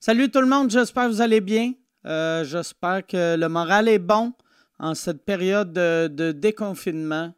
[0.00, 1.72] Salut tout le monde, j'espère que vous allez bien.
[2.06, 4.32] Euh, j'espère que le moral est bon
[4.78, 7.34] en cette période de, déconfinement,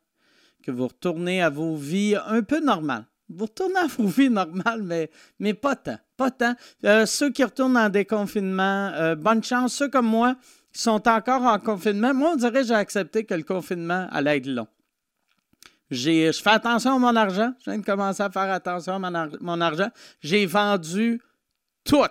[0.63, 3.07] que vous retournez à vos vies un peu normales.
[3.31, 5.97] Vous retournez à vos vies normales, mais, mais pas tant.
[6.19, 6.55] Pas tant.
[6.85, 9.73] Euh, ceux qui retournent en déconfinement, euh, bonne chance.
[9.73, 10.37] Ceux comme moi
[10.71, 14.37] qui sont encore en confinement, moi, on dirait que j'ai accepté que le confinement allait
[14.37, 14.69] être long.
[15.91, 17.55] Je fais attention à mon argent.
[17.65, 19.89] Je viens de commencer à faire attention à mon, argent.
[20.21, 21.23] J'ai vendu
[21.85, 22.05] tout.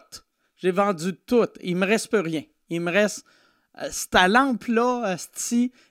[0.59, 1.47] J'ai vendu tout.
[1.61, 2.43] Il me reste plus rien.
[2.69, 3.25] Il me reste
[3.81, 5.15] euh, cette lampe-là,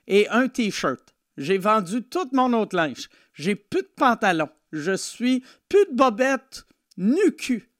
[0.07, 1.15] et un T-shirt.
[1.37, 3.09] J'ai vendu tout mon autre linge.
[3.33, 4.49] J'ai plus de pantalon.
[4.73, 7.71] Je suis plus de bobette, nu cul.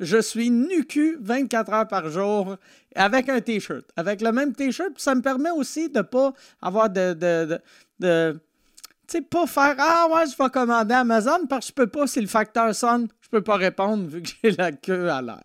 [0.00, 2.56] Je suis nu cul 24 heures par jour
[2.94, 3.84] avec un T-shirt.
[3.96, 7.60] Avec le même T-shirt, ça me permet aussi de ne pas avoir de,
[9.08, 12.20] sais, pas faire Ah ouais, je vais commander Amazon parce que je peux pas, si
[12.20, 15.42] le facteur sonne, je peux pas répondre vu que j'ai la queue à l'air.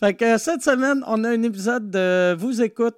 [0.00, 2.96] Fait que cette semaine, on a un épisode de Vous écoute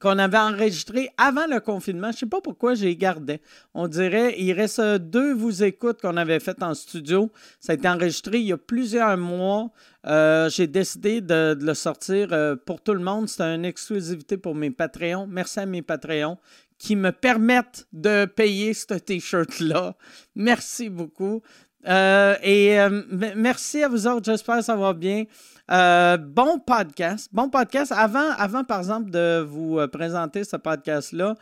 [0.00, 2.10] qu'on avait enregistré avant le confinement.
[2.10, 3.40] Je sais pas pourquoi j'ai gardé.
[3.74, 7.30] On dirait, il reste deux vous écoute qu'on avait fait en studio.
[7.60, 9.70] Ça a été enregistré il y a plusieurs mois.
[10.06, 13.28] Euh, j'ai décidé de, le sortir euh, pour tout le monde.
[13.28, 15.26] C'est une exclusivité pour mes Patreons.
[15.30, 16.38] Merci à mes Patreons
[16.80, 19.94] qui me permettent de payer ce T-shirt-là.
[20.34, 21.42] Merci beaucoup.
[21.86, 23.02] Euh, et euh,
[23.36, 24.24] merci à vous autres.
[24.24, 25.24] J'espère ça va bien.
[25.70, 27.28] Euh, bon podcast.
[27.32, 27.92] Bon podcast.
[27.94, 31.34] Avant, avant, par exemple, de vous présenter ce podcast-là,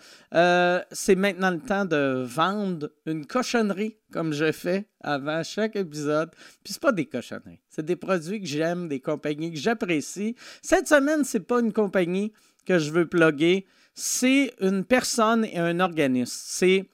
[0.90, 6.30] c'est maintenant le temps de vendre une cochonnerie, comme je fais avant chaque épisode.
[6.64, 7.60] Puis c'est pas des cochonneries.
[7.68, 10.34] C'est des produits que j'aime, des compagnies que j'apprécie.
[10.62, 12.32] Cette semaine, c'est pas une compagnie
[12.66, 13.66] que je veux plugger
[13.98, 16.36] c'est une personne et un organisme.
[16.36, 16.88] C'est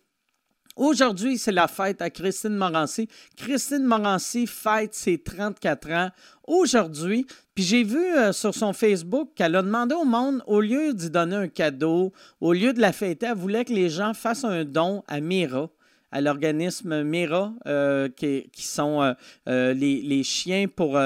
[0.76, 3.08] Aujourd'hui, c'est la fête à Christine Morancy.
[3.36, 6.10] Christine Morancy fête ses 34 ans
[6.48, 7.28] aujourd'hui.
[7.54, 11.10] Puis j'ai vu euh, sur son Facebook qu'elle a demandé au monde, au lieu d'y
[11.10, 14.64] donner un cadeau, au lieu de la fêter, elle voulait que les gens fassent un
[14.64, 15.70] don à Mira
[16.14, 19.14] à l'organisme Mira, euh, qui, sont euh,
[19.48, 20.96] euh, les, chiens pour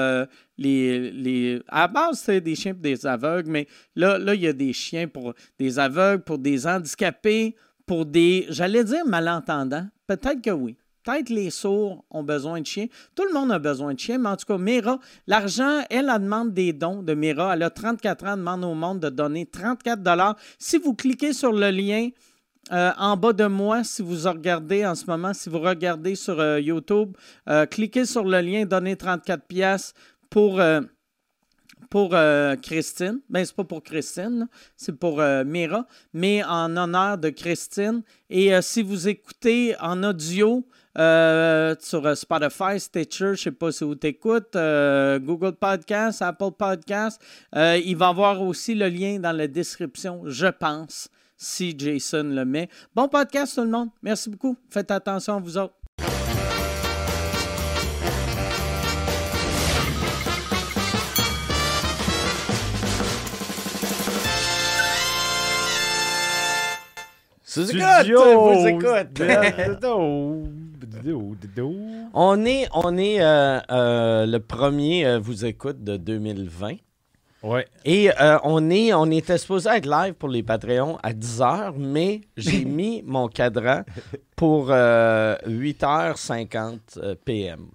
[0.57, 1.61] les, les.
[1.67, 4.71] À base, c'est des chiens pour des aveugles, mais là, là, il y a des
[4.71, 7.55] chiens pour des aveugles, pour des handicapés,
[7.87, 8.45] pour des.
[8.49, 9.87] J'allais dire malentendants.
[10.05, 10.77] Peut-être que oui.
[11.03, 12.85] Peut-être les sourds ont besoin de chiens.
[13.15, 16.21] Tout le monde a besoin de chiens, mais en tout cas, Mira, l'argent, elle, elle
[16.21, 17.55] demande des dons de Mira.
[17.55, 21.51] Elle a 34 ans, elle demande au monde de donner 34 Si vous cliquez sur
[21.51, 22.09] le lien
[22.71, 26.39] euh, en bas de moi, si vous regardez en ce moment, si vous regardez sur
[26.39, 27.15] euh, YouTube,
[27.47, 29.93] euh, cliquez sur le lien Donnez 34 pièces
[30.29, 30.61] pour
[31.89, 32.15] pour
[32.61, 33.19] Christine.
[33.29, 38.03] Ben, c'est pas pour Christine, c'est pour Mira, mais en honneur de Christine.
[38.29, 40.63] Et si vous écoutez en audio
[40.95, 47.19] sur Spotify, Stitcher, je sais pas si vous t'écoutes, Google Podcast, Apple Podcast,
[47.55, 52.45] il va y avoir aussi le lien dans la description, je pense si Jason le
[52.45, 52.69] met.
[52.93, 53.89] Bon podcast tout le monde.
[54.03, 54.55] Merci beaucoup.
[54.69, 55.73] Faites attention à vous autres.
[67.43, 69.19] Studio, vous écoute.
[72.13, 76.75] on est, on est euh, euh, le premier euh, vous écoute de 2020.
[77.41, 77.65] Ouais.
[77.85, 82.19] Et euh, on, est, on était supposé être live pour les Patreons à 10h, mais
[82.35, 83.83] j'ai mis mon cadran
[84.35, 87.67] pour 8h50 euh, PM.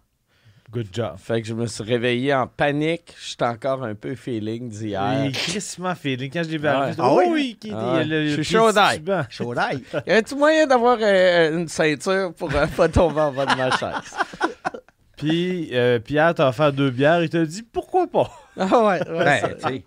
[0.71, 1.15] Good job.
[1.19, 3.15] Fait que je me suis réveillé en panique.
[3.25, 5.31] J'étais encore un peu feeling d'hier.
[5.33, 6.31] Crissement feeling.
[6.33, 9.01] Quand je l'ai vu, ah, oh oui, qui ah Je suis chaud d'ail.
[9.31, 9.85] Chaud d'ail.
[10.05, 14.17] y avait-tu moyen d'avoir euh, une ceinture pour pas tomber en bas de ma chaise?
[15.17, 15.73] Puis
[16.05, 17.23] Pierre t'a offert deux bières.
[17.23, 18.29] Il t'a dit pourquoi pas?
[18.57, 19.85] Ah ouais, ouais.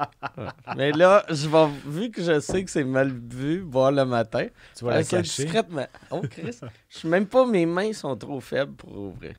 [0.76, 4.48] Mais là, je vais, vu que je sais que c'est mal vu, boire le matin.
[4.76, 5.44] Tu vas la cacher.
[5.44, 5.88] discrètement.
[6.12, 6.58] Oh, Chris.
[6.90, 9.36] Je suis même pas, mes mains sont trop faibles pour ouvrir.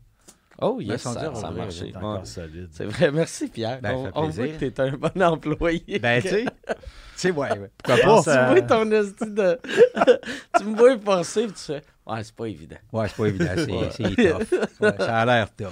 [0.61, 1.93] Oh, yes, ça, ça a marché.
[2.25, 3.13] C'est vrai.
[3.13, 3.81] Merci, Pierre.
[3.81, 5.99] Ben, on, voit que t'es un bon employé.
[6.01, 6.45] Ben, tu sais.
[6.67, 6.75] tu
[7.15, 7.49] sais, ouais,
[7.85, 8.23] Pourquoi pas?
[8.23, 9.61] Tu vois ton de...
[10.59, 11.83] tu me vois forcer, tu fais...
[12.05, 12.77] Ouais, c'est pas évident.
[12.93, 13.91] Ouais, c'est pas évident.
[13.91, 14.97] C'est tough.
[14.99, 15.69] ça a l'air tough.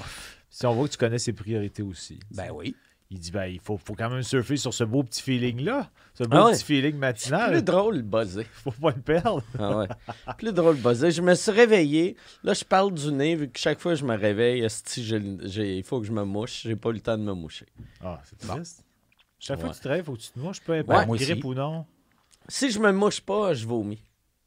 [0.48, 2.20] Si on voit que tu connais ses priorités aussi.
[2.30, 2.76] Ben oui
[3.10, 5.90] il dit ben, il faut, faut quand même surfer sur ce beau petit feeling-là.
[6.14, 7.52] Ce beau ah petit feeling matinal.
[7.52, 8.44] Plus drôle, buzzer.
[8.64, 9.42] Faut pas le perdre.
[9.58, 9.88] ah ouais.
[10.38, 11.10] Plus drôle, buzzer.
[11.10, 12.16] Je me suis réveillé.
[12.42, 14.66] Là, je parle du nez, vu que chaque fois que je me réveille,
[14.96, 16.62] il faut que je me mouche.
[16.62, 17.66] J'ai pas eu le temps de me moucher.
[18.02, 18.82] Ah, c'est triste.
[19.38, 21.18] Chaque fois que tu te réveilles, il faut que tu te mouches, peu importe, ouais,
[21.18, 21.84] grippe ou non.
[22.48, 24.02] Si je me mouche pas, je vomis.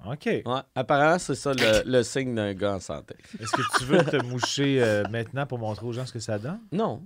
[0.06, 0.26] OK.
[0.26, 0.42] Ouais,
[0.76, 3.16] apparemment, c'est ça le, signe d'un gars en santé.
[3.40, 6.40] Est-ce que tu veux te moucher euh, maintenant pour montrer aux gens ce que ça
[6.40, 6.60] donne?
[6.72, 7.04] Non.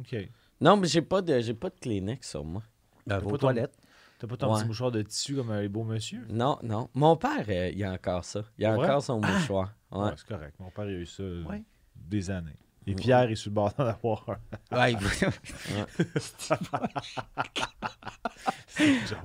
[0.00, 0.16] OK.
[0.60, 2.62] Non, mais j'ai pas de j'ai pas de Kleenex sur moi.
[3.06, 3.76] Dans T'as vos pas ton- toilettes.
[4.18, 4.60] T'as pas ton Ouais.
[4.60, 6.24] petit mouchoir de tissu comme un beau monsieur?
[6.30, 6.88] Non, non.
[6.94, 8.40] Mon père, euh, il a encore ça.
[8.58, 8.84] Il a Ouais?
[8.86, 9.74] encore son mouchoir.
[9.92, 10.04] Ouais.
[10.04, 10.54] Ouais, c'est correct.
[10.58, 11.62] Mon père a eu ça euh, Ouais.
[11.94, 12.56] des années.
[12.88, 14.24] Et Pierre est sur le bord d'en avoir
[14.70, 14.78] un.
[14.78, 14.96] Ouais,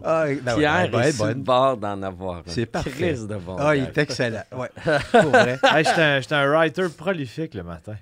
[0.03, 2.39] Ah, ouais, Pierre est sur le bord d'en avoir.
[2.39, 2.43] un.
[2.47, 3.13] C'est parfait.
[3.13, 4.43] De bon Ah, il est excellent.
[4.51, 4.69] Ouais.
[5.11, 5.59] Pour vrai.
[5.63, 7.95] Hey, J'étais un, j'étais un writer prolifique le matin.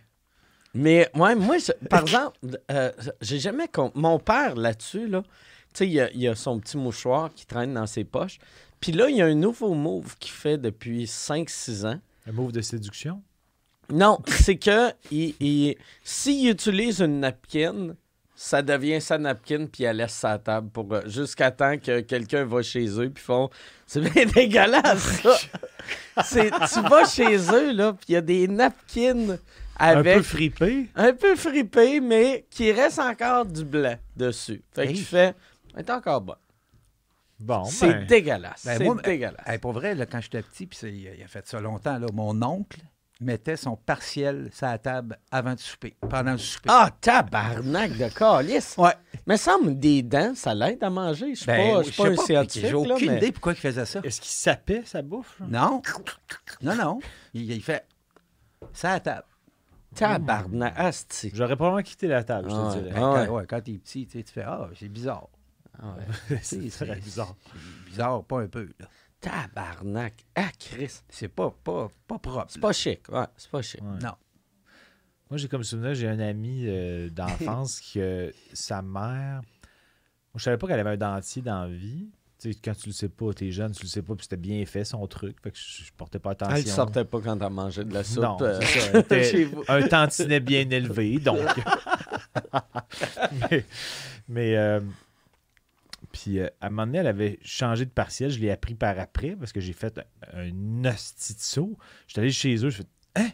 [0.74, 2.38] Mais ouais, moi, je- par exemple,
[2.71, 3.68] euh, j'ai jamais.
[3.95, 5.30] Mon père, là-dessus, là, tu
[5.74, 8.39] sais, il y a, il a son petit mouchoir qui traîne dans ses poches.
[8.80, 12.00] Puis là, il y a un nouveau move qu'il fait depuis 5-6 ans.
[12.27, 13.21] Un move de séduction?
[13.92, 17.95] Non, c'est que il, il- s'il utilise une napkin,
[18.36, 22.45] ça devient sa napkin, puis elle laisse sa table pour euh, jusqu'à temps que quelqu'un
[22.45, 23.50] va chez eux, puis font
[23.88, 25.36] c'est bien dégueulasse ça.
[26.72, 29.38] Tu vas chez eux là, puis il y a des napkins
[29.79, 30.89] Un peu fripé.
[30.95, 34.61] un peu fripé, mais qui reste encore du blanc dessus.
[34.73, 34.95] Fait que Hey.
[34.97, 35.33] tu fais,
[35.73, 36.35] elle est encore bonne.
[37.39, 38.65] Bon, c'est ben, dégueulasse.
[38.65, 39.47] Ben, c'est dégueulasse.
[39.47, 42.41] Hey, pour vrai, là, quand j'étais petit, puis il a fait ça longtemps, là, mon
[42.43, 42.79] oncle
[43.21, 46.69] mettait son partiel sur la table avant de souper, pendant le souper.
[46.71, 48.75] Ah, tabarnak de calice.
[48.77, 48.93] Ouais.
[49.27, 51.35] Mais semble des dents, ça l'aide à manger.
[51.35, 52.69] Je suis pas, je suis pas un scientifique.
[52.69, 53.99] J'ai aucune là, mais- idée pourquoi il faisait ça.
[54.03, 55.37] Est-ce qu'il sapait sa bouffe?
[55.39, 55.45] là?
[55.49, 55.81] Non.
[56.61, 56.99] Non, non.
[57.33, 57.85] Il, il fait
[58.73, 59.23] ça à la table.
[59.95, 61.31] Tabarnak, asti.
[61.33, 62.83] J'aurais probablement quitté la table, je Ah te ouais.
[62.83, 63.00] dirais.
[63.00, 63.45] Quand, ouais.
[63.47, 65.27] quand t'es petit, tu fais Ah, c'est bizarre.
[65.81, 65.95] Ah
[66.30, 66.39] ouais.
[66.41, 67.36] c'est très bizarre.
[67.88, 68.69] Bizarre, pas un peu.
[68.80, 68.88] là.
[69.19, 70.25] Tabarnak.
[70.36, 71.01] Ah, Chris.
[71.09, 72.45] C'est pas, pas, pas propre.
[72.50, 73.09] C'est pas chic.
[73.09, 73.81] Ouais, c'est pas chic.
[73.81, 74.00] Ouais.
[74.01, 74.13] Non.
[75.30, 79.41] Moi, j'ai comme souvenir, j'ai un ami euh, d'enfance que sa mère.
[79.41, 82.09] Moi, je savais pas qu'elle avait un dentier dans la vie.
[82.41, 84.38] Tu sais, quand tu le sais pas, t'es jeune, tu le sais pas, puis c'était
[84.38, 85.36] bien fait son truc.
[85.44, 86.56] Fait que je, je portais pas attention.
[86.56, 88.24] Elle sortait pas quand elle mangeait de la soupe.
[88.24, 89.01] Non, euh, ça.
[89.74, 91.39] Un tantinet bien élevé, donc.
[93.51, 93.65] mais.
[94.30, 94.80] mais, euh,
[96.12, 98.31] puis, euh, à un moment donné, elle avait changé de partiel.
[98.31, 100.00] Je l'ai appris par après parce que j'ai fait
[100.33, 101.77] un, un hostie de saut.
[102.07, 102.69] J'étais allé chez eux.
[102.69, 102.83] Je fais
[103.15, 103.31] Elle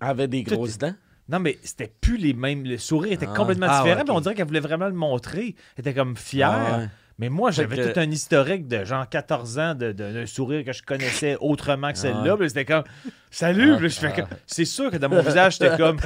[0.00, 0.94] avait des Tout grosses dents?
[1.28, 2.64] Non, mais c'était plus les mêmes.
[2.64, 3.34] Le sourire était Ah.
[3.36, 3.98] complètement Ah, différent.
[4.00, 5.54] ouais, mais on dirait qu'elle voulait vraiment le montrer.
[5.76, 6.50] Elle était comme fière.
[6.50, 6.88] Ah ouais.
[7.18, 10.64] Mais moi, j'avais que- tout un historique de genre 14 ans de- de- d'un sourire
[10.64, 12.36] que je connaissais autrement que celle-là.
[12.40, 12.48] Ah.
[12.48, 12.84] C'était comme
[13.30, 13.72] Salut!
[13.72, 14.12] Ah, Puis là, je fais ah.
[14.12, 15.98] comme- C'est sûr que dans mon visage, j'étais comme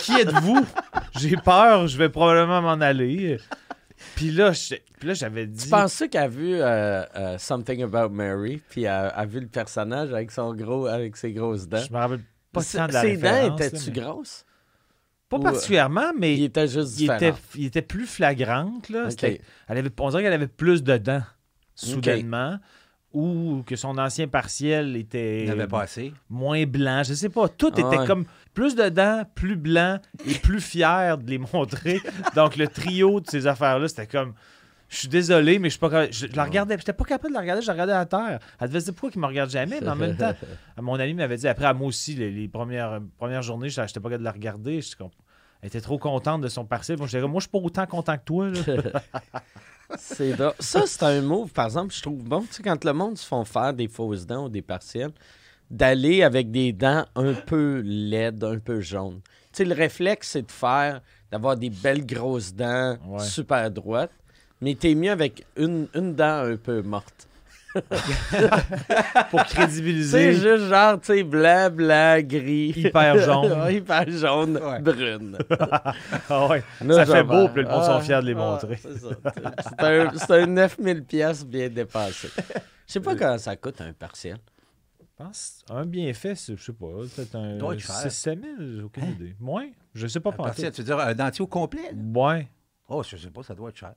[0.00, 0.64] Qui êtes-vous?
[1.18, 3.38] J'ai peur, je vais probablement m'en aller.
[4.14, 4.52] Puis là,
[5.02, 5.64] j'avais dit.
[5.64, 9.40] Tu penses qu'elle a vu euh, euh, Something About Mary, puis elle a, a vu
[9.40, 11.78] le personnage avec, son gros, avec ses grosses dents?
[11.86, 12.20] Je me rappelle
[12.52, 14.44] pas tant de la Ses dents étaient-tu mais- grosses?
[15.28, 18.88] Pas ou- particulièrement, mais Il était juste il était, il était plus flagrante.
[18.90, 19.08] Là.
[19.68, 21.22] Elle avait, on dirait qu'elle avait plus de dents,
[21.74, 22.58] soudainement.
[23.12, 26.12] Ou que son ancien partiel était pas assez.
[26.28, 27.02] moins blanc.
[27.02, 27.48] Je sais pas.
[27.48, 28.06] Tout Ah était ouais.
[28.06, 31.98] comme plus de dents, plus blanc et plus fier de les montrer.
[32.34, 34.34] Donc, le trio de ces affaires-là, c'était comme.
[34.88, 37.34] Je suis désolé, mais je suis pas je, je la regardais, j'étais pas capable de
[37.34, 38.38] la regarder, je la regardais à terre.
[38.60, 40.32] Elle devait se dire pourquoi qu'il me regarde jamais, mais en même temps,
[40.80, 43.94] mon ami m'avait dit après à moi aussi les, les premières, premières journées, je n'étais
[44.00, 44.80] pas capable de la regarder.
[45.62, 46.98] Elle était trop contente de son partiel.
[46.98, 48.50] Moi, comme, moi, je suis pas autant content que toi.
[49.96, 50.34] C'est.
[50.58, 52.40] Ça, c'est un move, par exemple, je trouve bon.
[52.42, 55.12] Tu sais, quand le monde se font faire des fausses dents ou des partiels,
[55.70, 59.20] d'aller avec des dents un peu laides, un peu jaunes.
[59.52, 61.00] Tu sais, le réflexe, c'est de faire,
[61.30, 63.20] d'avoir des belles grosses dents Ouais.
[63.20, 64.10] super droites,
[64.60, 67.28] mais t'es mieux avec une, une dent un peu morte.
[69.30, 70.32] pour crédibiliser.
[70.32, 72.72] juste genre, tu sais, blanc, blanc, gris.
[72.76, 73.70] Hyper jaune.
[73.70, 74.80] Hyper jaune, Ouais.
[74.80, 75.38] brune.
[76.28, 76.62] Ah ouais.
[76.90, 78.76] Ça fait beau, puis le monde ah, sont fiers de les ah, montrer.
[78.76, 79.08] c'est ça.
[79.62, 82.28] C'est un, c'est un 9000 pièces bien dépensé.
[82.86, 84.38] Je sais pas comment ça coûte un partiel.
[85.00, 87.94] Je pense un bienfait, c'est- je sais pas, peut-être un Doit être cher.
[87.96, 89.36] 6 7 000, j'ai aucune idée.
[89.40, 89.68] Moins?
[89.94, 91.90] Je sais pas Un partiel, tu veux dire un dentier au complet?
[91.92, 92.20] là?
[92.22, 92.48] Ouais.
[92.88, 93.94] Oh, je sais pas, ça doit être cher.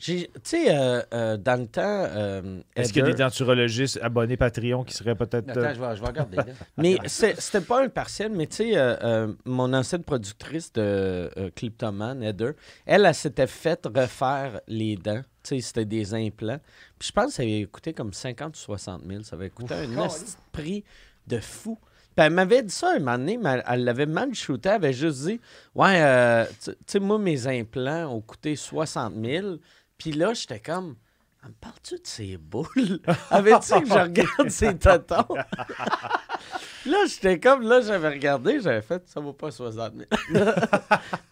[0.00, 1.82] Tu sais, euh, euh, dans le temps.
[1.84, 5.48] euh, Est-ce qu'il y a des denturologistes abonnés Patreon qui seraient peut-être.
[5.50, 6.36] Attends, je vais, je vais regarder.
[6.38, 6.44] là.
[6.78, 8.96] Mais c'était pas un partiel, mais tu sais,
[9.44, 12.54] mon ancienne productrice de Cliptoman, Heather,
[12.86, 15.22] elle, elle s'était faite refaire les dents.
[15.42, 16.60] Tu sais, c'était des implants.
[16.98, 19.22] Puis je pense que ça avait coûté comme 50 ou 60 000.
[19.22, 19.92] Ça avait coûté un de
[20.52, 20.82] prix
[21.26, 21.78] de fou.
[22.16, 24.68] Puis elle m'avait dit ça un moment donné, mais elle- elle l'avait mal shooté.
[24.68, 25.40] Elle avait juste dit
[25.74, 29.56] Ouais, euh, tu sais, moi, mes implants ont coûté 60 000.
[30.00, 30.96] Puis là, j'étais comme
[31.42, 33.00] Elle me parle-tu de ses boules?
[33.30, 35.26] Avait-tu que je regarde ses totons
[36.86, 39.92] Là, j'étais comme, là, j'avais regardé, j'avais fait, ça vaut pas 60
[40.32, 40.44] 000.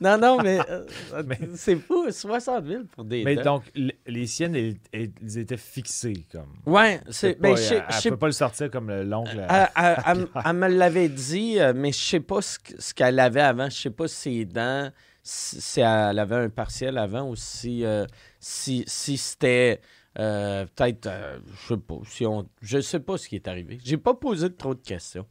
[0.00, 0.84] non, non, mais, euh,
[1.24, 3.54] Mais- c'est fou, 60 000 pour des Mais dents.
[3.56, 3.62] donc,
[4.06, 4.54] les siennes,
[4.92, 6.26] elles, étaient fixées.
[6.30, 6.52] comme.
[6.66, 9.42] Ouais, c'est, ben, elle peut pas le sortir comme le- l'oncle.
[9.48, 13.40] Elle, elle- elle- elle me l'avait dit, euh, mais je sais pas ce qu'elle avait
[13.40, 13.70] avant.
[13.70, 14.90] Je sais pas si ses dents,
[15.30, 18.06] si, elle avait un partiel avant ou si, euh,
[18.40, 19.80] si, si c'était
[20.18, 23.78] euh, peut-être, euh, je sais pas, si on, je sais pas ce qui est arrivé.
[23.84, 25.26] J'ai pas posé trop de questions.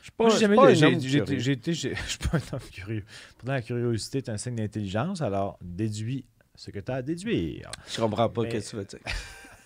[0.00, 3.04] Je suis pas, j'ai été- Je suis pas un homme curieux.
[3.38, 7.70] Pourtant, la curiosité est un signe d'intelligence, alors déduis ce que tu as à déduire.
[7.88, 9.00] Je comprends pas Mais- ce que tu veux dire.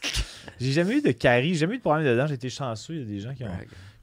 [0.61, 2.26] J'ai jamais eu de carie, j'ai jamais eu de problème dedans.
[2.26, 2.94] J'ai été chanceux.
[2.94, 3.49] Il y a des gens qui ont.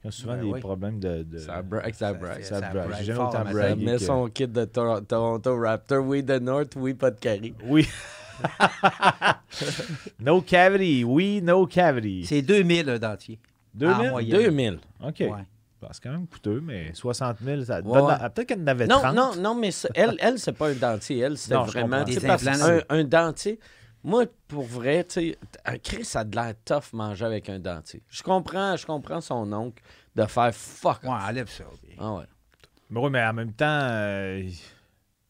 [0.00, 0.60] Qui ont souvent Ben des oui.
[0.60, 1.22] problèmes de.
[1.24, 2.42] de- Ça brag, ça brag.
[2.42, 2.88] Ça Ça brag.
[2.88, 3.52] brag J'ai jamais fort, autant mais
[3.92, 7.54] ça que- son kit de Tor- Toronto Raptor, oui de North, oui pas de carry.
[7.64, 7.86] Oui.
[10.20, 11.04] no cavity.
[11.04, 12.24] Oui, no cavity.
[12.24, 13.38] C'est 2000 un dentier.
[13.74, 13.94] 2000?
[14.06, 14.38] en moyenne.
[14.40, 14.78] 2000.
[15.04, 15.14] OK.
[15.20, 15.28] Ouais.
[15.80, 18.00] Bah, c'est quand même coûteux, mais 60 000, ça Ouais.
[18.00, 19.14] donne- ah, Peut-être qu'elle en avait Non, 30.
[19.14, 21.18] non, non, mais ça- elle, elle c'est pas un dentier.
[21.18, 22.02] Elle, je vraiment.
[22.02, 23.60] Des parce implants, un, c'est- un dentier,
[24.04, 25.38] moi, pour vrai, tu sais,
[25.82, 28.02] Chris, ça a de l'air tough manger avec un dentier.
[28.08, 29.82] Je comprends, je comprends son oncle
[30.14, 31.02] de faire fuck.
[31.02, 31.64] Ouais, enlève ça.
[31.98, 32.24] Ah ouais.
[32.90, 34.48] Mais oui, mais en même temps, euh,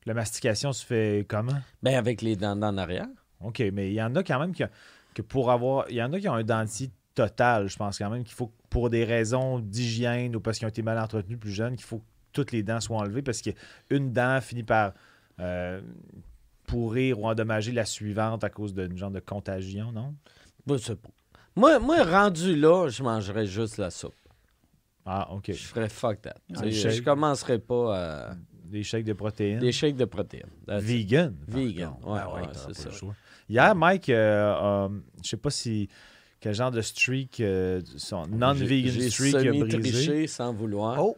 [0.06, 1.58] la mastication se fait comment?
[1.82, 3.08] Ben, avec les dents en arrière.
[3.40, 4.62] OK, mais il y en a quand même qui,
[5.14, 5.86] que pour avoir.
[5.90, 8.52] Il y en a qui ont un dentier total, je pense quand même qu'il faut,
[8.70, 11.98] pour des raisons d'hygiène ou parce qu'ils ont été mal entretenus plus jeunes, qu'il faut
[11.98, 14.92] que toutes les dents soient enlevées parce qu'une dent finit par
[15.40, 15.80] euh,
[16.68, 20.14] pourrir ou endommager la suivante à cause d'une genre de contagion, non?
[21.56, 24.14] Moi, moi, rendu là, je mangerais juste la soupe.
[25.04, 25.46] Ah, OK.
[25.48, 26.36] Je ferais fuck that.
[26.54, 28.34] Ah, je commencerais pas à.
[28.64, 29.60] Des shakes de protéines?
[29.60, 30.50] Des shakes de protéines.
[30.66, 30.82] That's.
[30.84, 31.34] Vegan?
[31.48, 31.94] Vegan.
[32.04, 32.90] Ouais, Ah ouais, c'est ça.
[32.90, 33.14] choix.
[33.48, 34.88] Hier, Mike, euh, euh,
[35.24, 35.88] je sais pas si
[36.38, 40.26] quel genre de streak, euh, son non-vegan streak a brisé.
[40.26, 41.02] sans vouloir.
[41.02, 41.16] Oh,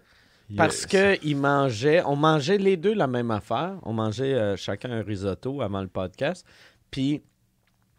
[0.50, 3.76] Il- Parce qu'ils mangeaient, on mangeait les deux la même affaire.
[3.82, 6.44] On mangeait euh, chacun un risotto avant le podcast.
[6.90, 7.22] Puis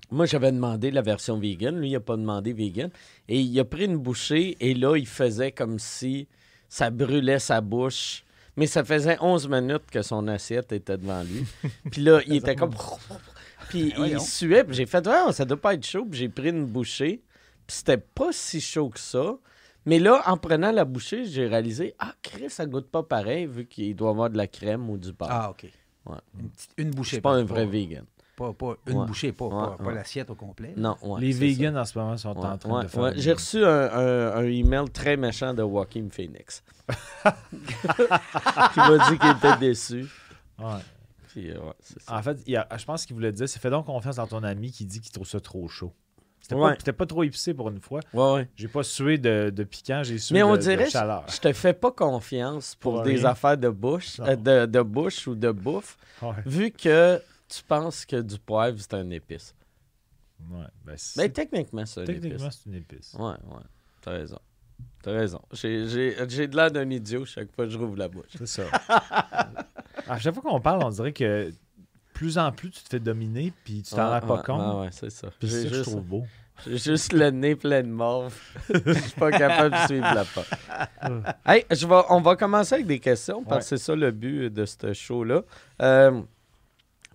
[0.10, 1.80] moi, j'avais demandé la version vegan.
[1.80, 2.90] Lui, il n'a pas demandé vegan.
[3.30, 6.28] Et il a pris une bouchée et là, il faisait comme si
[6.68, 8.24] ça brûlait sa bouche.
[8.58, 11.46] Mais ça faisait 11 minutes que son assiette était devant lui.
[11.92, 12.72] Puis là, il était comme...
[13.70, 14.20] Puis il Voyons.
[14.20, 14.66] suait.
[14.66, 16.06] Puis j'ai fait, ouais, ça doit pas être chaud.
[16.06, 17.22] Puis j'ai pris une bouchée.
[17.66, 19.36] Puis c'était pas si chaud que ça.
[19.86, 23.66] Mais là, en prenant la bouchée, j'ai réalisé, ah, Chris, ça goûte pas pareil, vu
[23.66, 25.30] qu'il doit avoir de la crème ou du beurre.
[25.32, 25.64] ah, OK.
[26.06, 26.16] Ouais.
[26.40, 27.10] Une, petite- une je bouchée.
[27.18, 28.06] suis pas un vrai vegan.
[28.36, 29.06] Pas, pas une Ouais.
[29.06, 30.74] bouchée, pas, pas, Ouais, pas l'assiette au complet.
[30.78, 33.14] Non, ouais, les c'est vegans en ce moment sont en train ouais, de faire.
[33.16, 36.64] J'ai reçu un, un- un email très méchant de Joaquin Phoenix.
[38.74, 40.06] qui m'a dit qu'il était déçu.
[40.60, 40.80] Ouais.
[41.28, 42.18] Puis, ouais, c'est ça.
[42.18, 44.28] En fait, il y a- je pense qu'il voulait dire c'est fais donc confiance dans
[44.28, 45.94] ton ami qui dit qu'il trouve ça trop chaud.
[46.78, 46.94] C'était Ouais.
[46.98, 48.00] pas, trop épicé pour une fois.
[48.14, 48.50] Ouais, ouais.
[48.56, 51.26] J'ai pas sué de, de piquant, j'ai sué Mais on de, de dirait, je, chaleur.
[51.30, 53.26] je te fais pas confiance pour, Pour des rien.
[53.26, 55.98] affaires de bouche, euh, de, de bouche ou de bouffe,
[56.46, 59.54] vu que tu penses que du poivre, c'est un épice.
[60.50, 62.60] Ouais, ben, Mais techniquement, c'est un techniquement, épice.
[62.64, 63.14] c'est une épice.
[63.14, 63.64] Ouais, ouais.
[64.02, 64.40] T'as raison.
[65.04, 65.42] T'as raison.
[65.54, 68.26] J'ai, de l'air d'un idiot chaque fois que je rouvre la bouche.
[68.38, 68.64] C'est ça.
[70.08, 71.52] à chaque fois qu'on parle, on dirait que
[72.14, 74.82] plus en plus tu te fais dominer puis tu t'en rends pas ouais, compte.
[74.82, 75.30] Ouais, c'est ça.
[75.40, 76.24] Puis c'est ça que je trouve beau.
[76.68, 78.36] J'ai juste le nez plein de morve.
[78.70, 80.52] Je suis pas capable de suivre la porte.
[81.46, 84.50] hey, je vais, on va commencer avec des questions parce que c'est ça le but
[84.50, 85.42] de ce show-là.
[85.82, 86.22] Euh,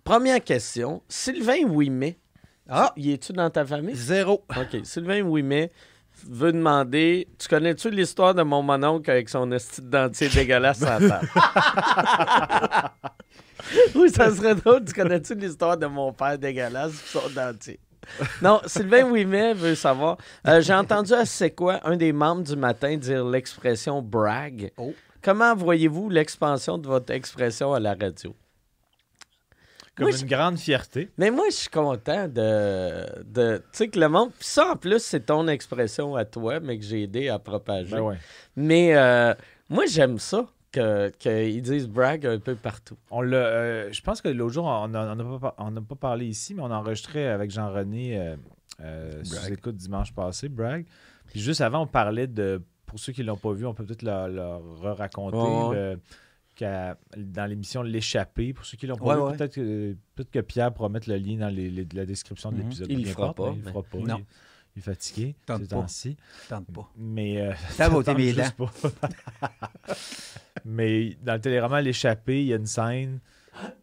[0.04, 1.02] première question.
[1.08, 2.18] Sylvain Ouimet.
[2.68, 2.92] Ah!
[2.96, 3.94] Y es-tu dans ta famille?
[3.94, 4.44] Zéro.
[4.50, 4.80] OK.
[4.84, 5.70] Sylvain Ouimet
[6.28, 10.98] veut demander Tu connais-tu l'histoire de mon mononcle avec son esti de dentier dégueulasse à
[10.98, 11.30] la table?
[13.94, 14.84] Oui, ça serait drôle.
[14.84, 17.80] Tu connais-tu l'histoire de mon père dégueulasse et son dentier?
[18.42, 20.16] Non, Sylvain Ouimet veut savoir.
[20.46, 24.72] euh, J'ai entendu à C'est quoi un des membres du matin dire l'expression brag.
[24.76, 24.94] Oh.
[25.22, 28.34] Comment voyez-vous l'expansion de votre expression à la radio?
[29.96, 31.08] Comme Moi, une grande fierté.
[31.16, 33.22] Mais moi, je suis content de.
[33.24, 34.30] de tu sais, que le monde.
[34.38, 37.92] Puis ça, en plus, c'est ton expression à toi, mais que j'ai aidé à propager.
[37.92, 38.16] Ben ouais.
[38.56, 39.34] Mais euh,
[39.70, 40.46] moi, j'aime ça,
[40.76, 42.96] que- qu'ils disent brag un peu partout.
[43.10, 45.54] On l'a, euh, je pense que l'autre jour, on n'a pas,
[45.88, 48.36] pas parlé ici, mais on a enregistré avec Jean-René euh,
[48.82, 50.84] euh, sous écoute dimanche passé, Bragg.
[51.26, 53.84] Puis juste avant, on parlait de, pour ceux qui ne l'ont pas vu, on peut
[53.84, 55.16] peut-être leur, leur raconter
[57.16, 58.52] dans l'émission L'échappée.
[58.54, 59.36] Pour ceux qui l'ont pas Ouais, vu, ouais.
[59.36, 62.56] peut-être que, peut-être que Pierre pourra mettre le lien dans les- les- la description de
[62.56, 62.62] Mhm.
[62.62, 62.86] l'épisode.
[62.90, 63.98] Il peu le fera pas, mais Il le fera pas.
[63.98, 64.20] Non.
[64.76, 66.16] Est fatigué Tente ces temps-ci.
[66.48, 66.90] Tente pas.
[66.98, 68.70] Mais euh, Ça va mes pas.
[70.64, 73.20] Mais dans le téléroman L'échappée, il y a une scène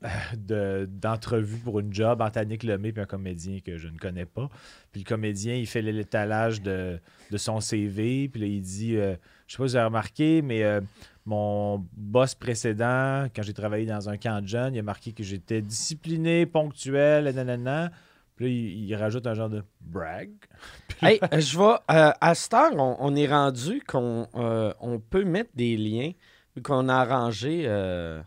[0.04, 0.08] euh,
[0.38, 4.26] de- d'entrevue pour une job entre Annick Lemay et un comédien que je ne connais
[4.26, 4.50] pas.
[4.92, 7.00] Puis le comédien, il fait l'étalage de,
[7.32, 8.28] de son CV.
[8.30, 9.16] Puis là, il dit euh,
[9.48, 10.82] Je sais pas si vous avez remarqué, mais euh,
[11.26, 15.24] mon boss précédent, quand j'ai travaillé dans un camp de jeunes, il a marqué que
[15.24, 17.92] j'étais discipliné, ponctuel, nanana.
[18.36, 20.32] Puis là, il, il rajoute un genre de brag.
[21.02, 21.76] hey, euh, je vais.
[21.92, 26.12] euh, à cette heure, on, on est rendu qu'on euh, on peut mettre des liens,
[26.56, 27.64] vu qu'on a arrangé.
[27.68, 28.22] euh,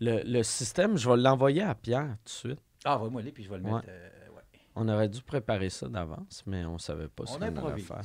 [0.00, 2.60] le, le système, je vais l'envoyer à Pierre tout de suite.
[2.84, 3.72] Ah, va-moi aller, puis je vais le Ouais.
[3.74, 3.86] mettre.
[3.88, 4.42] euh, ouais.
[4.74, 8.00] On aurait dû préparer ça d'avance, mais on savait pas ce On qu'on allait faire.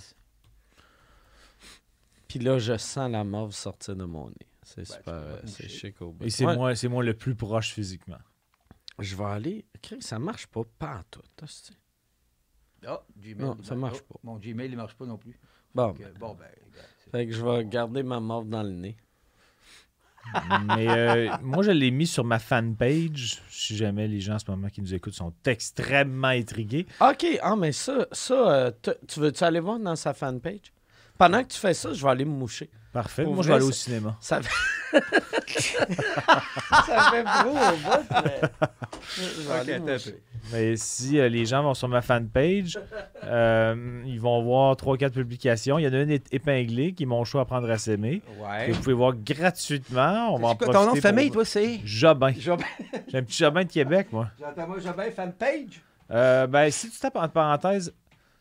[2.28, 4.36] Puis là, je sens la morve sortir de mon nez.
[4.62, 6.25] C'est Ben, super, c'est chic au bout.
[6.25, 8.20] Et c'est Ouais, moi, c'est moi le plus proche physiquement.
[9.00, 9.65] Je vais aller.
[9.82, 11.22] Chris, Ça marche pas, pas en tout.
[12.86, 13.36] Ah, Gmail.
[13.36, 14.20] Non, ça marche- marche oh, pas.
[14.24, 15.39] Mon Gmail, il marche pas non plus.
[15.74, 16.48] Bon, ben, bon, ben,
[17.12, 18.98] fait que je vais garder ma morve dans le nez.
[20.65, 23.41] Mais euh, moi, je l'ai mis sur ma fanpage.
[23.50, 26.86] Si jamais les gens en ce moment qui nous écoutent sont extrêmement intrigués.
[27.01, 28.72] OK, ah, mais ça, ça euh,
[29.08, 30.72] tu veux-tu aller voir dans sa fanpage?
[31.20, 32.70] Pendant que tu fais ça, je vais aller me moucher.
[32.92, 33.24] Parfait.
[33.24, 34.18] Pour moi, je vais aller au cinéma.
[34.20, 35.00] Ça fait.
[36.88, 38.42] ça fait gros au bout, mais.
[39.16, 40.24] Je vais Ok, aller me attends un moucher.
[40.52, 42.80] Mais si euh, les gens vont sur ma fanpage,
[43.24, 45.78] euh, ils vont voir 3-4 publications.
[45.78, 48.22] Il y en a une ép- épinglée qui est mon choix à prendre à s'aimer.
[48.22, 48.72] Que Ouais.
[48.72, 50.34] vous pouvez voir gratuitement.
[50.34, 51.80] On va en quoi ton nom de famille, pour- toi, c'est?
[51.86, 52.32] Jobin.
[52.40, 52.66] Jobin.
[53.10, 54.30] J'ai un petit Jobin de Québec, moi.
[54.40, 55.82] Jean-Thomas Jobin, fanpage?
[56.12, 57.94] Euh, ben, si tu tapes entre parenthèses,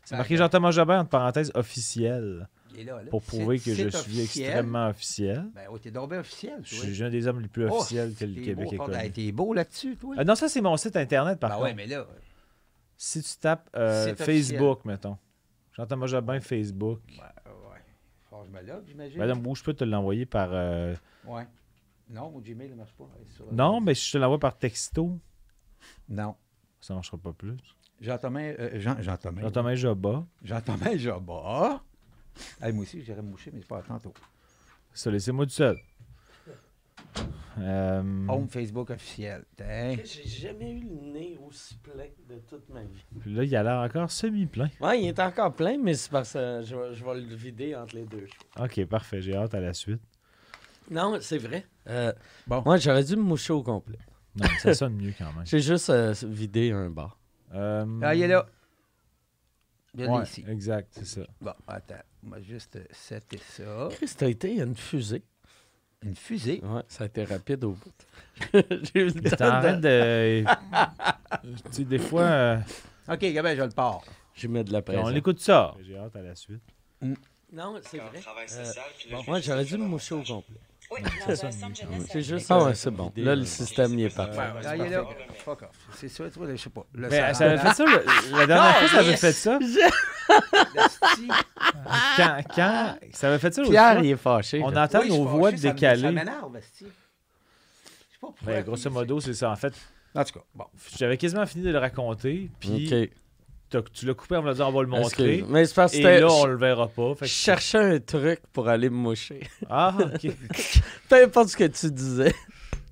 [0.04, 0.36] c'est marqué.
[0.36, 2.48] Jean-Thomas Jobin entre parenthèses officiel
[2.80, 3.10] est là, là.
[3.10, 4.46] pour prouver que je suis officiel.
[4.46, 5.50] extrêmement officiel.
[5.54, 8.14] Ben, oh, t'es donc bien officiel, Je suis un des hommes les plus Oh, officiels
[8.14, 10.14] que le Québec beau, ait T'es beau là-dessus, toi?
[10.18, 11.66] Euh, non, ça, c'est mon site internet, par Ben contre.
[11.68, 12.06] ouais, mais là,
[12.96, 15.16] Si tu tapes euh, Facebook, mettons.
[15.76, 17.00] Jean-Thomas Jobin, Facebook.
[17.08, 17.80] ouais, ouais.
[18.28, 19.18] Faut que je me log, j'imagine.
[19.18, 20.48] Madame Bou, je peux te l'envoyer par.
[20.52, 20.94] euh,
[21.26, 21.46] Ouais.
[22.10, 23.04] Non, mon Gmail ne marche pas.
[23.36, 25.18] Sur- Non, mais si je te l'envoie par texto,
[26.08, 26.34] Non.
[26.80, 27.56] ça ne marchera pas plus.
[28.00, 28.40] Jean-Thomas...
[28.40, 29.40] euh, Jean, Jean-Thomas.
[29.42, 30.26] Jean-Thomas Jobin.
[30.42, 31.80] Jean-Thomas Jobin.
[32.60, 34.12] Hey, moi aussi, j'irais me moucher, mais c'est pas à tantôt.
[34.92, 35.76] Ça, laissez-moi tout seul.
[37.60, 39.44] Euh, Home Facebook officiel.
[39.56, 39.96] Tiens.
[40.04, 43.04] J'ai jamais eu le nez aussi plein de toute ma vie.
[43.20, 44.68] puis là, il a l'air encore semi-plein.
[44.80, 47.74] Ouais, il est encore plein, mais c'est parce que je, vais- je vais le vider
[47.74, 48.26] entre les deux.
[48.60, 49.20] Ok, parfait.
[49.20, 50.00] J'ai hâte à la suite.
[50.90, 51.66] Non, c'est vrai.
[51.88, 52.12] Euh,
[52.46, 52.62] Bon.
[52.64, 53.98] Moi, j'aurais dû me moucher au complet.
[54.36, 55.44] Non, ça sonne mieux quand même.
[55.44, 57.18] J'ai juste euh, vidé un bar.
[57.54, 58.46] Euh, Ah, il est là.
[59.98, 60.44] Je ouais, ici.
[60.48, 61.22] exact, c'est ça.
[61.40, 61.94] Bon, attends.
[62.22, 63.88] Va juste euh, setter ça.
[63.90, 65.24] Chris, t'as été une fusée.
[66.02, 66.60] Une fusée?
[66.62, 68.06] Ouais, ça a été rapide au bout.
[68.54, 69.80] J'ai eu le temps de...
[69.80, 70.44] de.
[71.64, 72.58] tu sais, des fois, euh,
[73.08, 74.02] OK, Gabin, je le pars.
[74.34, 75.04] J'ai mis de la pression.
[75.04, 75.74] on écoute ça.
[75.82, 76.62] J'ai hâte à la suite.
[77.52, 78.20] Non, c'est vrai.
[78.26, 78.64] Euh,
[79.10, 80.60] bon, je moi, j'aurais dû me moucher au complet.
[80.90, 81.34] Oui, dans
[81.74, 82.06] jeunesse.
[82.10, 82.46] C'est juste...
[82.50, 83.12] Ah ouais, c'est bon.
[83.16, 84.38] Là, le système, il est Ouais, parfait.
[84.38, 85.04] ouais, Ah, il est là.
[85.44, 85.68] Fuck off.
[85.94, 86.86] C'est ça, toi, je sais pas.
[86.94, 89.58] Le Mais ça avait fait ça, le- la dernière fois, ça avait fait ça?
[92.16, 94.60] Quand, quand, ça avait fait ça Pierre, il est fâché.
[94.62, 96.02] On entend nos voix ça décalées.
[96.02, 96.84] Ça m'énerve, Esti.
[96.84, 96.90] Je sais
[98.20, 98.46] pas pourquoi.
[98.52, 99.50] Ben, grosso modo, c'est ça.
[99.50, 99.72] En fait,
[100.14, 100.64] En tout cas, bon.
[100.96, 103.10] j'avais quasiment fini de le raconter, puis
[103.92, 105.44] tu l'as coupé en me disant on va le montrer.
[105.48, 107.14] Mais c'est parce que Et là, on le verra pas.
[107.14, 109.40] Fait je cherchais un truc pour aller me moucher.
[109.68, 110.32] Ah, ok.
[111.08, 112.34] Peu importe ce que tu disais.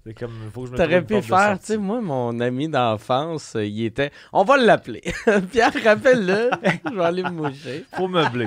[0.05, 3.57] C'est comme, faut que je me T'aurais pu faire, tu sais, moi, mon ami d'enfance,
[3.57, 4.13] euh, il était.
[4.33, 5.03] On va l'appeler.
[5.51, 6.51] Pierre, rappelle-le.
[6.89, 7.85] je vais aller me moucher.
[7.93, 8.47] Faut meubler.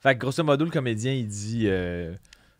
[0.00, 1.64] fait que grosso modo, le comédien, il dit.
[1.66, 2.14] euh,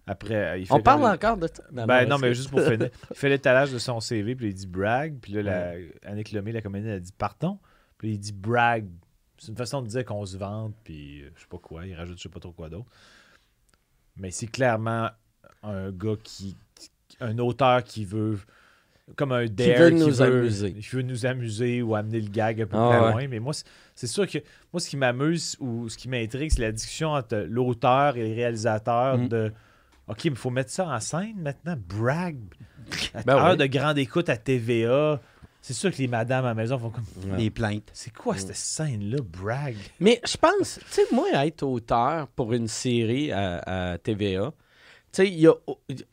[0.07, 1.62] après, il fait On parle encore de ça.
[1.70, 2.90] Ben non, mais juste pour finir.
[3.11, 5.14] Il fait l'étalage de son CV, puis il dit brag.
[5.23, 7.59] Puis là, la, Annick Lemay, la comédienne, elle dit pardon.
[8.01, 8.87] Puis il dit brag.
[9.37, 11.87] C'est une façon de dire qu'on se vante, puis euh, je sais pas quoi.
[11.87, 12.89] Il rajoute je sais pas trop quoi d'autre.
[14.17, 15.11] Mais c'est clairement
[15.63, 16.57] un gars qui.
[17.21, 18.39] Un auteur qui veut.
[19.17, 19.79] Comme un dare.
[19.79, 20.73] veut nous amuser.
[20.75, 23.13] Qui veut nous amuser ou amener le gag un peu Ah plus ouais.
[23.13, 23.29] loin.
[23.29, 23.53] Mais moi,
[23.95, 24.39] c'est- sûr que.
[24.73, 28.35] Moi, ce qui m'amuse ou ce qui m'intrigue, c'est la discussion entre l'auteur et le
[28.35, 29.29] réalisateur Mm.
[29.29, 29.53] de.
[30.09, 31.77] OK, mais il faut mettre ça en scène maintenant.
[31.89, 32.37] Brag.
[33.27, 35.21] Ben heure de grande écoute à TVA.
[35.62, 37.05] C'est sûr que les madames à la maison font comme.
[37.33, 37.37] Ouais.
[37.38, 37.90] Les plaintes.
[37.92, 39.77] C'est quoi cette scène-là, brag?
[40.01, 44.53] Mais je pense, tu sais, moi, être auteur pour une série à, à TVA,
[45.12, 45.55] tu sais, il y a-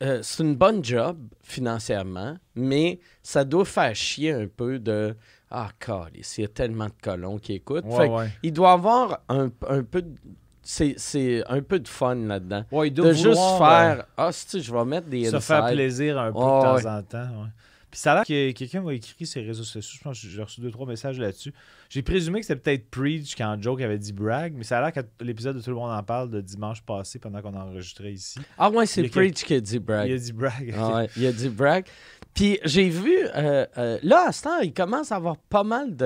[0.02, 5.16] euh, c'est une bonne job financièrement, mais ça doit faire chier un peu de.
[5.50, 7.84] Ah, calice, il y a tellement de colons qui écoutent.
[7.86, 8.28] Ouais, Fait que ouais.
[8.42, 10.14] il doit avoir un, un peu de.
[10.62, 12.64] C'est, c'est un peu de fun là-dedans.
[12.70, 14.04] Ouais, il De doit juste faire.
[14.18, 16.86] Ah, si je vais mettre des euh, se faire plaisir un peu de temps ouais.
[16.86, 17.18] en temps.
[17.42, 17.48] ouais.
[17.90, 19.96] Puis ça a l'air que quelqu'un m'a écrit sur les réseaux sociaux.
[19.98, 21.54] Je pense que j'ai reçu deux, trois messages là-dessus.
[21.88, 24.92] J'ai présumé que c'était peut-être Preach quand Joke avait dit brag, mais ça a l'air
[24.92, 28.38] que l'épisode de Tout le monde en parle de dimanche passé pendant qu'on enregistrait ici.
[28.58, 30.10] Ah, ouais, c'est Preach qui a dit brag.
[30.10, 30.74] Il a dit brag.
[30.76, 31.86] Ah ouais, il a dit brag.
[32.34, 35.96] Puis j'ai vu, euh, euh, là, à ce temps, il commence à avoir pas mal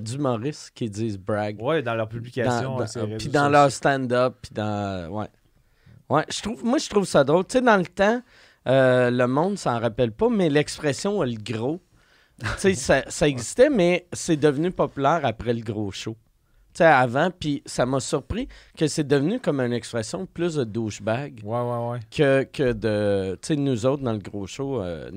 [0.00, 1.60] d'humoristes qui disent brag.
[1.60, 2.76] Ouais, dans leur publication.
[2.76, 5.08] Dans- puis dans leur stand-up, puis dans...
[5.10, 5.26] Ouais.
[6.08, 7.46] Ouais, je trouve, moi, je trouve ça drôle.
[7.46, 8.22] Tu sais, dans le temps,
[8.68, 11.80] euh, le monde s'en rappelle pas, mais l'expression «le gros»,
[12.56, 16.16] ça, ça existait, mais c'est devenu populaire après le gros show.
[16.74, 20.64] tu sais, avant, puis ça m'a surpris que c'est devenu comme une expression plus de
[20.64, 22.00] douchebag Ouais, ouais, ouais.
[22.10, 23.38] que, que de.
[23.42, 25.10] Tu sais, nous autres, dans le gros show, euh,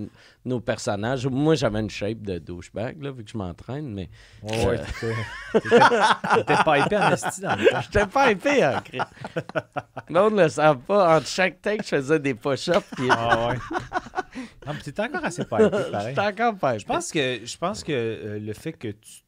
[0.45, 1.25] nos personnages.
[1.27, 4.09] Moi, j'avais une shape de douchebag, là, vu que je m'entraîne, mais.
[4.43, 4.79] Ouais, ouais.
[5.53, 7.81] t'étais- pas épais en esti dans le temps.
[7.91, 8.99] J'étais pas épais, hein, Chris.
[10.09, 11.17] L'autre ne le savent pas.
[11.17, 13.07] Entre chaque take, je faisais des push-ups, puis.
[13.11, 13.55] Ah ouais.
[14.65, 16.15] Non, mais t'étais encore assez pas épais, pareil.
[16.15, 19.21] J'étais encore pas Je pense que, je pense que euh, le fait que tu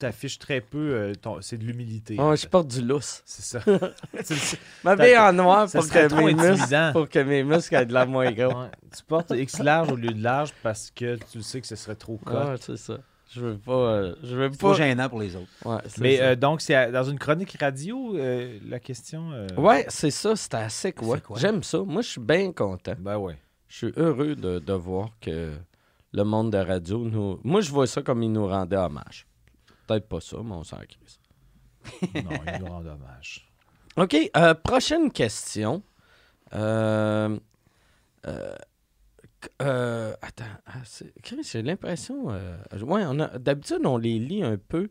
[0.00, 2.18] t'affiches très peu, euh, ton- c'est de l'humilité.
[2.20, 3.22] Ouais, je porte du lousse.
[3.24, 3.60] C'est ça.
[4.84, 8.30] M'habille en noir pour que, mes muscles, pour que mes muscles aient de la moins
[8.32, 8.48] gros.
[8.62, 8.70] Ouais.
[8.96, 11.94] Tu portes X large au lieu de large parce que tu sais que ce serait
[11.94, 12.34] trop court.
[12.34, 12.98] Ouais, c'est ça.
[13.32, 13.72] Je veux pas.
[13.72, 14.74] euh, je veux C'est trop pas.
[14.76, 15.46] gênant pour les autres.
[15.64, 19.30] Ouais, Mais euh, donc, c'est à- dans une chronique radio, euh, la question.
[19.32, 20.34] euh, Ouais, c'est ça.
[20.34, 21.16] C'était assez quoi?
[21.36, 21.78] J'aime ça.
[21.78, 22.94] Moi, je suis bien content.
[22.98, 23.38] Ben ouais.
[23.68, 25.52] Je suis heureux de, de voir que
[26.12, 27.38] le monde de radio nous.
[27.44, 29.26] Moi, je vois ça comme il nous rendait hommage.
[29.90, 30.76] Peut-être pas ça, mais on s'en.
[30.76, 33.50] Non, il nous rend hommage.
[33.96, 34.16] OK.
[34.36, 35.82] euh, prochaine question.
[36.54, 37.36] Euh,
[38.26, 38.54] euh,
[39.62, 40.44] euh, attends.
[40.66, 40.74] ah,
[41.42, 42.30] j'ai l'impression.
[42.30, 44.90] euh, ouais, on a, d'habitude, on les lit un peu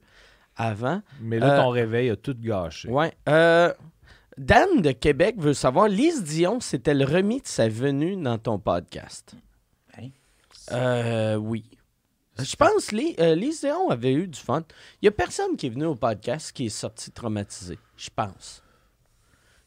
[0.57, 1.01] avant.
[1.21, 2.89] Mais là, Euh, ton réveil a tout gâché.
[2.89, 3.13] Ouais.
[3.29, 3.73] Euh,
[4.37, 9.33] Dan de Québec veut savoir Lise Dion s'est-elle remis de sa venue dans ton podcast?
[9.97, 10.09] Hein?
[10.73, 11.63] Euh, oui.
[12.43, 14.63] Je pense Li- euh, Dion avait eu du fun.
[15.01, 17.77] Il n'y a personne qui est venu au podcast qui est sorti traumatisé.
[17.97, 18.63] Je pense.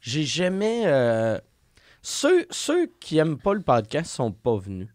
[0.00, 0.82] J'ai jamais.
[0.86, 1.38] euh,
[2.02, 4.88] Ceux, ceux qui aiment pas le podcast sont pas venus.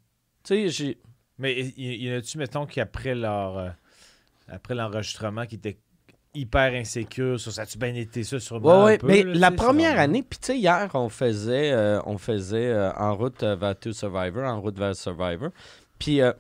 [0.44, 0.98] Tu sais, j'ai.
[1.40, 3.58] Mais y, y en a-tu, mettons, qu'après leur.
[3.58, 3.70] euh,
[4.50, 5.78] après l'enregistrement, qui était
[6.34, 9.50] hyper insécure sur ça a-tu bien été ça sur Ouais, ouais, peu, mais là, la
[9.52, 13.44] tu première année, puis tu sais, hier, on faisait, euh, on faisait euh, En route
[13.44, 15.50] vers To Survivor, En route vers Survivor.
[16.00, 16.32] Puis euh,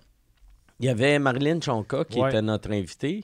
[0.79, 2.29] il y avait Marilyn Chonka qui Ouais.
[2.29, 3.23] était notre invitée.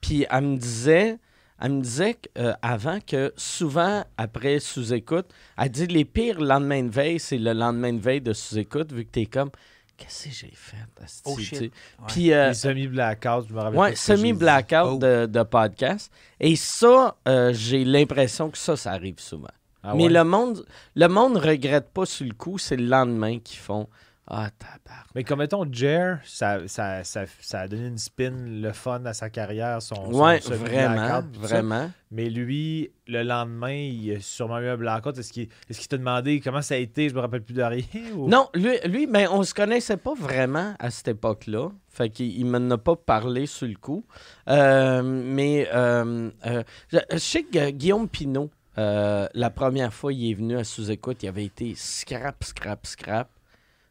[0.00, 1.18] Puis elle me disait,
[1.60, 6.90] elle me disait euh, avant que souvent, après sous-écoute, elle dit les pires lendemains de
[6.90, 9.50] veille, c'est le lendemain de veille de sous-écoute, vu que t'es comme,
[9.96, 10.76] qu'est-ce que j'ai fait?
[11.24, 11.60] Oh, shit.
[11.60, 11.70] Ouais.
[12.08, 13.78] Puis euh, semi-blackout, je me rappelle.
[13.78, 14.98] Ouais, semi-blackout Oh.
[14.98, 16.10] de, de podcast.
[16.40, 19.48] Et ça, euh, j'ai l'impression que ça, ça arrive souvent.
[19.86, 20.64] Ah Mais le monde
[20.94, 23.86] le monde regrette pas sur le coup, c'est le lendemain qu'ils font
[24.26, 25.06] Ah, tabarnak.
[25.14, 29.12] Mais comme mettons, Jer, ça, ça, ça, ça a donné une spin, le fun à
[29.12, 31.24] sa carrière, son, son Ouais, vraiment, ça.
[31.34, 31.90] vraiment.
[32.10, 35.18] Mais lui, le lendemain, il a sûrement eu un blackout.
[35.18, 37.10] Est-ce qu'il est qu'il t'a demandé comment ça a été?
[37.10, 37.82] Je me rappelle plus de rien.
[38.16, 41.68] ou- Non, lui, lui ben, on se connaissait pas vraiment à cette époque-là.
[41.90, 44.06] Fait qu'il il m'en a pas parlé sur le coup.
[44.48, 50.30] Euh, mais euh, euh, je, je sais que Guillaume Pinault, euh, la première fois il
[50.30, 53.28] est venu à sous-écoute, il avait été scrap, scrap, scrap.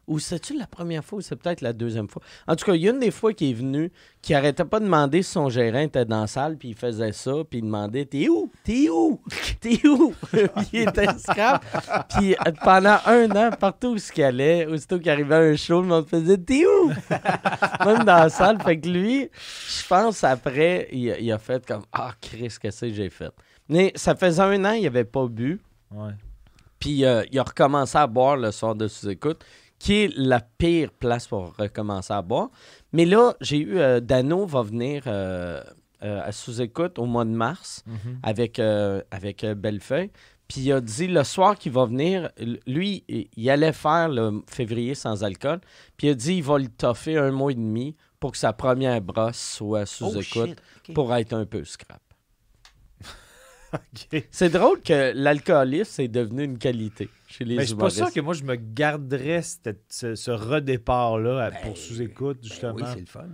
[0.05, 2.21] Ou c'est-tu la première fois ou c'est peut-être la deuxième fois?
[2.45, 3.89] En tout cas, il y a une des fois qu'il est venu,
[4.21, 7.13] qui arrêtait pas de demander si son gérant était dans la salle, puis il faisait
[7.13, 8.51] ça, puis il demandait T'es où?
[8.65, 9.21] T'es où?
[9.61, 10.13] T'es où?
[10.33, 11.63] Puis il était scrap.
[12.09, 15.81] Puis euh, pendant un an, partout où il allait, aussitôt qu'il arrivait à un show,
[15.81, 16.89] le monde faisait T'es où?
[17.85, 18.61] Même dans la salle.
[18.61, 22.81] Fait que lui, je pense après, il, a- il a fait comme Ah, Chris, qu'est-ce
[22.87, 23.31] que j'ai fait?
[23.69, 25.61] Mais ça faisait un an, il avait pas bu.
[25.91, 26.11] Ouais.
[26.79, 29.45] Puis euh, il a recommencé à boire le soir de sous-écoute,
[29.83, 32.49] qui est la pire place pour recommencer à boire.
[32.93, 35.61] Mais là, j'ai eu euh, Dano va venir euh,
[36.03, 38.19] euh, à sous-écoute au mois de mars Mhm.
[38.23, 38.59] avec,
[39.11, 40.09] avec Bellefeuille.
[40.47, 42.29] Puis il a dit le soir qu'il va venir,
[42.65, 43.03] lui,
[43.35, 45.59] il allait faire le février sans alcool.
[45.97, 48.53] Puis il a dit il va le toffer un mois et demi pour que sa
[48.53, 50.55] première brosse soit Oh, sous-écoute.
[50.87, 50.93] OK.
[50.95, 51.99] pour être un peu scrap.
[54.31, 58.11] C'est drôle que l'alcoolisme, c'est devenu une qualité chez les Mais je suis pas sûr
[58.11, 62.75] que moi, je me garderais cette- ce, ce redépart-là à- Ben, pour sous-écoute, Ben justement.
[62.75, 63.27] oui, c'est le fun.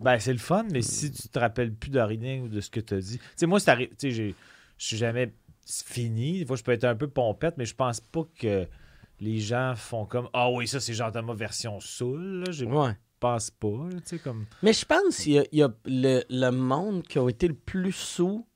[0.00, 2.70] Ben, c'est le fun, mais si tu te rappelles plus de rien ou de ce
[2.70, 3.18] que tu as dit.
[3.18, 4.34] Tu sais, moi, c'est arri- tu sais, j'ai-
[4.78, 5.32] je suis jamais
[5.66, 6.40] fini.
[6.40, 8.66] Des fois, je peux être un peu pompette, mais je pense pas que
[9.20, 12.44] les gens font comme Ah oui, ça, c'est Jean-Thomas version saoul.
[12.46, 12.52] là.
[12.52, 12.92] Je Ouais.
[13.20, 13.68] pense pas.
[13.90, 14.44] là, Tu sais, comme.
[14.62, 17.48] Mais je pense qu'il y a, il y a le, le monde qui a été
[17.48, 18.46] le plus sous.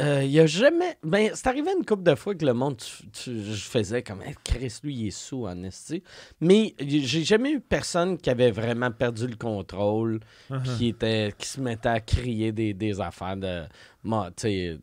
[0.00, 0.96] Euh, il y a jamais.
[1.02, 4.22] Ben, c'est arrivé une couple de fois que le monde, tu- tu- je faisais comme
[4.22, 6.02] Hey, Chris, lui, il est sous en esti.
[6.40, 10.20] Mais j'ai jamais eu personne qui avait vraiment perdu le contrôle,
[10.76, 13.64] qui était qui se mettait à crier des, des affaires de,
[14.04, 14.76] de,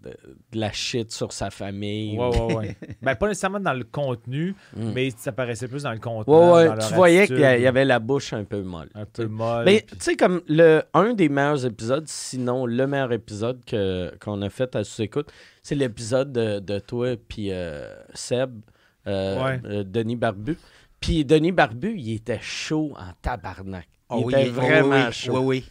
[0.51, 2.17] de la shit sur sa famille.
[2.17, 2.77] Ouais, ou- ouais, ouais.
[3.01, 4.91] ben, pas nécessairement dans le contenu, Mm.
[4.93, 6.33] mais ça paraissait plus dans le contenu.
[6.33, 8.89] Ouais, ouais, dans leur tu voyais qu'il y il avait la bouche un peu molle.
[8.93, 9.65] un peu molle.
[9.65, 14.41] Mais tu sais, comme le, un des meilleurs épisodes, sinon le meilleur épisode que, qu'on
[14.41, 15.31] a fait à sous-écoute,
[15.63, 18.59] c'est l'épisode de, de toi puis euh, Seb,
[19.07, 19.61] euh, Ouais.
[19.65, 20.57] euh, Denis Barbu.
[20.99, 23.87] Puis Denis Barbu, il était chaud en tabarnak.
[24.11, 25.33] Il Oh oui, était vraiment oui, oui, chaud.
[25.39, 25.65] Oui, oui.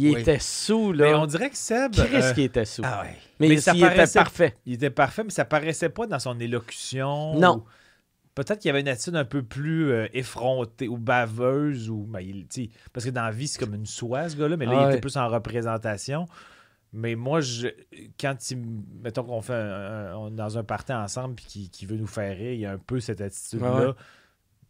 [0.00, 0.20] Il Oui.
[0.20, 1.18] était sous, Mais là.
[1.20, 1.92] on dirait que Seb.
[1.92, 2.82] Chris euh, qui était sous.
[2.84, 3.16] Ah ouais.
[3.40, 4.56] mais mais ça il était paraissait- parfait.
[4.64, 7.34] il était parfait, mais ça paraissait pas dans son élocution.
[7.38, 7.56] Non.
[7.58, 7.64] ou-
[8.34, 11.90] Peut-être qu'il y avait une attitude un peu plus euh, effrontée ou baveuse.
[11.90, 12.46] ou ben, il-
[12.92, 14.84] Parce que dans la vie, c'est comme une soie, ce gars-là, mais là, Ah il
[14.86, 14.92] ouais.
[14.92, 16.26] était plus en représentation.
[16.92, 17.66] Mais moi, je,
[18.20, 18.58] quand il.
[19.02, 22.06] Mettons qu'on fait un- un- on est dans un party ensemble puis qu'il veut nous
[22.06, 23.72] faire rire, il y a un peu cette attitude-là.
[23.74, 23.94] Ah ouais.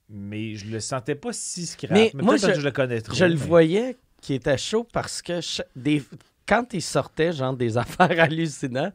[0.09, 1.91] Mais je le sentais pas si scrap.
[1.93, 3.15] Mais Mais, moi, je- que je le connais trop.
[3.15, 5.41] Je le mais- voyais qui était chaud parce que
[5.77, 6.03] des,
[6.47, 8.93] quand il sortait, genre, des affaires hallucinantes,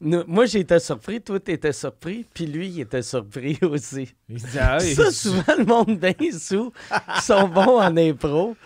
[0.00, 4.14] nous- moi, j'étais surpris, toi, t'étais surpris, puis lui, il était surpris aussi.
[4.58, 6.72] Ah oui, Ça, souvent, le monde bien sous,
[7.16, 8.56] qui sont bons en impro,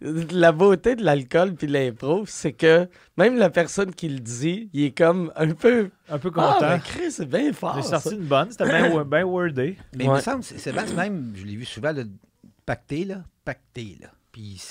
[0.00, 4.84] la beauté de l'alcool puis l'impro, c'est que même la personne qui le dit, il
[4.84, 5.90] est comme un peu...
[6.08, 6.68] un peu Ah, content.
[6.70, 9.76] mais Chris, c'est bien fort, J'ai sorti une bonne, c'était bien bien wordé.
[9.96, 12.04] Mais il me semble, c'est- Sébastien même, je l'ai vu souvent, là,
[12.64, 14.08] pacté, là, pacté, là.
[14.30, 14.62] Puis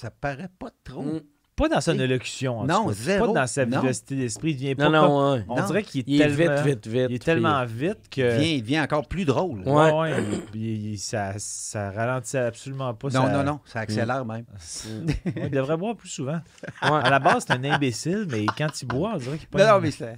[0.00, 1.02] ça paraît pas trop.
[1.02, 1.20] Mm.
[1.56, 2.60] Pas dans son élocution.
[2.60, 2.94] en Non, tout cas.
[2.94, 3.26] zéro.
[3.34, 4.50] Pas dans sa vivacité d'esprit.
[4.52, 5.44] Il devient pas Non, comme- non, ouais.
[5.48, 5.66] On Non.
[5.66, 7.06] dirait qu'il est, Il est tellement, vite, vite, vite.
[7.10, 8.36] Il est tellement puis- vite Il, que.
[8.36, 9.62] devient, il devient encore plus drôle.
[9.66, 9.72] Ouais.
[9.72, 13.08] Ouais, ouais, il- il- ça, ça ralentit absolument pas.
[13.08, 14.44] Non, ça- non, non, ça accélère même.
[14.46, 16.40] Ouais, il devrait boire plus souvent.
[16.80, 19.72] À la base, c'est un imbécile, mais quand il boit, on dirait qu'il Non, pas.
[19.74, 20.16] non, mais c'est...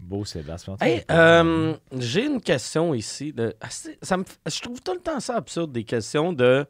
[0.00, 0.76] Beau Sébastien.
[0.80, 3.32] Hey, euh, j'ai une question ici.
[3.32, 3.68] De, ah,
[4.02, 6.66] ça me, je trouve tout le temps ça absurde, des questions de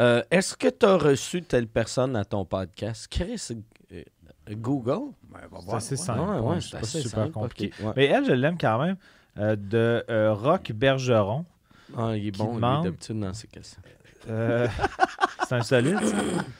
[0.00, 3.06] euh, est-ce que tu as reçu telle personne à ton podcast?
[3.08, 3.48] Chris,
[3.92, 4.02] euh,
[4.50, 5.12] Google?
[5.30, 5.96] Va C'est voir, assez ouais.
[5.96, 6.20] simple.
[6.20, 7.72] Ouais, ouais, ouais, c'est super simple, compliqué.
[7.96, 8.96] Mais elle, je l'aime quand même.
[9.38, 11.44] euh, de euh, Rock Bergeron.
[11.96, 13.80] Ah, il est bon, lui, demande- d'habitude, dans ces questions.
[14.28, 14.66] Euh,
[15.48, 15.98] c'est un solide.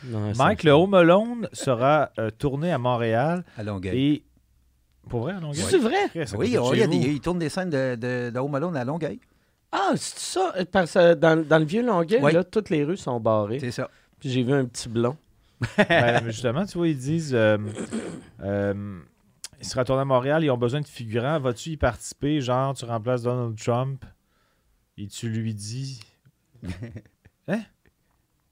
[0.04, 3.44] Non, Mike, le Home Alone sera euh, tourné à Montréal.
[3.56, 3.98] À Longueuil.
[4.14, 4.24] Et.
[5.08, 5.62] Pour vrai, à Longueuil?
[5.68, 5.96] C'est vrai?
[6.36, 6.74] Oui, vous.
[6.74, 9.18] il tourne des scènes de, de, de Home Alone à Longueuil.
[9.72, 10.54] Ah, c'est ça?
[10.72, 12.32] Parce que dans, dans le vieux Longueuil, Oui.
[12.32, 13.60] là, toutes les rues sont barrées.
[13.60, 13.88] C'est ça.
[14.18, 15.16] Puis j'ai vu un petit blond.
[15.76, 17.58] Ben, mais justement, tu vois, ils disent euh,
[18.42, 18.98] euh,
[19.60, 21.38] il sera tourné à Montréal, ils ont besoin de figurants.
[21.38, 22.40] Vas-tu y participer?
[22.40, 24.04] Genre, tu remplaces Donald Trump
[24.96, 26.00] et tu lui dis.
[27.48, 27.62] Hein?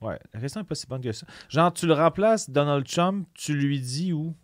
[0.00, 1.26] Ouais, la question n'est pas si bonne que ça.
[1.48, 4.34] Genre, tu le remplaces, Donald Trump, tu lui dis où?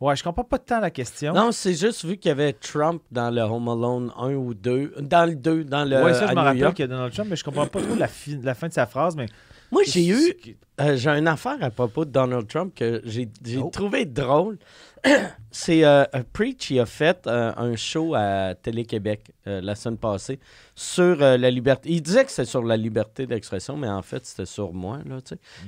[0.00, 1.34] Ouais, je comprends pas tant la question.
[1.34, 4.94] Non, c'est juste vu qu'il y avait Trump dans le Home Alone 1 ou 2.
[5.00, 6.02] Dans le 2, dans le.
[6.02, 7.94] ouais, ça, je me rappelle qu'il y a Donald Trump, mais je comprends pas trop
[7.96, 9.14] la, fi- la fin de sa phrase.
[9.14, 9.26] Mais
[9.70, 10.34] Moi, j'ai eu.
[10.80, 13.68] Euh, j'ai une affaire à propos de Donald Trump que j'ai Oh.
[13.70, 14.56] trouvé drôle.
[15.50, 20.38] C'est euh, Preach, il a fait euh, un show à Télé-Québec euh, la semaine passée
[20.74, 21.90] sur la liberté.
[21.90, 24.98] Il disait que c'était sur la liberté d'expression, mais en fait, c'était sur moi.
[25.06, 25.16] Là.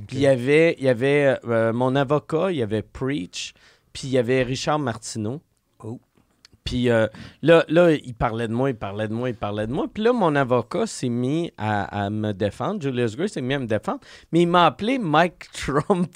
[0.07, 1.39] Puis il y avait, il y avait
[1.73, 3.53] mon avocat, il y avait Preach,
[3.93, 5.41] puis il y avait Richard Martineau.
[5.85, 6.01] Oh.
[6.65, 7.09] Puis euh,
[7.43, 9.87] là, là, il parlait de moi, il parlait de moi, il parlait de moi.
[9.93, 12.81] Puis là, mon avocat s'est mis à, à me défendre.
[12.81, 13.99] Julius Gray s'est mis à me défendre.
[14.31, 16.09] Mais il m'a appelé Mike Trump.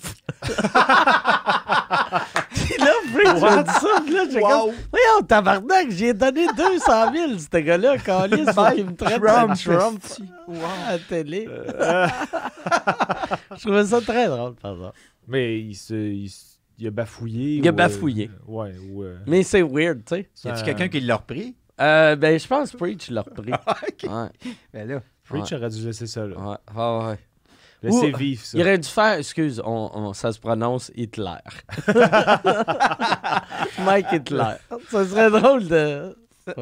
[2.55, 4.01] Puis là, Preach a dit ça.
[4.05, 8.95] Puis là, j'ai comme, voyons, tabarnak, j'ai donné 200 000, ce gars-là, Calis, qu'il me
[8.95, 10.03] traite Trump, de Trump
[10.87, 11.47] à la télé.
[13.57, 14.97] Je trouvais ça très drôle, par exemple.
[15.29, 17.57] Mais il, se, il, se- il a bafouillé.
[17.57, 18.31] Il a ou, euh, bafouillé.
[18.47, 19.03] ouais, ou.
[19.03, 20.29] euh, Mais c'est weird, tu sais.
[20.45, 21.55] Y a-tu quelqu'un qui l'a repris?
[21.81, 23.53] Euh, ben, je pense que Preach l'a repris.
[23.67, 24.03] OK.
[24.11, 24.29] Ouais,
[24.73, 26.37] Ben là, Preach aurait dû laisser ça là.
[26.37, 27.19] ouais, ouais, ouais.
[27.83, 28.57] Laisser Ou- vivre ça.
[28.57, 31.37] Il aurait dû faire, excuse, on, on- ça se prononce Hitler.
[33.85, 34.55] Mike Hitler.
[34.89, 36.17] Ça serait drôle de.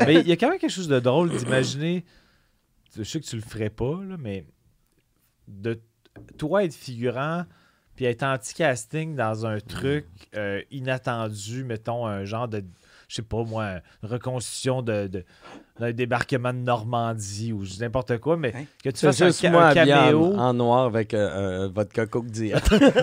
[0.06, 2.04] Mais il y a quand même quelque chose de drôle d'imaginer.
[2.96, 4.44] Je sais que tu le ferais pas, là, mais
[5.48, 5.80] de
[6.38, 7.44] toi être figurant
[7.96, 12.64] puis être anti-casting dans un truc euh, inattendu, mettons un genre de,
[13.08, 15.24] je sais pas moi, une reconstitution de, de-
[15.78, 18.64] d'un débarquement de Normandie ou n'importe quoi, mais Hein?
[18.82, 21.68] que tu fasses un, juste moi un en, caméo en noir avec euh,
[22.10, 22.54] Coke Diet.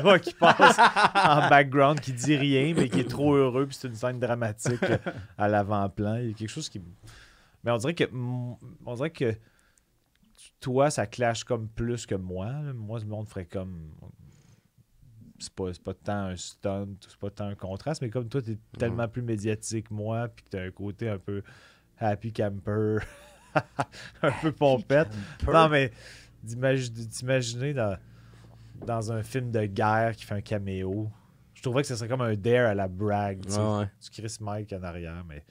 [0.05, 3.89] ouais, qui passe en background, qui dit rien, mais qui est trop heureux, puis c'est
[3.89, 4.97] une scène dramatique euh,
[5.37, 6.15] à l'avant-plan.
[6.17, 6.81] Il y a quelque chose qui.
[7.63, 8.05] Mais on dirait que.
[8.05, 9.35] mm, On dirait que
[10.59, 12.47] toi, ça clash comme plus que moi.
[12.73, 13.91] Moi, ce monde ferait comme.
[15.41, 18.57] C'est pas, pas tant un stunt, c'est pas tant un contraste, mais comme toi, t'es
[18.77, 21.41] tellement plus médiatique que moi, puis que t'as un côté un peu
[21.99, 22.99] happy camper,
[24.21, 25.09] un peu pompette.
[25.45, 25.91] Non, mais
[26.43, 27.97] d'imagi- d'imaginer dans,
[28.85, 31.09] dans un film de guerre qui fait un caméo,
[31.53, 33.41] je trouverais que ce serait comme un dare à la brag.
[33.45, 33.59] Tu sais.
[33.59, 33.87] Ouais, ouais.
[33.99, 35.43] Tu Chris Mike en arrière, mais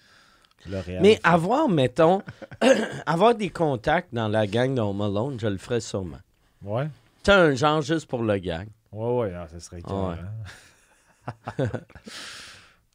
[0.66, 1.03] réel.
[1.03, 2.22] Mais avoir, mettons,
[3.07, 6.18] avoir des contacts dans la gang de Home Alone, je le ferais sûrement.
[6.62, 6.87] Ouais,
[7.22, 8.66] Tu sais, un genre juste pour le gang.
[8.92, 9.81] Ouais, ouais, ah, ça serait Ouais.
[9.83, 10.16] écœurant.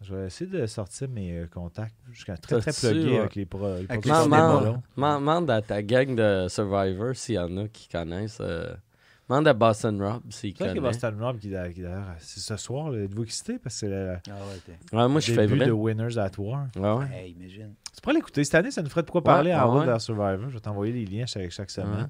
[0.01, 1.95] Je vais essayer de sortir mes euh, contacts.
[2.12, 3.17] Je suis très, très plugué ouais.
[3.19, 4.84] avec les, pro, les Avec productions les Man- de cinéma, man- ballons.
[4.97, 8.73] man- Demande à ta gang de Survivor s'il y en a qui connaissent euh,
[9.29, 10.79] Demande à Boston Rob s'il C'est vrai connaît.
[10.79, 13.58] que Boston Rob, qui, d'ailleurs, c'est ce soir, là, êtes-vous excité?
[13.58, 14.34] Parce que c'est le Ah
[14.93, 16.67] ouais, moi, je fais début de Winners at War.
[16.75, 17.05] Ouais, ouais.
[17.12, 17.73] Hey, imagine.
[17.95, 18.43] Tu pourrais l'écouter.
[18.43, 20.49] Cette année, ça nous ferait de quoi parler en ouais, route vers Survivor.
[20.49, 22.01] Je vais t'envoyer les liens chaque, chaque semaine.
[22.01, 22.08] Ouais.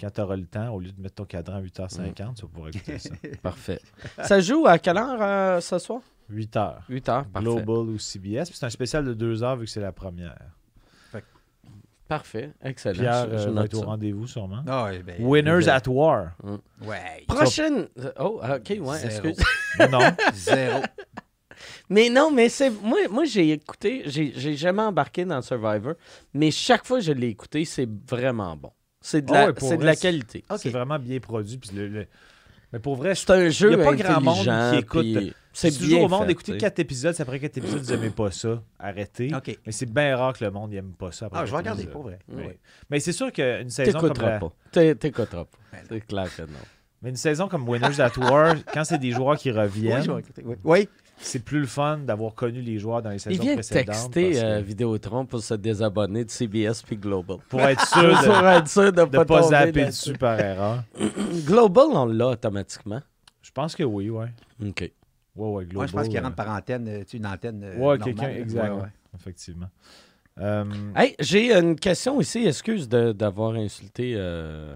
[0.00, 2.48] Quand tu auras le temps, au lieu de mettre ton cadran à 8h50, tu vas
[2.48, 3.10] pouvoir écouter ça.
[3.42, 3.80] Parfait.
[4.22, 6.00] Ça joue à quelle heure euh, ce soir?
[6.32, 6.74] 8h.
[6.88, 7.24] 8 heures.
[7.26, 7.40] Parfait.
[7.44, 8.44] Global ou CBS.
[8.48, 10.36] Puis c'est un spécial de 2 heures vu que c'est la première.
[12.08, 12.50] Parfait.
[12.60, 12.98] Excellent.
[12.98, 14.64] Pierre Je- je euh, va note être au rendez-vous sûrement.
[14.66, 15.76] Ah, ben, Winners zéro.
[15.76, 16.30] at War.
[16.84, 17.24] Ouais.
[17.28, 17.86] Prochaine.
[18.18, 19.36] Oh, ok, ouais, excuse.
[19.92, 20.00] non.
[20.34, 20.80] Zéro.
[21.88, 22.70] Mais non, mais c'est.
[22.70, 24.02] Moi, moi j'ai écouté.
[24.06, 25.94] J'ai j'ai jamais embarqué dans Survivor.
[26.34, 28.72] Mais chaque fois que je l'ai écouté, c'est vraiment bon.
[29.00, 30.44] C'est de, Ah la, c'est de qualité.
[30.58, 31.58] C'est vraiment bien produit.
[31.58, 32.06] Puis le- le-
[32.72, 35.02] Mais pour vrai, C'est un jeu Il y a pas grand monde qui écoute.
[35.02, 36.58] puis C'est C'est bien toujours au monde d'écouter tu sais.
[36.58, 37.14] 4 épisodes.
[37.14, 38.62] C'est après 4 épisodes, vous n'aimez pas ça.
[38.78, 39.30] Arrêtez.
[39.66, 41.26] Mais c'est bien rare que le monde n'aime pas ça.
[41.26, 42.18] après Ah, je vais regarder, pour vrai.
[42.90, 44.52] Mais, c'est sûr qu'une saison comme T'écouteras la- pas.
[44.70, 45.58] T'é- T'écouteras pas.
[45.72, 45.78] Ben.
[45.88, 46.48] C'est clair que non.
[47.02, 50.10] mais une saison comme Winners at War, quand c'est des joueurs qui Oui, reviennent, je
[50.12, 50.42] vais écouter.
[50.44, 50.56] Oui.
[50.62, 50.88] Oui.
[51.20, 53.86] C'est plus le fun d'avoir connu les joueurs dans les Il saisons vient de précédentes.
[53.86, 57.36] texter parce que- euh, Vidéotron pour se désabonner de CBS puis Global.
[57.48, 60.82] pour être sûr Pour de être sûr de ne pas, pas, zapper dessus par erreur.
[61.46, 63.00] Global, on l'a automatiquement.
[63.42, 64.28] Je pense que oui, ouais.
[64.66, 64.90] OK.
[65.36, 65.74] Ouais, ouais, Global.
[65.74, 67.62] Moi, je pense qu'il euh, rentre par antenne, euh, tu sais, une antenne.
[67.64, 68.70] euh, Ouais, normale, quelqu'un, exact.
[68.74, 68.88] Ouais, ouais.
[69.14, 69.68] Effectivement.
[70.38, 70.64] Euh,
[70.96, 72.46] Hey, j'ai une question ici.
[72.46, 74.74] Excuse de- d'avoir insulté euh, euh,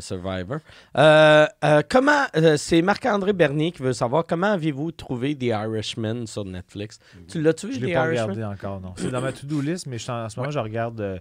[0.00, 0.58] Survivor.
[0.96, 6.26] Euh, euh, comment euh, c'est Marc-André Bernier qui veut savoir comment avez-vous trouvé The Irishman
[6.26, 6.98] sur Netflix?
[7.28, 8.32] Tu l'as-tu vu je The l'ai pas Irishman?
[8.32, 8.94] regardé encore, non.
[8.96, 11.18] C'est dans ma to-do list, mais je en, en ce moment, je regarde euh,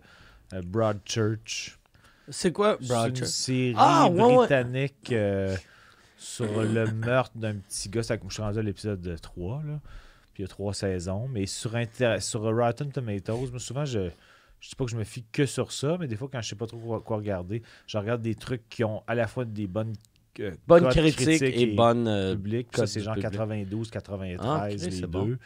[0.54, 1.78] euh, Broadchurch.
[2.30, 4.36] C'est quoi C'est une série Ah, ouais, ouais.
[4.38, 5.56] britannique euh,
[6.17, 8.01] sur le meurtre d'un petit gars.
[8.04, 9.80] Ça, je suis rendu à l'épisode 3, là.
[10.34, 11.30] Puis il y a trois saisons.
[11.32, 14.10] Mais sur, Inter- sur Rotten Tomatoes, moi, souvent, je
[14.65, 16.49] je dis pas que je me fie que sur ça, mais des fois, quand je
[16.49, 19.45] sais pas trop quoi, quoi regarder, je regarde des trucs qui ont à la fois
[19.45, 19.93] des bonnes
[20.39, 22.08] euh, Bonne critique et, bonne.
[22.08, 22.67] euh, public.
[22.71, 23.30] Ça, cote c'est genre public.
[23.32, 25.08] 92, 93, Ah, les deux.
[25.08, 25.38] bon.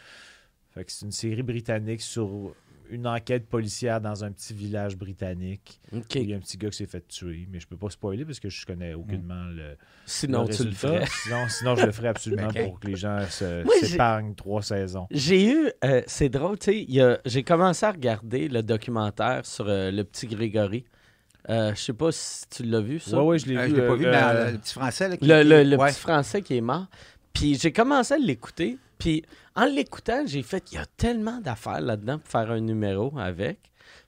[0.73, 2.53] Fait que c'est une série britannique sur
[2.89, 5.79] une enquête policière dans un petit village britannique.
[5.93, 7.89] Où Il y a un petit gars qui s'est fait tuer, mais je peux pas
[7.89, 9.75] spoiler parce que je connais aucunement le,
[10.05, 11.05] Sinon, le tu le ferais.
[11.23, 15.07] Sinon, sinon, je le ferai absolument pour que les gens s'épargnent trois saisons.
[15.11, 19.91] J'ai eu, euh, c'est drôle, tu sais, j'ai commencé à regarder le documentaire sur euh,
[19.91, 20.85] le petit Grégory.
[21.49, 23.23] Euh, je sais pas si tu l'as vu, ça.
[23.23, 23.69] Ouais, je l'ai Euh, vu.
[23.71, 25.09] je l'ai pas euh, vu, le- mais euh, le petit français.
[25.09, 25.89] Là, qui- Le, le- le Ouais.
[25.91, 26.87] petit français qui est mort.
[27.33, 28.77] Puis j'ai commencé à l'écouter.
[28.99, 29.23] Puis
[29.55, 33.57] en l'écoutant, j'ai fait, il y a tellement d'affaires là-dedans pour faire un numéro avec.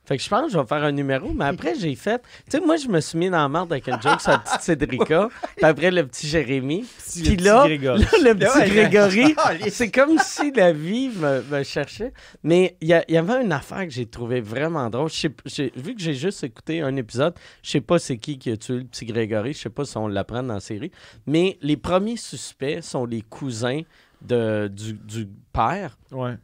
[0.04, 2.22] Fait que je pense que je vais faire un numéro, mais après j'ai fait.
[2.46, 4.40] Tu sais, moi je me suis mis dans la merde avec un joke sur la
[4.40, 6.84] petite Cédrica, puis après le petit Jérémy.
[6.98, 8.02] Petit- Puis là, petit Grégory.
[8.02, 12.14] là, le petit Ouais, Grégory, les- c'est comme si la vie me, me cherchait.
[12.44, 15.10] Mais il y, avait une affaire que j'ai trouvé vraiment drôle.
[15.76, 18.78] Vu que j'ai juste écouté un épisode, je sais pas c'est qui qui a tué
[18.80, 19.54] le petit Grégory.
[19.54, 20.92] Je sais pas si on l'apprend dans la série.
[21.28, 23.82] Mais les premiers suspects sont les cousins
[24.22, 25.98] de, du, du père.
[26.12, 26.36] Ouais.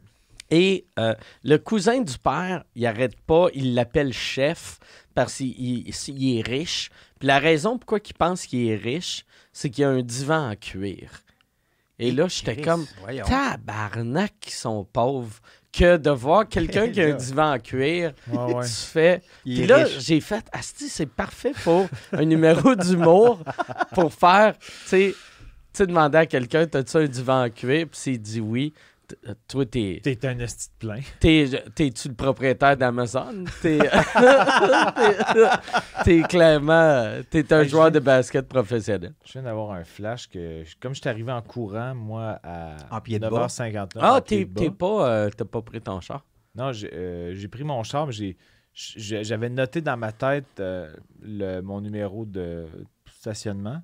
[0.50, 1.14] Et euh,
[1.44, 4.78] le cousin du père, il arrête pas, il l'appelle chef
[5.14, 5.48] parce qu'il
[5.88, 6.90] il- il est riche.
[7.18, 10.56] Puis la raison pourquoi il pense qu'il est riche, c'est qu'il a un divan en
[10.56, 11.10] cuir.
[11.98, 13.24] Et là, j'étais comme, voyons.
[13.26, 15.34] tabarnak qui sont pauvres
[15.72, 18.12] que de voir quelqu'un qui a un divan en cuir.
[18.28, 18.64] Ouais, ouais.
[18.64, 19.22] Tu fais.
[19.44, 23.40] Puis là, j'ai fait, Asti, c'est parfait pour un numéro d'humour
[23.92, 25.14] pour faire, tu sais,
[25.72, 27.86] tu sais, demander à quelqu'un, t'as-tu un divan en cuir?
[27.88, 28.72] Puis s'il dit oui,
[29.26, 31.00] euh, toi, t'es, T'es un esti de plein.
[31.20, 33.44] T'es, t'es-tu le propriétaire d'Amazon?
[33.62, 33.78] T'es,
[36.04, 37.20] t'es, clairement...
[37.30, 39.12] T'es un joueur de basket professionnel.
[39.24, 43.00] Je viens d'avoir un flash que, comme je suis arrivé en courant, moi, à En
[43.00, 43.46] pied de bas.
[43.46, 43.88] 9h59.
[44.00, 45.10] Ah, t'es, pas...
[45.10, 46.24] euh, t'as pas pris ton char?
[46.54, 48.36] Non, j'ai euh, pris mon char, mais j'ai-
[48.72, 52.66] j'ai- j'avais noté dans ma tête euh, le, mon numéro de
[53.10, 53.80] stationnement.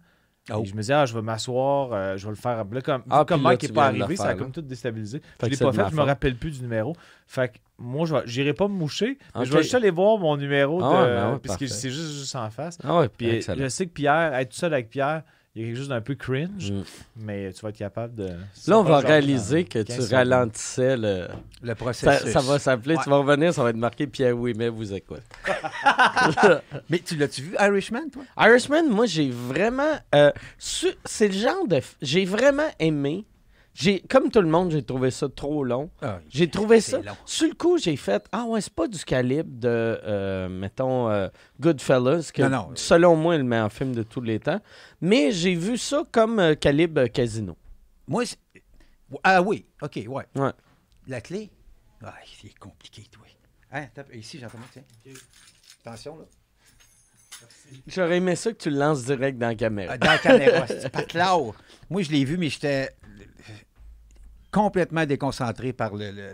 [0.52, 0.60] Oh.
[0.62, 2.64] Et je me disais, ah, je vais m'asseoir, euh, je vais le faire.
[2.70, 5.20] Là, comme Ah, comme Mike n'est pas arrivé, ça a comme tout déstabilisé.
[5.40, 6.94] Fait je l'ai pas fait, je me rappelle plus du numéro.
[7.26, 10.18] Fait que moi, je vais- j'irai pas me moucher, mais je vais juste aller voir
[10.18, 10.94] mon numéro Ah de.
[10.96, 11.74] ouais, ben ouais, puisque parfait.
[11.74, 12.76] c'est juste, juste en face.
[12.84, 15.22] Ah ouais, Puis je sais que Pierre, être tout seul avec Pierre,
[15.54, 16.82] il y a quelque chose d'un peu cringe, Mm.
[17.16, 18.26] mais tu vas être capable de.
[18.66, 21.28] Là, on va réaliser que 15 tu ralentissais le...
[21.62, 22.32] Le processus.
[22.32, 23.02] ça va s'appeler, Ouais.
[23.04, 25.22] tu vas revenir, ça va être marqué Pierre Ouimet vous écoute.
[26.90, 28.22] Mais tu l'as-tu vu, Irishman, toi?
[28.38, 29.94] Irishman, moi, j'ai vraiment.
[30.14, 31.76] euh, su- c'est le genre de.
[31.76, 33.24] f- J'ai vraiment aimé.
[33.74, 35.90] J'ai, comme tout le monde, j'ai trouvé ça trop long.
[36.00, 37.00] Ah, J'ai trouvé ça.
[37.00, 37.16] long.
[37.26, 41.28] Sur le coup, j'ai fait Ah ouais, c'est pas du calibre de, euh, mettons, euh,
[41.60, 42.70] Goodfellas, que Non, non.
[42.76, 44.60] selon moi, est le meilleur film de tous les temps.
[45.00, 47.56] Mais j'ai vu ça comme euh, calibre euh, Casino.
[48.06, 48.38] Moi, c'est-
[49.24, 50.24] Ah oui, OK, ouais.
[50.36, 50.52] Ouais.
[51.08, 51.50] La clé?
[52.04, 53.24] Ah, c'est compliqué, toi.
[53.72, 54.82] Hein, tape- ici, j'entends, tiens.
[55.84, 56.24] Attention, là.
[57.88, 59.94] J'aurais aimé ça que tu le lances direct dans la caméra.
[59.94, 61.36] Ah, Dans la caméra, c'est pas clair.
[61.90, 62.90] Moi, je l'ai vu, mais j'étais
[64.54, 66.10] complètement déconcentré par le.
[66.12, 66.28] le,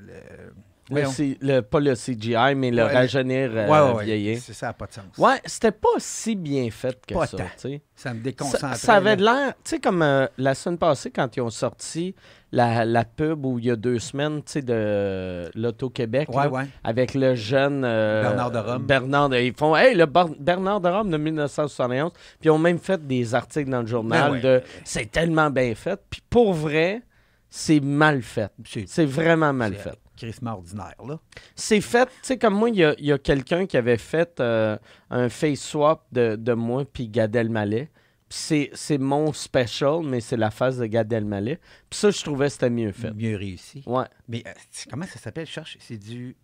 [0.91, 1.05] le-.
[1.07, 4.39] C- le- pas le CGI, mais le Ouais, rajeunir euh, Ouais, vieillir.
[4.43, 5.05] C'est ça, n'a pas de sens.
[5.19, 7.39] Ouais, c'était pas si bien fait que Pas ça.
[7.57, 8.75] Ça me Ça, déconcentrait.
[8.77, 9.35] ça avait de là.
[9.35, 12.15] l'air, tu sais, comme euh, la semaine passée, quand ils ont sorti
[12.51, 16.49] la, la pub où il y a deux semaines, tu sais, de l'Auto-Québec, Ouais, là,
[16.51, 16.65] ouais.
[16.83, 18.83] avec le jeune euh, Bernard de Rome.
[18.83, 22.11] Bernard de- ils font, hey, le Bar- Bernard de Rome de 1971.
[22.13, 25.73] Puis ils ont même fait des articles dans le journal Ben de c'est tellement bien
[25.77, 26.01] fait.
[26.11, 27.03] Puis pour vrai,
[27.51, 28.53] c'est mal fait.
[28.87, 29.99] C'est vraiment mal fait.
[30.17, 31.19] crissement ordinaire, là.
[31.57, 33.99] C'est fait, tu sais, comme moi, il y a, il y a quelqu'un qui avait
[33.99, 34.79] fait euh,
[35.11, 37.89] un face swap de, de moi puis Gad Elmaleh.
[38.29, 41.57] Puis c'est, mon special, mais c'est la face de Gad Elmaleh.
[41.89, 43.13] Puis ça, je trouvais que c'était mieux fait.
[43.13, 43.83] Mieux réussi.
[43.87, 44.05] Ouais.
[44.29, 44.53] Mais euh,
[44.89, 45.47] comment ça s'appelle?
[45.47, 45.77] Cherche.
[45.81, 46.37] C'est du.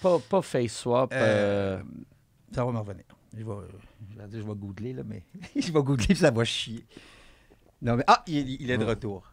[0.00, 1.12] Pas, pas face swap.
[1.14, 1.82] Euh,
[2.54, 3.04] Ça va me revenir.
[3.36, 3.52] Je vais,
[4.12, 5.22] je vais je vais googler, là, mais
[5.56, 6.86] je vais googler puis ça va chier.
[7.82, 8.04] Non, mais.
[8.06, 9.30] Ah, il, il est de retour.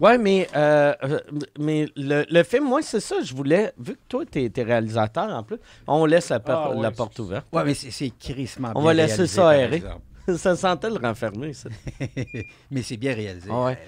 [0.00, 1.18] Ouais, mais, euh, euh,
[1.58, 5.28] mais le, le film, moi, c'est ça, je voulais, vu que toi, t'es, t'es réalisateur
[5.34, 7.46] en plus, on laisse la, por- Ah, ouais, la c'est- porte ouverte.
[7.52, 9.82] Ouais, mais c'est, crissement On bien va laisser réalisé, ça aérer.
[10.36, 11.68] ça sentait le renfermer, ça.
[12.70, 13.48] mais c'est bien réalisé.
[13.52, 13.78] Ah ouais.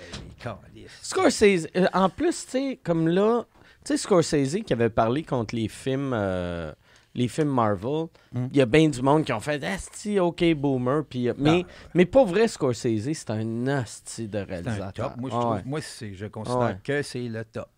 [0.46, 0.50] Euh.
[1.02, 3.44] Scorsese, en plus, tu sais, comme là,
[3.84, 6.72] tu sais, Scorsese qui avait parlé contre les films, euh,
[7.14, 8.48] les films Marvel, il Mm.
[8.54, 11.04] y a bien du monde qui ont fait Asti, ok, boomer.
[11.04, 15.06] Puis, euh, mais, mais pas vrai, Scorsese, c'est un asti de C'est réalisateur.
[15.06, 15.16] un top.
[15.20, 15.62] Moi, je, Ah trouve- ouais.
[15.64, 16.78] moi c'est, je considère Ouais.
[16.84, 17.68] que c'est le top.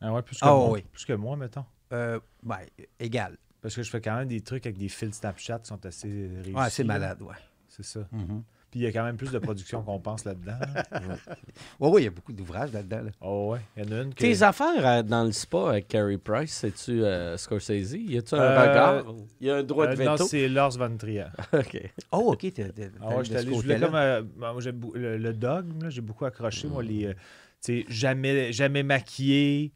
[0.00, 0.70] Ah ouais, plus que Ah moi.
[0.72, 0.84] oui.
[0.92, 1.64] Plus que moi, mettons.
[1.92, 2.58] Euh, ben,
[3.00, 3.36] égal.
[3.62, 6.08] Parce que je fais quand même des trucs avec des fils Snapchat qui sont assez
[6.08, 6.52] réussis.
[6.52, 7.34] Ouais, c'est malade, ouais.
[7.68, 8.00] C'est ça.
[8.12, 8.42] Mhm.
[8.74, 10.58] Puis il y a quand même plus de production qu'on pense là-dedans.
[10.74, 10.82] là.
[11.78, 13.02] Ouais, ouais, il y a beaucoup d'ouvrages là-dedans.
[13.04, 13.10] là.
[13.20, 14.18] Oh ouais, il y en a une que...
[14.18, 17.92] Tes affaires euh, dans le spa avec Carrie Price, c'est-tu euh, Scorsese?
[17.94, 19.04] Y a-tu un Euh, regard?
[19.40, 20.24] Y a un droit de Euh, non, veto?
[20.26, 21.26] c'est Lars von Trier.
[21.52, 21.90] ok.
[22.10, 22.40] Oh, OK.
[22.40, 25.32] T'es, t'es- t'es Ah allé ouais, je voulais comme euh, moi, j'aime beaucoup- le, le
[25.32, 27.12] dogme, là, j'ai beaucoup accroché moi les euh,
[27.64, 29.70] tu sais, jamais jamais maquillé,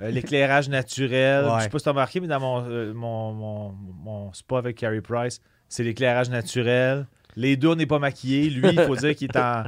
[0.00, 1.44] euh, l'éclairage naturel.
[1.46, 1.58] Ouais.
[1.58, 4.58] Je sais pas si tu as remarqué mais dans mon, euh, mon, mon, mon spa
[4.58, 7.08] avec Carrie Price, c'est l'éclairage naturel.
[7.36, 9.64] Les deux on n'est pas maquillé, lui il faut dire qu'il est en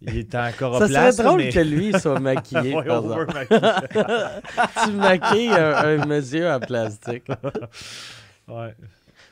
[0.00, 1.16] il est en Ça coroplace.
[1.16, 1.48] serait drôle mais...
[1.50, 2.74] que lui soit maquillé.
[2.76, 3.02] Ouais, par
[4.84, 7.24] tu maquilles un, un monsieur en plastique.
[8.46, 8.74] Ouais.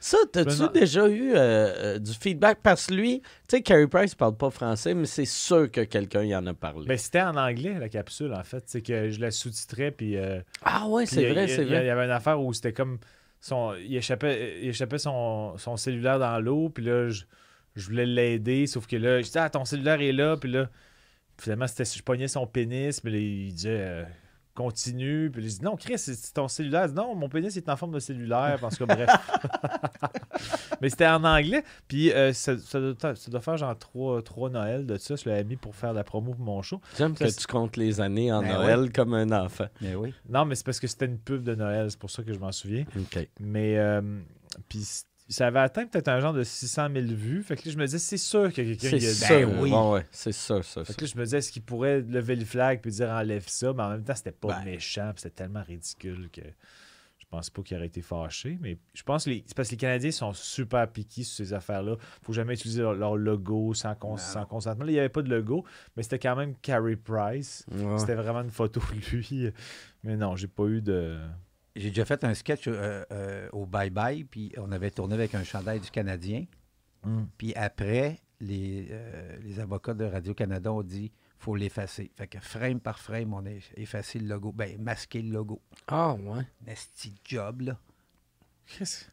[0.01, 2.59] Ça, t'as-tu Ben déjà eu euh, euh, du feedback?
[2.63, 6.23] Parce que lui, tu sais, Carrie Price parle pas français, mais c'est sûr que quelqu'un
[6.23, 6.87] y en a parlé.
[6.87, 10.41] Ben, c'était en anglais la capsule en fait, c'est que je la sous-titrais puis euh,
[10.65, 11.89] ah ouais, c'est y a- vrai, il y c'est vrai.
[11.89, 12.99] avait une affaire où c'était comme.
[13.41, 17.23] Son, il échappait, il échappait son, son cellulaire dans l'eau, puis là, je,
[17.77, 20.69] je voulais l'aider, sauf que là, je disais, ah, ton cellulaire est là, puis là,
[21.39, 24.05] finalement, c'était, je pognais son pénis, mais là, il disait, euh,
[24.55, 26.87] continue, puis là, je dis, non, Chris, c'est ton cellulaire.
[26.87, 29.11] Il dit, non, mon pénis est en forme de cellulaire, parce que bref.
[30.81, 34.49] mais c'était en anglais, puis euh, ça, ça doit, ça doit faire genre trois, trois
[34.49, 36.81] Noël de ça, je l'avais mis pour faire la promo pour mon show.
[36.97, 39.67] J'aime que tu comptes les années en Ben Noël comme un enfant.
[39.83, 40.15] Mais oui.
[40.29, 42.39] Non, mais c'est parce que c'était une pub de Noël, c'est pour ça que je
[42.39, 42.85] m'en souviens.
[42.97, 43.29] OK.
[43.39, 44.01] Mais euh,
[44.69, 44.87] puis
[45.29, 47.43] ça avait atteint peut-être un genre de 600 000 vues.
[47.43, 49.39] Fait que là, je me disais, c'est sûr que quelqu'un C'est y a ça.
[49.39, 49.45] dit.
[49.47, 49.73] Ben oui.
[49.73, 50.85] Ouais, c'est ça, ça.
[50.85, 50.97] Fait ça.
[50.99, 53.73] que là, je me disais, est-ce qu'il pourrait lever le flag puis dire enlève ça?
[53.73, 54.65] Mais en même temps, c'était pas Ben.
[54.65, 55.13] méchant.
[55.17, 56.43] C'était tellement ridicule que
[57.19, 58.57] je pense pas qu'il aurait été fâché.
[58.61, 61.53] Mais je pense que les- c'est parce que les Canadiens sont super piqués sur ces
[61.53, 61.97] affaires-là.
[62.23, 64.85] Faut jamais utiliser leur, leur logo sans, cons- sans consentement.
[64.85, 65.65] Là, il n'y avait pas de logo,
[65.97, 67.67] mais c'était quand même Carrie Price.
[67.73, 67.99] Ouais.
[67.99, 69.51] C'était vraiment une photo de lui.
[70.05, 71.19] Mais non, j'ai pas eu de.
[71.77, 75.35] J'ai déjà fait un sketch euh, euh, au Bye Bye, puis on avait tourné avec
[75.35, 76.45] un chandail du Canadien.
[77.39, 82.11] Puis après, les, euh, les avocats de Radio-Canada ont dit faut l'effacer.
[82.17, 84.51] Fait que frame par frame, on a effacé le logo.
[84.53, 85.61] Ben, masqué le logo.
[85.87, 86.43] Ah ouais.
[86.67, 87.79] Nasty job, là.
[88.67, 89.05] Qu'est-ce-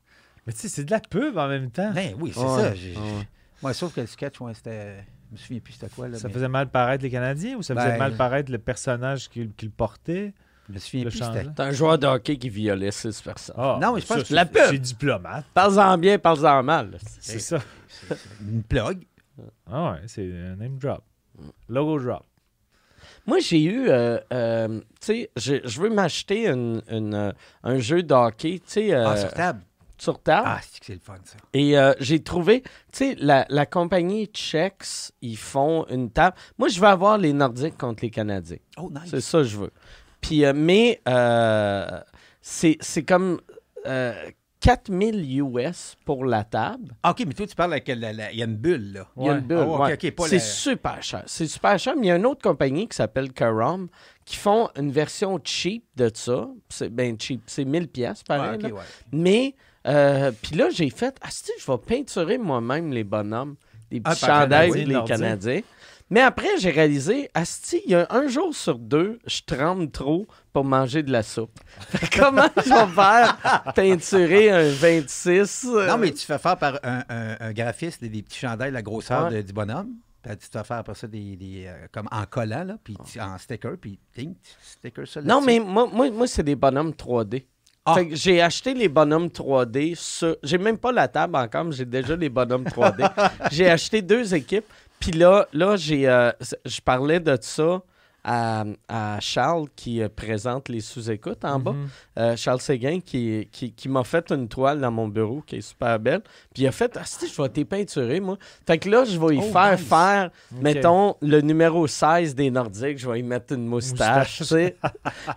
[0.47, 1.91] Mais tu sais, c'est de la pub en même temps.
[1.93, 2.74] Ben oui, c'est Ouais, ça.
[2.74, 3.28] J'ai- ouais.
[3.61, 5.03] Moi, sauf que le sketch, ouais, c'était.
[5.30, 6.18] Je me souviens plus c'était quoi, là.
[6.18, 9.30] Ça mais- faisait mal paraître les Canadiens ou ça faisait Ben, mal paraître le personnage
[9.30, 10.34] qui, qui le portait?
[10.70, 11.43] Je me souviens le plus chandail.
[11.43, 11.55] c'était.
[11.55, 13.55] T'es un joueur de hockey qui violait six personnes.
[13.57, 14.61] Ah, Non, mais je pense ça, que la c'est- pub.
[14.70, 16.97] C'est diplomate, Parle-en bien, parle-en mal.
[17.20, 17.59] c'est ça.
[17.88, 19.03] C'est- c'est Une plug.
[19.70, 21.03] Ah ouais, c'est un name drop.
[21.68, 22.24] Logo drop.
[23.26, 27.32] Moi, j'ai eu, euh, euh, tu sais, je, je veux m'acheter une- une, euh,
[27.64, 29.61] un jeu de hockey, tu sais, euh, Ah, sur table.
[29.97, 30.43] sur table.
[30.49, 31.38] Ah, c'est que c'est le fun, ça.
[31.53, 36.36] Et euh, j'ai trouvé, tu sais, la, la compagnie Chex, ils font une table.
[36.57, 38.57] Moi, je veux avoir les Nordiques contre les Canadiens.
[38.78, 39.09] Oh, nice.
[39.09, 39.72] C'est ça que je veux.
[40.24, 41.99] Puis, euh, mais euh,
[42.41, 43.39] c'est comme
[43.86, 44.13] euh,
[44.59, 46.95] 4000 US pour la table.
[47.03, 47.99] Ah, OK, mais toi, tu parles avec Il
[48.38, 49.07] y a une bulle, là.
[49.17, 49.57] Il y a une bulle.
[49.59, 49.97] Ah, ouais.
[50.28, 51.24] c'est la- super cher.
[51.26, 53.88] C'est super cher, mais il y a une autre compagnie qui s'appelle Karam
[54.26, 56.47] qui font une version cheap de ça.
[56.69, 57.41] C'est bien cheap.
[57.45, 58.51] C'est 1000 pièces pareil.
[58.53, 58.69] Ah, là.
[58.69, 58.84] OK, ouais.
[59.11, 59.55] Mais
[59.86, 63.55] Euh, Puis là, j'ai fait, ah, si, je vais peinturer moi-même les bonhommes,
[63.91, 65.03] des petits Ah, chandails les.
[65.03, 65.59] Canadiens.
[66.14, 70.28] Mais après, j'ai réalisé, Asti, il y a un jour sur deux, je tremble trop
[70.53, 71.59] pour manger de la soupe.
[72.16, 75.66] Comment je vais faire peinturer un 26?
[75.74, 78.72] euh, Non, mais tu fais faire par un, un- un graphiste des, des petits chandails,
[78.72, 79.38] la grosseur Ouais.
[79.38, 79.95] de- du bonhomme.
[80.22, 82.95] Puis tu te fais faire après ça des, des, euh, comme en collant, là, puis
[83.11, 86.55] tu- en sticker, puis ting, tu sticker ça Non, mais moi, moi, moi c'est des
[86.55, 87.47] bonhommes 3D.
[87.86, 87.95] Ah.
[87.95, 89.95] Fait que j'ai acheté les bonhommes 3D.
[89.95, 93.03] sur- J'ai même pas la table encore, mais j'ai déjà les bonhommes 3D.
[93.51, 94.64] j'ai acheté deux équipes.
[95.04, 96.32] Puis là, là j'ai, euh,
[96.66, 97.82] je parlais de ça
[98.24, 101.74] à, à Charles qui euh, présente les sous-écoutes en bas.
[101.74, 101.88] Mhm.
[102.20, 105.62] Euh, Charles Séguin qui, qui, qui m'a fait une toile dans mon bureau qui est
[105.62, 106.22] super belle.
[106.54, 108.38] Puis il a fait Ah, si, je vais t'y peinturer, moi.
[108.66, 109.88] Fait que là, je vais y Oh, faire nice.
[109.89, 112.97] faire, mettons, le numéro 16 des Nordiques.
[112.97, 114.39] Je vais y mettre une moustache.
[114.39, 114.39] Moustache.
[114.39, 114.78] tu sais.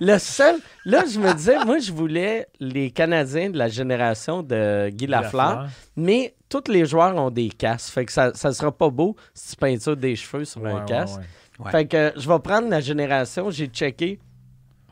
[0.01, 0.55] le seul.
[0.85, 5.67] Là, je me disais, moi, je voulais les Canadiens de la génération de Guy Lafleur.
[5.97, 7.93] Mais tous les joueurs ont des casques.
[7.93, 10.85] Fait que ça, ça sera pas beau si tu peintures des cheveux sur Ouais, un
[10.85, 11.19] casque.
[11.19, 11.65] ouais.
[11.65, 11.71] Ouais.
[11.71, 13.51] Fait que euh, je vais prendre la génération.
[13.51, 14.19] J'ai checké.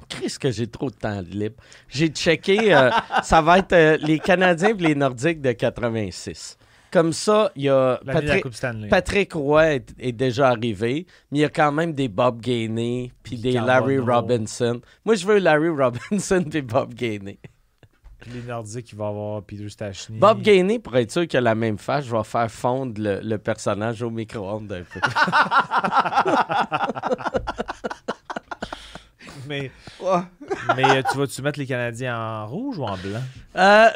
[0.09, 1.57] Qu'est-ce que j'ai trop de temps libre?
[1.89, 2.75] J'ai checké.
[2.75, 2.91] euh,
[3.23, 6.57] ça va être euh, les Canadiens et les Nordiques de 86.
[6.91, 8.01] Comme ça, il y a
[8.89, 13.11] Patrick, Roy est, est déjà arrivé, mais il y a quand même des Bob Gainey
[13.23, 13.99] puis des Larry.
[13.99, 14.81] Robinson.
[15.05, 17.39] Moi, je veux Larry Robinson puis Bob Gainey.
[18.25, 20.19] Puis les Nordiques, il va avoir Peter Stachny.
[20.19, 23.21] Bob Gainey, pour être sûr qu'il a la même face, je vais faire fondre le,
[23.21, 25.01] le personnage au micro-ondes un peu.
[29.49, 29.71] Mais,
[30.77, 33.21] mais euh, tu vas-tu mettre les Canadiens en rouge ou en blanc?
[33.57, 33.89] Euh,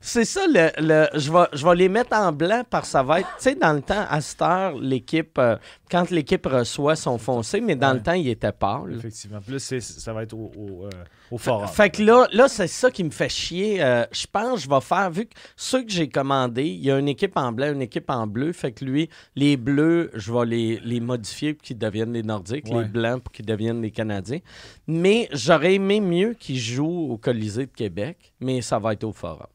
[0.00, 3.02] c'est ça, le, le- je, vais, je vais les mettre en blanc parce que ça
[3.02, 5.56] va être, tu sais, dans le temps, à cette heure, l'équipe, euh,
[5.90, 7.94] quand l'équipe reçoit, sont foncés, mais dans Ouais.
[7.94, 8.94] le temps, il était pâle.
[8.98, 9.38] Effectivement.
[9.58, 10.90] C'est- ça va être au, au, euh,
[11.30, 11.68] au forum.
[11.68, 13.78] Fait que là, là c'est ça qui me fait chier.
[14.12, 16.98] Je pense que je vais faire, vu que ceux que j'ai commandés, il y a
[16.98, 18.52] une équipe en blanc, une équipe en bleu.
[18.52, 22.66] Fait que lui, les bleus, je vais les, les modifier pour qu'ils deviennent les Nordiques,
[22.70, 22.82] Ouais.
[22.82, 24.40] les blancs pour qu'ils deviennent les Canadiens.
[24.86, 29.12] Mais j'aurais aimé mieux qu'ils jouent au Colisée de Québec, mais ça va être au
[29.12, 29.46] Forum.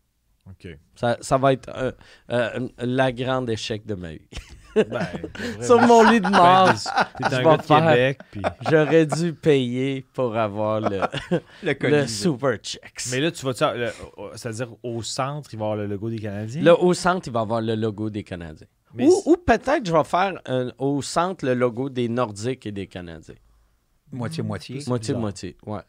[0.48, 0.68] OK.
[0.96, 1.92] Ça, ça va être euh,
[2.32, 4.28] euh, la grande échec de ma vie.
[4.76, 5.08] Ben,
[5.62, 6.74] Sur mon lit de ben, mort,
[8.70, 11.02] j'aurais dû payer pour avoir le,
[11.64, 13.08] Le le Super Checks.
[13.12, 13.92] Mais là, tu le-
[14.36, 16.64] C'est-à-dire au centre, il va y avoir le logo des Canadiens?
[16.64, 18.68] Là, au centre, il va avoir le logo des Canadiens.
[18.94, 22.72] Mais Ou, ou peut-être je vais faire euh, au centre le logo des Nordiques et
[22.72, 23.36] des Canadiens.
[24.12, 24.82] Moitié-moitié.
[24.88, 25.82] Moitié-moitié, ouais.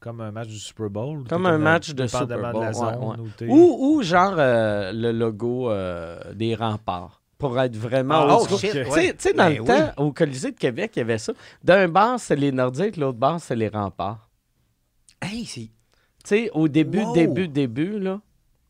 [0.00, 1.24] Comme un match du Super Bowl.
[1.28, 3.18] Comme un match de Super Bowl, de la ouais, zone ouais.
[3.18, 3.46] où t'es.
[3.48, 7.22] Ou, ou genre euh, le logo euh, des remparts.
[7.38, 9.12] Pour être vraiment Ah, oh, shit, Tu sais- ouais.
[9.14, 9.66] Tu sais, dans Ben le oui.
[9.66, 11.32] temps, au Colisée de Québec, il y avait ça.
[11.62, 14.30] D'un bar, c'est les Nordiques, l'autre bar, c'est les remparts.
[15.20, 15.60] Hey, c'est.
[15.62, 15.70] Tu
[16.24, 17.12] sais, au début, Wow.
[17.14, 18.20] début, début, là,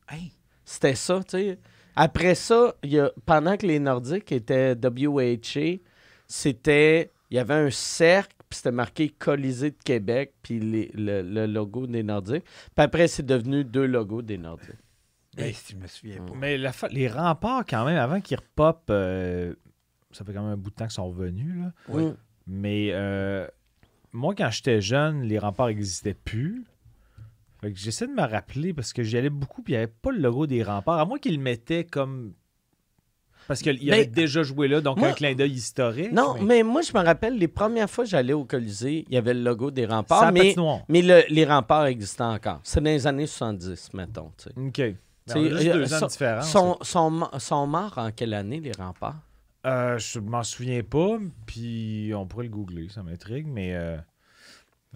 [0.09, 0.31] Hey.
[0.65, 1.59] C'était ça, tu sais.
[1.95, 5.79] Après ça, il y a, pendant que les Nordiques étaient WHA,
[6.27, 7.11] c'était.
[7.29, 11.45] Il y avait un cercle, puis c'était marqué Colisée de Québec, puis les- le, le
[11.45, 12.43] logo des Nordiques.
[12.43, 14.71] Puis après, c'est devenu deux logos des Nordiques.
[15.37, 16.33] Hey, si je me souviens pas.
[16.35, 19.53] Mais la fa- les remparts, quand même, avant qu'ils repopent, euh,
[20.11, 21.55] ça fait quand même un bout de temps qu'ils sont revenus.
[21.63, 21.71] Là.
[21.89, 22.05] Oui.
[22.05, 22.15] Mm.
[22.47, 23.47] Mais euh,
[24.13, 26.63] moi, quand j'étais jeune, les remparts n'existaient plus.
[27.61, 29.91] Fait que j'essaie de me rappeler parce que j'y allais beaucoup puis il n'y avait
[30.01, 30.99] pas le logo des remparts.
[30.99, 32.33] À moins qu'ils le mettaient comme.
[33.47, 36.11] Parce qu'il Mais- avait déjà joué là, donc Moi- un clin d'œil historique.
[36.11, 36.63] Non, mais...
[36.63, 39.41] moi, je me rappelle, les premières fois que j'allais au Colisée, il y avait le
[39.41, 40.53] logo des Ça remparts, a mais,
[40.89, 42.59] mais le- les remparts existaient encore.
[42.63, 44.31] C'est dans les années 70, mettons.
[44.57, 44.77] OK.
[44.77, 44.95] Ben,
[45.25, 46.49] C'est- on a juste euh, deux ans ça- de différence.
[46.51, 49.15] Sont, sont, mo- sont morts en quelle année, les remparts?
[49.65, 53.75] Euh, je m'en souviens pas, puis on pourrait le googler, ça m'intrigue, mais.
[53.75, 53.97] euh,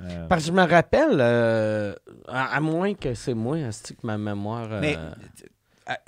[0.02, 1.94] euh, Parce que je me rappelle, euh,
[2.28, 4.68] à, à moins que c'est moi, que ma mémoire.
[4.72, 4.98] euh, Mais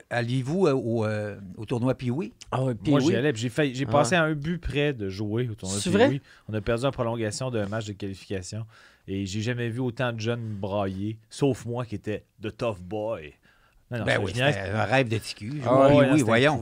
[0.09, 2.32] alliez-vous euh, au, euh, au tournoi Pee-Wee?
[2.51, 3.34] ah Moi, j'y allais.
[3.36, 5.78] J'ai, fait, j'ai Ah passé à un but près de jouer au tournoi.
[5.80, 6.07] C'est Puis vrai?
[6.09, 8.65] oui, on a perdu en prolongation d'un match de qualification.
[9.07, 13.34] Et j'ai jamais vu autant de jeunes brailler, sauf moi qui était the tough boy.
[13.99, 14.53] Non, Ben oui, génial.
[14.53, 15.61] c'était un rêve de TQ.
[15.65, 16.59] Ah oui, oui, voyons.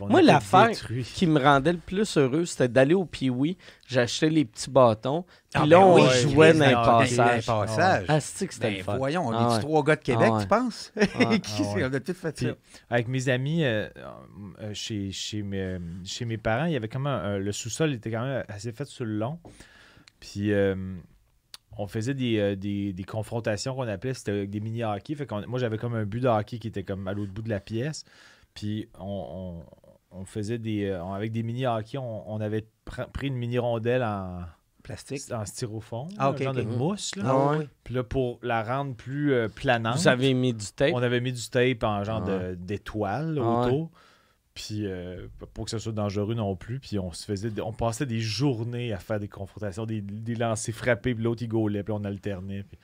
[0.00, 0.70] On Moi, l'affaire
[1.14, 3.56] qui me rendait le plus heureux, c'était d'aller au Pee-Wee,
[3.88, 7.46] j'achetais les petits bâtons, puis Ah, là, ben on oui, jouait dans les passages.
[7.46, 8.04] Dans les passages.
[8.08, 8.96] Ah, c'est que c'était Ben, le fun?
[8.98, 9.60] voyons, on Ah est ouais.
[9.60, 10.42] trois gars de Québec, Ah ouais.
[10.42, 10.92] tu penses?
[10.96, 11.06] Ouais.
[11.40, 11.84] Qui- Ah ouais.
[11.90, 12.46] On a tout fait ça.
[12.46, 12.54] Puis,
[12.90, 13.88] avec mes amis, euh,
[14.60, 17.92] euh, chez, chez, mes, chez mes parents, il y avait quand même un- le sous-sol
[17.94, 19.38] était quand même assez fait sur le long.
[20.20, 20.74] Puis euh,
[21.78, 25.14] on faisait des, euh, des, des confrontations qu'on appelait, c'était avec des mini-hockey.
[25.14, 27.42] Fait qu'on- moi, j'avais comme un but de hockey qui était comme à l'autre bout
[27.42, 28.04] de la pièce.
[28.54, 29.62] Puis on,
[30.12, 30.84] on- on faisait des.
[30.86, 34.42] euh, avec des mini-hockey, on, on avait pr- pris une mini-rondelle en,
[34.84, 35.22] Plastique.
[35.32, 37.16] En styrofoam, Ah, un ok, genre de mousse.
[37.16, 37.22] Là.
[37.26, 37.68] Ah ouais.
[37.84, 40.90] Puis là, pour la rendre plus euh, planante, Vous avez mis du tape?
[40.92, 43.90] on avait mis du tape en genre Ah de- d'étoile Ah autour.
[44.54, 46.78] Puis euh, pour que ce soit dangereux non plus.
[46.78, 50.74] Puis on se faisait, on passait des journées à faire des confrontations, des, des lancers
[50.74, 52.62] frappés, puis l'autre il gaulait, puis on alternait.
[52.62, 52.78] puis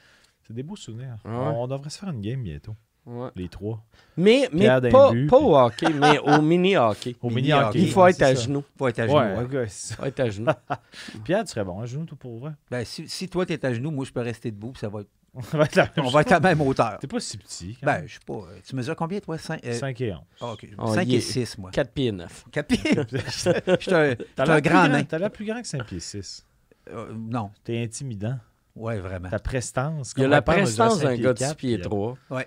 [0.47, 1.17] C'est des beaux souvenirs.
[1.25, 1.37] Ah ouais.
[1.55, 2.75] On, on devrait se faire une game bientôt,
[3.07, 3.29] Ouais.
[3.37, 3.83] les trois.
[4.17, 4.91] Mais, mais pas, but,
[5.29, 7.17] pas puis- au hockey, mais au mini-hockey.
[7.23, 7.67] Au Mini mini hockey.
[7.69, 7.79] hockey.
[7.83, 8.43] Il faut être à ça.
[8.43, 8.65] genoux.
[8.77, 9.17] Faut être à genoux.
[9.19, 9.45] Ouais, ouais.
[9.63, 9.97] ok, c'est ça.
[9.97, 10.53] faut être à genoux.
[11.25, 12.53] Pierre, tu serais bon à genoux, tout pour vrai?
[12.71, 14.89] Ben, si, si toi, tu es à genoux, moi, je peux rester debout, puis ça
[14.89, 15.09] va être...
[15.35, 16.13] On va être la même on chose.
[16.13, 16.99] va être à la même hauteur.
[16.99, 17.77] T'es pas si petit.
[17.81, 18.33] Quand Ben, je sais pas.
[18.35, 19.39] euh, Tu mesures combien, toi?
[19.39, 20.21] 5, 5 et 11.
[20.41, 20.67] OK.
[20.79, 21.71] Oh, 5 il et est- 6, moi.
[21.71, 22.45] 4 pieds 9.
[22.51, 22.79] 4 pieds.
[23.27, 25.05] Je suis un, grand nain.
[25.05, 26.45] T'as l'air plus grand que 5 pieds 6.
[26.91, 27.51] Euh, non.
[27.63, 28.39] T'es intimidant.
[28.75, 29.29] Ouais, vraiment.
[29.29, 30.15] Ta prestance.
[30.17, 32.47] Il y a la prestance d'un gars de quatre, 6 pieds puis, euh, 3.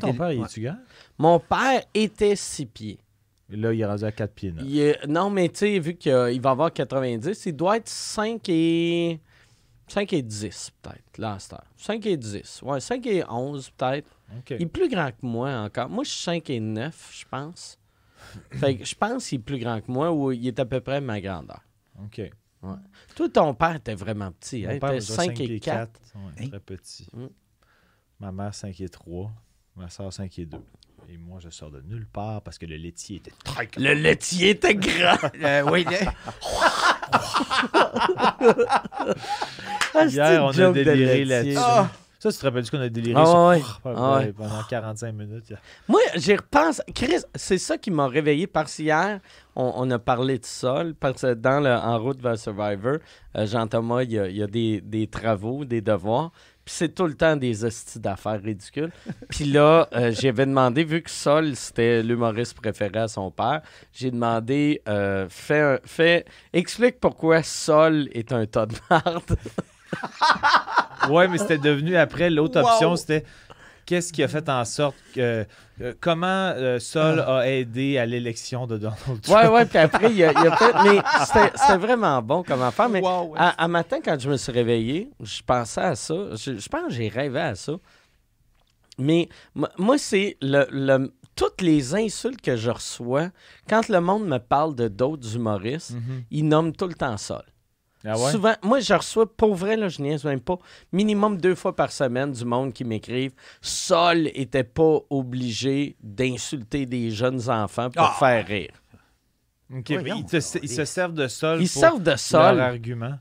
[0.00, 0.46] Ton père, il ouais.
[0.46, 0.78] est-tu grand?
[1.18, 2.98] Mon père était 6 pieds.
[3.50, 4.64] Et là, il est rendu à 4 pieds 9.
[4.66, 8.48] Il est- Non, mais tu sais, vu qu'il va avoir 90, il doit être 5
[8.48, 9.20] et...
[9.92, 11.66] 5 et 10, peut-être, là, à cette heure.
[11.76, 12.62] 5 et 10.
[12.62, 14.08] Ouais, 5 et 11, peut-être.
[14.38, 14.50] OK.
[14.58, 15.90] Il est plus grand que moi encore.
[15.90, 17.78] Moi, je suis 5 et 9, je pense.
[18.52, 20.80] fait que je pense qu'il est plus grand que moi ou il est à peu
[20.80, 21.60] près ma grandeur.
[22.02, 22.22] OK.
[23.14, 24.64] Toi, ton père était vraiment petit.
[24.64, 24.68] Hein?
[24.68, 25.92] Mon Il père était mesure 5 cinq et pieds 4.
[25.92, 26.00] quatre.
[26.14, 26.48] Ouais, Hein?
[26.48, 27.08] Très petit.
[27.12, 27.26] Mm.
[28.20, 29.30] Ma mère, 5 et 3.
[29.76, 30.56] Ma soeur, 5 et 2.
[31.10, 33.82] Et moi, je sors de nulle part parce que le laitier était très grand.
[33.82, 35.18] Le laitier était grand.
[35.42, 35.84] Euh, oui,
[39.94, 41.56] Ah, Hier, on a déliré là-dessus.
[41.58, 41.88] Ah.
[42.18, 43.60] Ça, tu te rappelles qu'on a déliré Ah sur- ouais.
[43.84, 44.32] Ah ouais.
[44.32, 45.52] pendant 45 minutes?
[45.88, 46.80] Moi, j'y repense.
[46.94, 49.18] Chris, c'est ça qui m'a réveillé parce qu'hier,
[49.56, 50.94] on, on a parlé de sol.
[50.94, 52.98] Parce que dans le En route vers Survivor,
[53.36, 56.30] euh, Jean-Thomas, il y a, il y a des, des travaux, des devoirs.
[56.64, 58.92] Puis c'est tout le temps des hosties d'affaires ridicules.
[59.28, 63.62] Puis là, euh, j'avais demandé, vu que Sol, c'était l'humoriste préféré à son père,
[63.92, 69.36] j'ai demandé, euh, fais, un- fais- explique pourquoi Sol est un tas de merde.
[71.08, 72.66] Ouais, mais c'était devenu après l'autre Wow.
[72.68, 73.24] option, c'était
[73.86, 75.44] qu'est-ce qui a fait en sorte que.
[75.80, 79.26] euh, comment euh, Sol a aidé à l'élection de Donald Trump?
[79.28, 80.72] Ouais, ouais, puis après, il a, il a fait.
[80.84, 82.88] Mais c'était vraiment bon comme affaire.
[82.88, 83.38] Mais Wow, ouais.
[83.38, 86.14] à, à matin, quand je me suis réveillé, je pensais à ça.
[86.36, 87.72] Je, je pense que j'ai rêvé à ça.
[88.98, 89.28] Mais
[89.78, 93.30] moi, c'est le, le- toutes les insultes que je reçois
[93.68, 96.22] quand le monde me parle de d'autres humoristes, Mhm.
[96.30, 97.42] ils nomment tout le temps Sol.
[98.04, 98.32] Ah ouais?
[98.32, 100.58] Souvent, moi, je reçois, pour vrai, là, je niaise même pas,
[100.92, 107.10] minimum deux fois par semaine du monde qui m'écrivent Sol était pas obligé d'insulter des
[107.10, 108.16] jeunes enfants pour Ah!
[108.18, 108.72] faire rire.
[109.74, 112.18] Ok, mais Voyons, ils, te- ils se servent de Sol Ils pour servent de leur
[112.18, 112.60] Sol.
[112.60, 113.18] argument.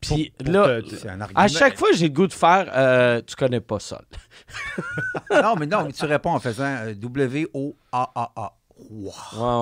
[0.00, 1.40] Puis là, te- te- C'est un argument.
[1.40, 4.04] à chaque fois, j'ai le goût de faire euh, Tu connais pas Sol.
[5.30, 8.52] Non, mais non, mais tu réponds en faisant euh, W-O-A-A-A.
[8.90, 9.12] Wow.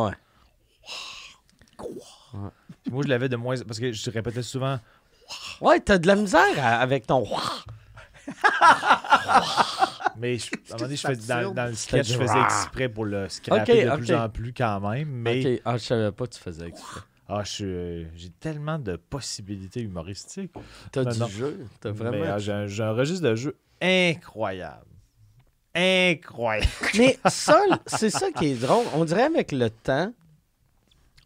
[0.04, 0.16] Ouais, ouais.
[2.84, 3.54] Puis Moi, je l'avais de moins.
[3.66, 4.78] Parce que je répétais souvent.
[5.62, 7.24] Ouais, t'as de la misère à- avec ton.
[10.18, 13.04] Mais je- à un moment donné, je faisais, dans, le sketch, je faisais exprès pour
[13.04, 15.08] le scraper Ok, de plus en plus quand même.
[15.08, 17.00] Mais Ok, ah, je savais pas que tu faisais exprès.
[17.28, 20.52] ah, je suis, euh, j'ai tellement de possibilités humoristiques.
[20.90, 21.26] T'as du non.
[21.28, 21.66] jeu.
[21.80, 22.24] T'as Mais, vraiment.
[22.34, 24.84] ah, j'ai, un, j'ai un registre de jeu incroyable.
[25.74, 26.68] Incroyable.
[26.98, 28.84] Mais Sol, c'est ça qui est drôle.
[28.94, 30.12] On dirait avec le temps,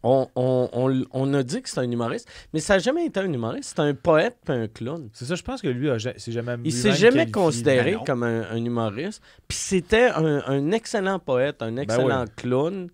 [0.09, 3.19] on, on- on- on a dit que c'est un humoriste, mais ça n'a jamais été
[3.19, 3.73] un humoriste.
[3.75, 5.09] C'est un poète puis un clown.
[5.13, 6.55] C'est ça, je pense que lui, c'est jamais.
[6.63, 7.31] Il s'est jamais qualifié.
[7.31, 9.21] considéré Ben comme un, un humoriste.
[9.47, 12.31] Puis c'était un, un excellent poète, un excellent ouais.
[12.35, 12.89] clown,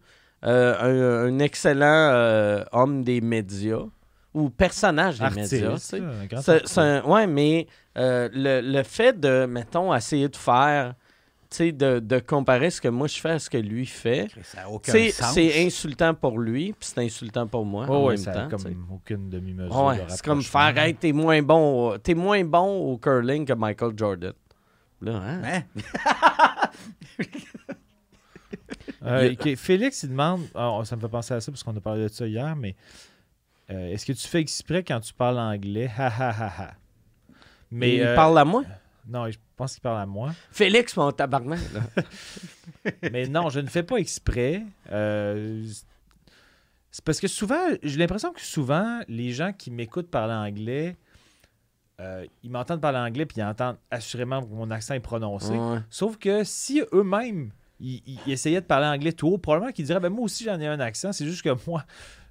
[0.45, 3.85] euh, un, un excellent euh, homme des médias
[4.33, 5.77] ou personnage des Artiste, médias.
[5.77, 10.95] C'est- ouais, mais euh, le, le fait de, mettons, essayer de faire,
[11.61, 14.27] de, de comparer ce que moi je fais à ce que lui fait,
[14.81, 18.57] c'est insultant pour lui, puis c'est insultant pour moi en ouais, même ça a temps.
[18.57, 19.83] comme aucune demi-mesure.
[19.83, 23.53] Ouais, de c'est comme faire, hey, t'es moins bon, t'es moins bon au curling que
[23.53, 24.33] Michael Jordan.
[25.01, 25.41] Là, hein?
[25.43, 25.63] Hein?
[29.05, 32.03] Euh, Félix, il demande, ah, ça me fait penser à ça parce qu'on a parlé
[32.03, 32.73] de ça hier, mais
[33.69, 35.91] euh, est-ce que tu fais exprès quand tu parles anglais?
[35.97, 36.71] Ha ha ha ha.
[37.69, 38.63] Mais il euh, parle à moi?
[39.07, 40.31] Non, je pense qu'il parle à moi.
[40.51, 41.59] Félix, mon tabarnak.
[43.11, 44.63] mais non, je ne fais pas exprès.
[44.91, 45.65] Euh,
[46.91, 50.95] c'est parce que souvent, j'ai l'impression que souvent, les gens qui m'écoutent parler anglais,
[51.99, 55.53] euh, ils m'entendent parler anglais puis ils entendent assurément que mon accent est prononcé.
[55.53, 55.79] Ouais.
[55.89, 59.85] Sauf que si eux-mêmes, ils, ils- ils essayaient de parler anglais tout haut, probablement qu'ils
[59.85, 61.11] diraient ben, Moi aussi, j'en ai un accent.
[61.11, 61.83] C'est juste que moi,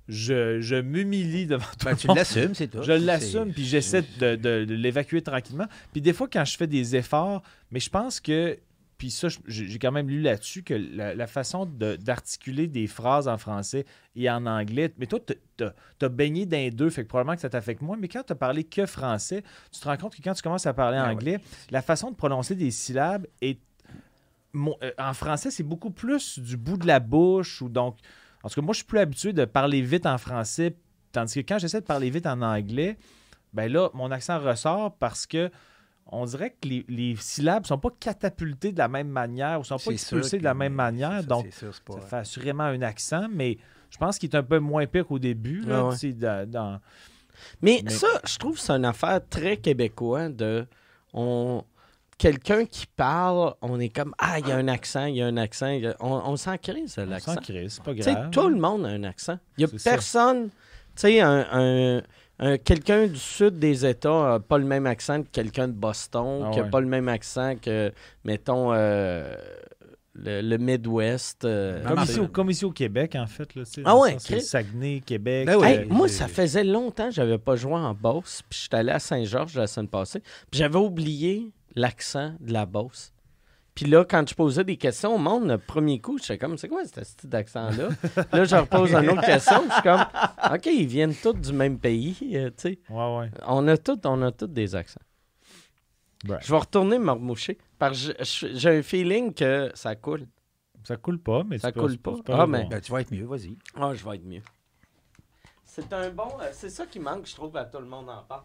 [0.09, 2.83] je, je m'humilie devant tout Ben, le tu l'assumes, c'est tout.
[2.83, 5.67] Je l'assume, puis j'essaie de, de- de l'évacuer tranquillement.
[5.93, 8.59] Puis des fois, quand je fais des efforts, mais je pense que.
[8.99, 13.27] puis ça, j'ai quand même lu là-dessus que la, la façon de- d'articuler des phrases
[13.29, 13.85] en français
[14.17, 15.19] et en anglais, mais toi,
[15.59, 15.65] tu
[16.05, 18.37] as baigné les deux, fait que probablement que ça t'affecte moins, mais quand tu as
[18.37, 19.43] parlé que français,
[19.73, 21.41] tu te rends compte que quand tu commences à parler Ben anglais,
[21.71, 23.59] la façon de prononcer des syllabes est.
[24.53, 27.97] mon- euh, en français, c'est beaucoup plus du bout de la bouche, ou donc.
[28.43, 30.75] En tout cas, moi, je suis plus habitué de parler vite en français,
[31.13, 32.97] tandis que quand j'essaie de parler vite en anglais,
[33.53, 35.51] ben là, mon accent ressort parce que
[36.07, 39.77] on dirait que les, les syllabes sont pas catapultées de la même manière ou sont
[39.79, 41.21] pas expulsées de la même manière.
[41.21, 43.57] ça, donc, sûr, pas- ça fait assurément un accent, mais
[43.91, 45.61] je pense qu'il est un peu moins pire qu'au début.
[45.63, 45.95] Là, Ouais, ouais.
[45.95, 46.81] tu sais, dans- dans-
[47.63, 50.67] Mais, Mais- ça, je trouve que c'est une affaire très québécois de.
[51.15, 51.65] On...
[52.19, 55.27] Quelqu'un qui parle, on est comme Ah, il y a un accent, il y a
[55.27, 55.67] un accent.
[55.67, 57.35] a- On, on s'en crise, on l'accent.
[57.35, 58.31] s'en crée, c'est pas grave.
[58.31, 59.39] tout le monde a un accent.
[59.59, 60.49] Il n'y a personne.
[60.49, 60.53] Tu
[60.97, 62.03] sais, un, un-
[62.39, 66.43] un- quelqu'un du sud des États n'a pas le même accent que quelqu'un de Boston,
[66.45, 66.71] Ah qui n'a ouais.
[66.71, 67.93] pas le même accent que,
[68.25, 69.35] mettons, euh,
[70.15, 71.45] le, le Midwest.
[71.47, 73.55] euh, Comme Ah, ici, au, comme ici au Québec, en fait.
[73.55, 74.41] Là, Ah ouais, sens.
[74.43, 75.47] Saguenay, Québec.
[75.47, 75.63] Ben.
[75.65, 78.91] Hey, euh, moi, ça faisait longtemps que j'avais pas joué en Beauce, puis j'étais allé
[78.93, 83.13] à Saint-Georges la semaine passée, puis j'avais oublié l'accent de la Beauce.
[83.75, 86.69] Puis là, quand je posais des questions au monde, le premier coup, j'étais comme, c'est
[86.69, 87.89] quoi ce style d'accent-là?
[88.33, 90.05] là, je repose une autre question, je suis comme,
[90.55, 92.79] OK, ils viennent tous du même pays, euh, tu sais.
[92.91, 93.31] Ouais, ouais.
[93.47, 95.01] On a tous on a tous des accents.
[96.25, 100.27] Je vais retourner me remoucher, parce que je- je- j'ai un feeling que ça coule.
[100.85, 102.17] Ça coule pas, mais Ça tu coule peux- pas.
[102.19, 102.69] tu peux Ah, mais- voir.
[102.71, 103.57] Ben, tu vas être mieux, vas-y.
[103.75, 104.43] Ah, je vais être mieux.
[105.65, 106.29] C'est un bon...
[106.41, 108.43] euh, c'est ça qui manque, je trouve, à tout le monde en parle.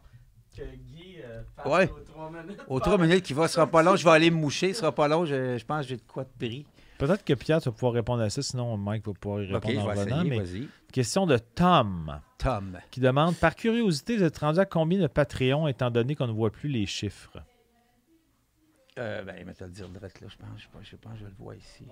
[0.58, 1.90] Que Guy euh, Ouais.
[1.90, 2.60] aux trois minutes.
[2.68, 3.96] Aux trois minutes qui va, ce sera pas long.
[3.96, 5.26] Je vais aller me moucher, ce sera pas long.
[5.26, 6.66] Je, je pense que j'ai de quoi de pris.
[6.98, 9.80] Peut-être que Pierre, tu vas pouvoir répondre à ça, sinon Mike va pouvoir y répondre
[9.80, 10.24] en revenant.
[10.24, 10.68] essayer, Mais vas-y.
[10.92, 12.80] question de Tom, Tom.
[12.90, 16.32] qui demande Par curiosité, vous êtes rendu à combien de Patreon étant donné qu'on ne
[16.32, 17.38] voit plus les chiffres?
[18.98, 20.48] Euh, ben, mais te le dire direct là, je pense.
[20.58, 21.86] Je sais pas, je pas, je le vois ici.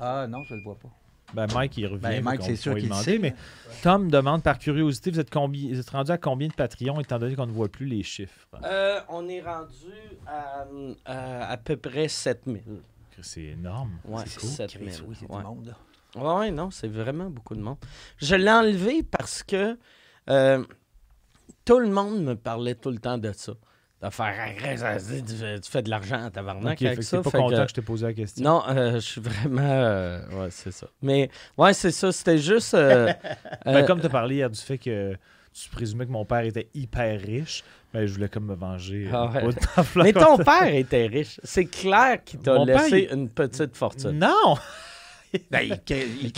[0.00, 0.88] Ah non, je le vois pas.
[1.34, 2.02] Ben, Mike, il revient.
[2.02, 3.34] Ben, Mike, c'est sûr qu'il sait, Mais
[3.82, 7.18] Tom demande par curiosité, vous êtes, combi- vous êtes rendu à combien de Patreon étant
[7.18, 8.46] donné qu'on ne voit plus les chiffres?
[8.64, 9.92] Euh, on est rendu
[10.26, 10.64] à,
[11.04, 12.62] à à peu près 7000.
[13.20, 13.90] C'est énorme.
[14.04, 14.48] Ouais, C'est cool.
[14.48, 14.88] 7000.
[14.90, 15.38] Chris, oui, c'est ouais.
[15.38, 15.76] du monde, là.
[16.38, 17.76] Ouais, non, c'est vraiment beaucoup de monde.
[18.16, 19.76] Je l'ai enlevé parce que
[20.30, 20.64] euh,
[21.64, 23.52] tout le monde me parlait tout le temps de ça.
[24.00, 27.20] De faire tu, fais- de l'argent à tabarnak Ok, fait avec ça.
[27.20, 28.44] pas fait content que- que je t'ai posé la question.
[28.44, 29.60] Non, euh, je suis vraiment.
[29.60, 30.86] euh, ouais, c'est ça.
[31.02, 32.12] Mais, ouais, c'est ça.
[32.12, 32.74] C'était juste.
[32.74, 33.12] euh,
[33.64, 35.16] Ben, euh, comme tu as parlé hier du fait que
[35.52, 39.08] tu présumais que mon père était hyper riche, ben, je voulais comme me venger.
[39.08, 39.48] euh, Ah ouais.
[39.96, 41.40] mais ton père était riche.
[41.42, 44.12] C'est clair qu'il t'a père, laissé une petite fortune.
[44.18, 44.56] Non!
[45.50, 46.32] Ben, il, il,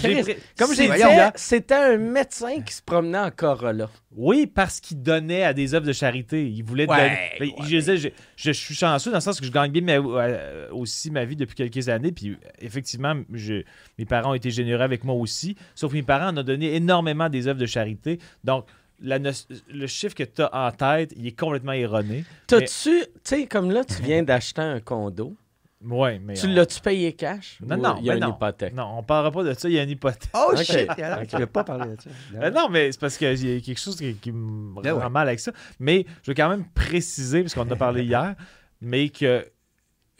[0.59, 3.89] Comme j'ai C'était- dit C'était un médecin qui se promenait en Corolla.
[4.17, 6.49] Oui, parce qu'il donnait à des œuvres de charité.
[6.49, 7.19] Il voulait Ouais, donner.
[7.39, 9.83] Ben, ouais, je, disais, je, je suis chanceux dans le sens que je gagne bien
[9.83, 12.13] ma- euh, aussi ma vie depuis quelques années.
[12.13, 13.63] Puis effectivement, je-
[13.99, 15.57] mes parents ont été généreux avec moi aussi.
[15.75, 18.19] Sauf que mes parents en ont donné énormément des œuvres de charité.
[18.45, 18.67] Donc,
[19.03, 19.31] la no-
[19.73, 22.25] le chiffre que tu as en tête, il est complètement erroné.
[22.47, 22.67] T'as-tu,
[23.01, 25.35] tu sais, comme là, tu viens d'acheter un condo.
[25.83, 26.35] Mais.
[26.35, 27.59] Tu on- l'as-tu payé cash?
[27.67, 28.37] Non, non, Il y a ben une non.
[28.37, 28.75] hypothèque?
[28.75, 30.31] Non, on parlera pas de ça, il y a une hypothèque.
[30.35, 30.89] Oh shit!
[30.91, 32.11] alors, Tu veux pas parler de ça.
[32.35, 35.05] Euh, non, mais c'est parce qu'il y a quelque chose qui, qui me Ben rend
[35.05, 35.09] ouais.
[35.11, 35.53] mal avec ça.
[35.79, 38.35] Mais je veux quand même préciser, parce qu'on en a parlé hier,
[38.83, 39.47] mais que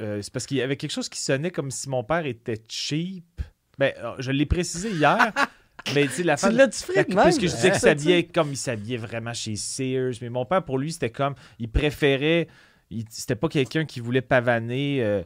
[0.01, 2.63] euh, c'est parce qu'il y avait quelque chose qui sonnait comme si mon père était
[2.67, 3.43] cheap.
[3.79, 5.31] Ben, euh, je l'ai précisé hier,
[5.95, 6.57] mais tu sais, la Tu femme.
[6.57, 7.17] l'as-tu fait la- de même?
[7.17, 10.15] Parce que je disais qu'il s'habillait comme il s'habillait vraiment chez Sears.
[10.23, 11.35] Mais mon père, pour lui, c'était comme.
[11.59, 12.49] Il préférait.
[12.89, 15.03] il- C'était pas quelqu'un qui voulait pavaner.
[15.03, 15.23] euh,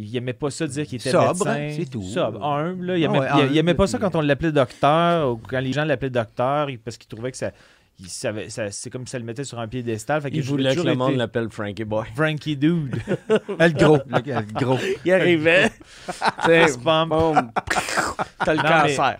[0.00, 1.56] il aimait pas ça dire qu'il était Sobre, médecin.
[1.58, 2.02] hein, c'est tout.
[2.02, 2.86] Sobre, humble.
[2.86, 2.96] là.
[2.98, 5.40] Il, Ah aimait, ouais, il- il aimait humble, pas ça quand on l'appelait docteur ou
[5.48, 7.50] quand les gens l'appelaient docteur parce qu'il trouvait que ça,
[8.00, 10.20] il savait, ça- c'est comme si ça le mettait sur un piédestal.
[10.22, 12.06] Fait Il voulait que le monde été l'appelle Frankie Boy.
[12.14, 12.96] Frankie Dude.
[13.28, 13.98] Le gros.
[14.06, 14.78] Le, gros.
[15.04, 15.70] Il arrivait.
[16.44, 16.66] T'as
[18.54, 19.18] le cancer.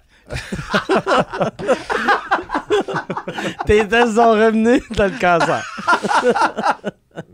[3.67, 5.65] Tes tests sont revenus, t'as le cancer.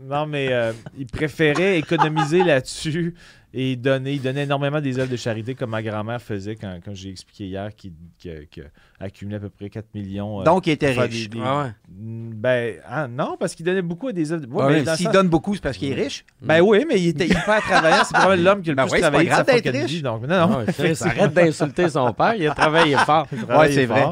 [0.01, 3.13] Non, mais euh, il préférait économiser là-dessus
[3.57, 4.11] et donner.
[4.13, 7.45] Il donnait énormément des œuvres de charité comme ma grand-mère faisait quand, quand j'ai expliqué
[7.45, 10.41] hier qu'il qu'il- qu'il accumulait à peu près 4 millions.
[10.41, 11.29] euh, Donc, il était riche.
[11.29, 11.69] des- des- Ah ouais.
[11.89, 14.45] Mm, Ben, ah, non, parce qu'il donnait beaucoup à des œuvres.
[14.49, 16.25] Ouais, Ouais, mais S'il sens- donne beaucoup, c'est parce qu'il est riche.
[16.41, 18.03] Ben oui, mais il était hyper travaillant.
[18.03, 19.55] C'est probablement l'homme qui a le Ben plus oui, c'est travaillé de pas sa grave
[19.55, 19.91] d'être fucking riche.
[19.91, 20.01] vie.
[20.01, 20.57] Donc, non, non.
[20.67, 23.27] Ah ouais, arrête d'insulter son père, il a travaillé fort.
[23.31, 24.05] Il travaillé c'est vrai.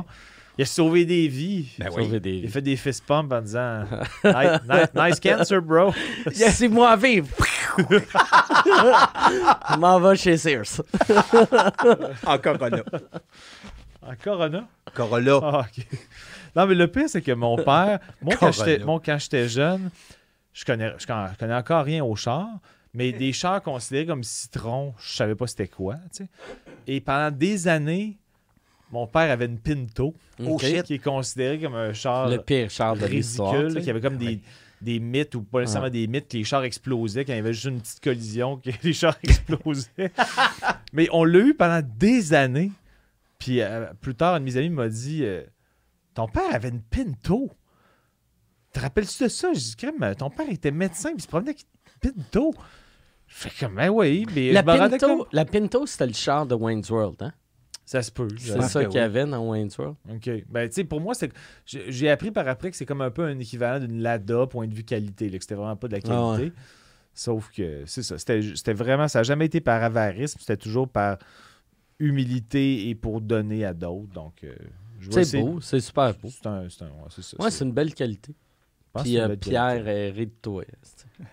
[0.58, 1.68] Il a sauvé des vies.
[1.80, 2.20] Ben Sauver oui.
[2.22, 3.84] des Il a fait des fist pumps en disant
[4.24, 5.92] nice, nice- nice cancer, bro.
[6.26, 7.28] Laissez-moi vivre.
[7.78, 10.82] Je m'en vais chez Sears.
[12.26, 12.84] En Corolla.
[14.02, 14.68] En Corona?
[14.94, 15.40] Corolla.
[15.42, 15.66] Ah.
[16.56, 18.52] Non, mais le pire, c'est que mon père, moi, quand Corona.
[18.52, 19.90] j'étais moi, quand j'étais jeune,
[20.54, 22.48] je connais, je, con- je connais encore rien au char,
[22.94, 25.96] Mais des chars considérés comme citron, je savais pas c'était quoi.
[26.16, 26.30] tu sais.
[26.86, 28.18] Et pendant des années,
[28.94, 30.14] mon père avait une Pinto,
[30.46, 33.54] Oh, qui est considéré comme un char Le pire char de l'histoire.
[33.54, 34.40] ridicule, qui avait comme des,
[34.82, 35.92] des mythes, ou pas nécessairement Ouais.
[35.92, 38.70] des mythes, que les chars explosaient, quand il y avait juste une petite collision, que
[38.84, 40.12] les chars explosaient.
[40.94, 42.72] Mais on l'a eu pendant des années.
[43.40, 45.44] Puis euh, plus tard, un de mes amis m'a dit euh,
[46.14, 47.50] Ton père avait une Pinto.
[48.74, 49.54] Te rappelles-tu de ça?
[49.54, 51.66] Je dis Crème, ton père était médecin, puis il se promenait avec
[52.04, 52.54] une Pinto.
[53.28, 56.90] Je fais comme, ben oui, mais La Pinto, la Pinto, c'était le char de Wayne's
[56.92, 57.22] World.
[57.22, 57.34] Hein?
[57.86, 58.28] Ça se peut.
[58.40, 59.96] C'est ça qu'il y avait dans Wayne's World.
[60.10, 60.30] OK.
[60.50, 61.32] Ben, tu sais, pour moi, c'est
[61.66, 64.68] j'ai j'ai appris par après que c'est comme un peu un équivalent d'une Lada, point
[64.68, 66.56] de vue qualité, là, que c'était vraiment pas de la Ah qualité.
[67.14, 71.18] Sauf que, c'est ça, c'était vraiment, ça n'a jamais été par avarisme, c'était toujours par
[72.00, 74.12] humilité et pour donner à d'autres.
[74.14, 74.54] Donc, euh,
[75.12, 76.30] C'est beau, c'est super beau.
[76.32, 77.38] C'est un, c'est un- ouais, c'est ça.
[77.40, 78.34] Ouais, c'est- c'est une belle qualité.
[79.04, 80.64] Puis euh, Pierre est rit de toi.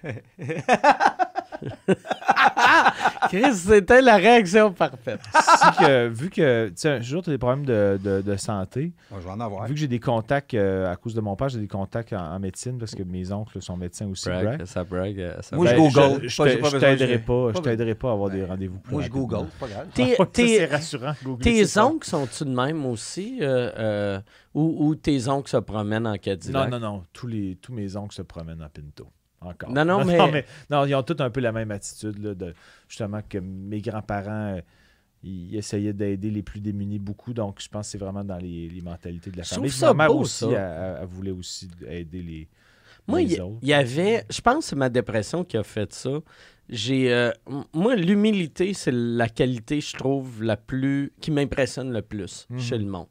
[3.28, 5.20] Chris, c'était la réaction parfaite.
[5.34, 8.36] Si que, vu que, tu sais, un jour, tu as des problèmes de, de- de
[8.36, 9.66] santé, je vais en avoir.
[9.66, 12.18] vu que j'ai des contacts, euh, à cause de mon père, j'ai des contacts en,
[12.34, 14.28] en médecine parce que mes oncles sont médecins aussi.
[14.28, 14.64] Brag, brag.
[14.66, 15.20] ça brag.
[15.20, 15.92] euh, ça Moi, je brag.
[15.92, 16.28] Google.
[16.28, 18.12] Je, Pas- j'ai te- pas je besoin t'aiderai de- pas, je pas t'aiderai pas à
[18.12, 19.08] avoir des Ben, rendez-vous plus Moi, je.
[19.10, 20.26] Google, c'est pas grave.
[20.32, 21.12] C'est rassurant.
[21.42, 23.38] Tes oncles sont-tu de même aussi?
[23.42, 24.20] euh, euh,
[24.54, 26.70] ou, ou tes oncles se promènent en Non, Cadillac?
[26.70, 27.02] non, non.
[27.12, 29.08] Tous, les, tous mes oncles se promènent en Pinto.
[29.40, 29.70] Encore.
[29.70, 32.54] Non, non, mais- Non, ils ont tous un peu la même attitude, là, de,
[32.88, 34.60] justement, que mes grands-parents, euh,
[35.22, 37.32] ils essayaient d'aider les plus démunis beaucoup.
[37.32, 39.70] Donc, je pense que c'est vraiment dans les, les mentalités de la Je famille.
[39.70, 40.98] ça Ma mère beau, aussi, ça.
[41.00, 42.48] elle, voulait aussi aider les,
[43.06, 43.32] Moi, il
[43.62, 44.24] y, avait.
[44.30, 46.10] Je pense que c'est ma dépression qui a fait ça.
[46.68, 47.12] J'ai.
[47.12, 47.32] euh,
[47.74, 51.12] moi, l'humilité, c'est la qualité, je trouve, la plus.
[51.20, 52.58] qui m'impressionne le plus Mhm.
[52.60, 53.08] chez le monde.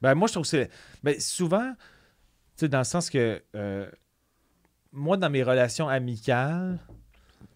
[0.00, 0.70] Ben, moi, je trouve que c'est.
[1.02, 1.78] Ben, souvent, tu
[2.56, 3.42] sais, dans le sens que.
[3.54, 3.88] euh,
[4.92, 6.78] moi, dans mes relations amicales,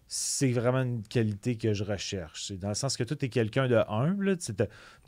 [0.07, 2.45] c'est vraiment une qualité que je recherche.
[2.47, 4.37] C'est dans le sens que toi, t'es quelqu'un de humble.
[4.37, 4.53] Tu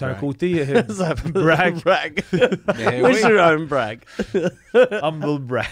[0.03, 0.83] as, un côté euh,
[1.29, 2.23] brag, brag.
[2.31, 3.13] Ben Moi, oui.
[3.15, 4.01] je suis un brag.
[5.01, 5.67] humble brag.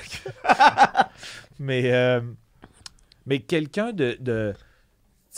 [1.60, 2.22] mais euh,
[3.26, 4.18] mais quelqu'un de.
[4.20, 4.54] de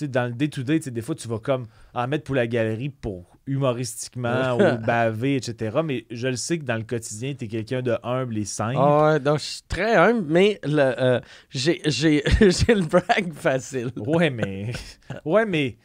[0.07, 4.55] dans le day-to-day, des fois, tu vas comme en mettre pour la galerie pour humoristiquement
[4.57, 5.79] ou baver, etc.
[5.83, 8.77] Mais je le sais que dans le quotidien, tu es quelqu'un de humble et simple.
[8.77, 11.19] Ah ouais, donc je suis très humble, mais euh,
[11.49, 13.91] j'ai, le brag facile.
[13.97, 14.71] Ouais, mais.
[15.25, 15.77] Ouais, mais.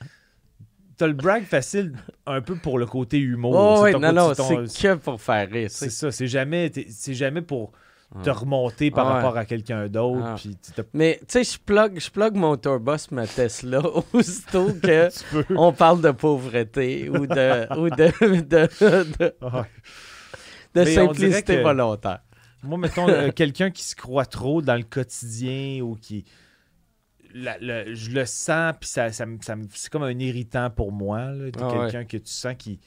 [0.96, 1.92] T'as le brag facile
[2.24, 3.54] un peu pour le côté humour.
[3.54, 5.68] Oh, ouais, non, non, côté- c'est que pour faire rire.
[5.70, 6.70] C'est ça, c'est jamais,
[7.08, 7.72] jamais pour
[8.22, 9.12] te remonter par ouais.
[9.14, 10.22] rapport à quelqu'un d'autre.
[10.24, 10.36] Ah.
[10.36, 10.56] puis
[10.92, 15.08] Mais tu sais, je plug, je plug mon tourbus, ma Tesla, aussitôt que
[15.56, 18.40] on parle de pauvreté ou de, ou de,
[20.74, 22.20] de, simplicité volontaire.
[22.62, 26.24] Moi, mettons, euh, quelqu'un qui se croit trop dans le quotidien ou qui.
[27.34, 27.58] la-
[27.92, 29.26] je le sens, puis ça, ça,
[29.70, 31.18] c'est comme un irritant pour moi.
[31.20, 31.50] Ah ouais.
[31.50, 32.80] quelqu'un que tu sens qui.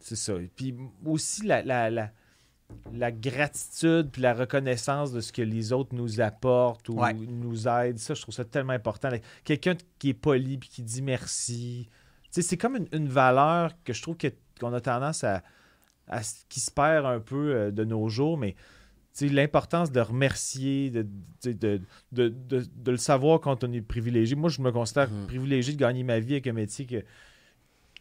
[0.00, 0.34] C'est ça.
[0.56, 0.74] Puis
[1.04, 2.12] aussi la, la,
[2.92, 7.14] la, gratitude puis la reconnaissance de ce que les autres nous apportent ou Ouais.
[7.14, 7.98] nous aident.
[7.98, 9.10] Ça, je trouve ça tellement important.
[9.44, 11.88] Quelqu'un qui est poli puis qui dit merci.
[12.30, 14.28] C'est comme une, une valeur que je trouve que-
[14.60, 15.42] qu'on a tendance à,
[16.08, 18.54] à qui se perd un peu euh, de nos jours, mais
[19.20, 21.04] l'importance de remercier, de,
[21.42, 21.52] de,
[22.12, 24.36] de, de- de le savoir quand on est privilégié.
[24.36, 25.26] Moi, je me considère Mhm.
[25.26, 27.02] privilégié de gagner ma vie avec un métier que,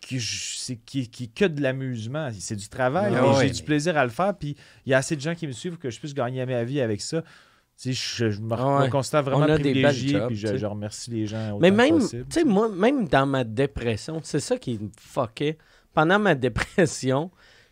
[0.02, 2.30] qui, c'est- qui, qui est que de l'amusement.
[2.40, 4.34] C'est du travail, Ah mais j'ai mais- du plaisir à le faire.
[4.38, 6.46] Puis il y a assez de gens qui me suivent pour que je puisse gagner
[6.46, 7.22] ma vie avec ça.
[7.22, 8.86] Tu sais, je, je me, Ah ouais.
[8.88, 11.50] me considère vraiment privilégié, jobs, puis je, je remercie les gens.
[11.52, 12.26] Autant Mais même, tu possible.
[12.34, 15.58] sais, moi, même dans ma dépression, c'est ça qui me fuckait.
[15.94, 17.30] Pendant ma dépression,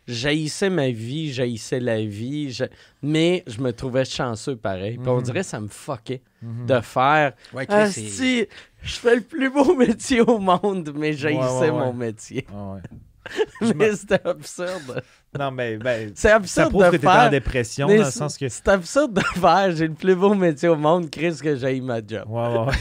[0.08, 2.66] j'haïssais ma vie, j'haïssais la vie, je-
[3.02, 4.98] mais je me trouvais chanceux pareil.
[5.00, 5.24] Puis on Mhm.
[5.24, 6.66] dirait que ça me fuckait Mhm.
[6.68, 8.46] de faire Ouais, Ah, si,
[8.86, 11.72] je fais le plus beau métier au monde, mais j'haïssais Ouais, ouais, ouais.
[11.72, 12.48] mon métier.
[13.76, 15.02] Mais c'était absurde.
[15.38, 17.30] Non, mais ben, C'est ça absurde prouve de que tu es en faire.
[17.32, 18.48] dépression, mais dans le c'est- sens que.
[18.48, 19.72] C'est absurde de faire.
[19.76, 22.24] J'ai le plus beau métier au monde, Chris, que j'ai ma job.
[22.28, 22.72] Ouais, ouais.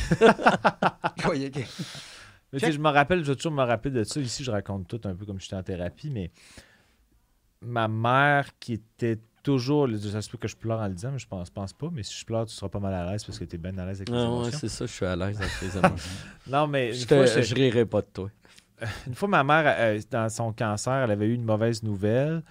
[2.52, 4.20] Mais tu sais, je me rappelle, je vais toujours me rappeler de ça.
[4.20, 6.30] Ici, je raconte tout un peu comme j'étais en thérapie, mais
[7.62, 9.88] ma mère qui était toujours.
[10.10, 11.88] Ça se peut que je pleure en le disant, mais je pense, pense pas.
[11.92, 13.78] Mais si je pleure, tu seras pas mal à l'aise parce que tu es bien
[13.78, 14.58] à l'aise avec les Ah ouais, émotions.
[14.58, 16.10] c'est ça, je suis à l'aise avec les émotions.
[16.48, 18.30] Non, mais une je, fois, te- je- je rirai pas de toi.
[19.06, 22.42] une fois, ma mère, euh, dans son cancer, elle avait eu une mauvaise nouvelle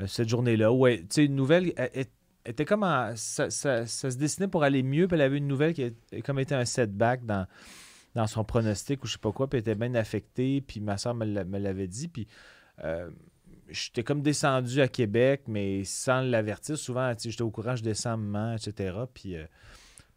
[0.00, 0.72] euh, cette journée-là.
[0.72, 2.06] Ouais, tu sais, une nouvelle elle- elle
[2.44, 5.46] était comme en- ça, ça- ça se dessinait pour aller mieux, puis elle avait une
[5.46, 7.46] nouvelle qui a comme été un setback dans,
[8.14, 10.96] dans son pronostic ou je sais pas quoi, puis elle était bien affectée, puis ma
[10.98, 12.26] soeur me l'avait dit, puis
[12.82, 13.08] euh,
[13.70, 16.76] j'étais comme descendu à Québec, mais sans l'avertir.
[16.76, 18.96] Souvent, j'étais au courant, je descends maman, etc.
[19.12, 19.44] Puis euh,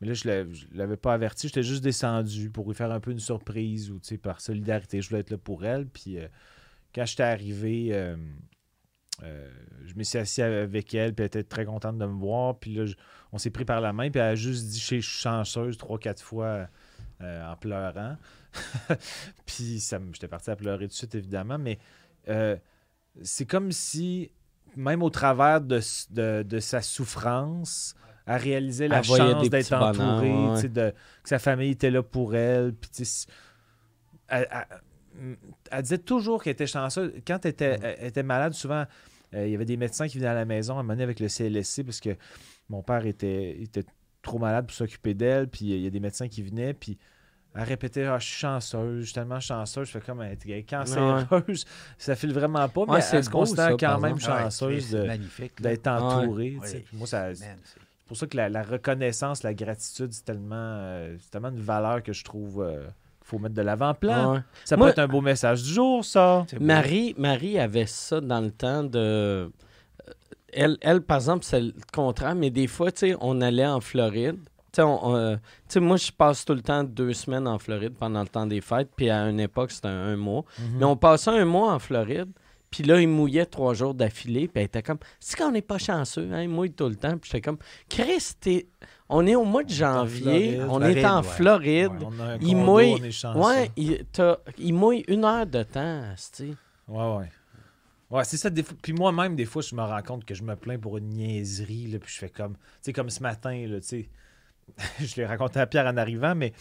[0.01, 1.47] Mais là, je je l'avais pas averti.
[1.47, 5.01] J'étais juste descendu pour lui faire un peu une surprise ou, par solidarité.
[5.01, 5.87] Je voulais être là pour elle.
[5.87, 6.27] Puis euh,
[6.93, 8.15] quand j'étais arrivé, euh,
[9.85, 11.13] je me suis assis avec elle.
[11.13, 12.59] Puis elle était très contente de me voir.
[12.59, 12.85] Puis là,
[13.31, 14.09] on s'est pris par la main.
[14.09, 16.67] Puis elle a juste dit, je suis chanceuse, trois, quatre fois
[17.21, 18.17] en pleurant.
[19.45, 21.57] puis j'étais parti à pleurer tout de suite, évidemment.
[21.57, 21.79] Mais
[23.21, 24.31] c'est comme si,
[24.75, 27.95] même au travers de, s- de, de sa souffrance,
[28.25, 30.69] elle réalisait la Elle chance d'être bonheurs, entourée, ouais.
[30.69, 30.93] de,
[31.23, 32.73] que sa famille était là pour elle.
[32.73, 32.89] Puis,
[34.29, 35.37] elle, elle-
[35.71, 37.11] elle disait toujours qu'elle était chanceuse.
[37.27, 37.81] Quand elle était, Mm.
[37.83, 38.85] elle- elle était malade, souvent,
[39.35, 41.27] euh, il y avait des médecins qui venaient à la maison à donné avec le
[41.27, 42.15] CLSC parce que
[42.69, 43.83] mon père était, était
[44.21, 45.49] trop malade pour s'occuper d'elle.
[45.49, 46.73] Puis il y a des médecins qui venaient.
[46.73, 46.97] Puis
[47.55, 49.87] elle répétait ah, Je suis chanceuse, je suis tellement chanceuse.
[49.87, 51.65] Je fais comme est cancéreuse.
[51.97, 54.37] Ça file vraiment pas, mais Ouais, c'est elle se considère quand même exemple.
[54.37, 54.97] Ouais, chanceuse
[55.59, 56.57] d'être entourée.
[56.61, 56.69] Ouais.
[56.85, 60.25] Puis Moi, ça, Man, c'est c'est- pour ça que la, la reconnaissance, la gratitude, c'est
[60.25, 62.91] tellement, euh, c'est tellement une valeur que je trouve euh, qu'il
[63.27, 64.33] faut mettre de l'avant-plan.
[64.33, 64.39] Ouais.
[64.65, 66.45] Ça Moi- peut être un beau message du jour, ça.
[66.59, 68.99] Marie, Marie avait ça dans le temps de.
[68.99, 69.49] euh,
[70.51, 73.79] Elle, elle par exemple, c'est le contraire, mais des fois, tu sais, on allait en
[73.79, 74.37] Floride.
[74.73, 75.37] Tu sais, euh,
[75.81, 78.89] moi, je passe tout le temps deux semaines en Floride pendant le temps des fêtes,
[78.95, 80.43] puis à une époque, c'était un, un mois.
[80.77, 82.29] Mais on passait un mois en Floride,
[82.71, 85.77] puis là, il mouillait trois jours d'affilée, puis elle était comme, c'est qu'on n'est pas
[85.77, 87.15] chanceux, hein, il mouille tout le temps.
[87.19, 88.65] Puis j'étais comme, Chris, t'es-
[89.09, 90.67] on est au mois de janvier, Floride.
[90.71, 91.21] on est en.
[91.21, 91.91] Floride.
[91.91, 93.39] Ouais, on Il condo, mouille- on est chanceux.
[93.39, 94.05] Ouais, il,
[94.57, 96.01] il mouille une heure de temps,
[96.35, 96.45] tu
[96.87, 97.29] Ouais, ouais.
[98.09, 98.49] Ouais, c'est ça.
[98.49, 100.97] Des fois, puis moi-même, des fois, je me rends compte que je me plains pour
[100.97, 101.87] une niaiserie.
[101.91, 102.53] Là, puis je fais comme.
[102.53, 104.09] Tu sais, comme ce matin, là, tu sais.
[104.99, 106.53] je l'ai raconté à Pierre en arrivant, mais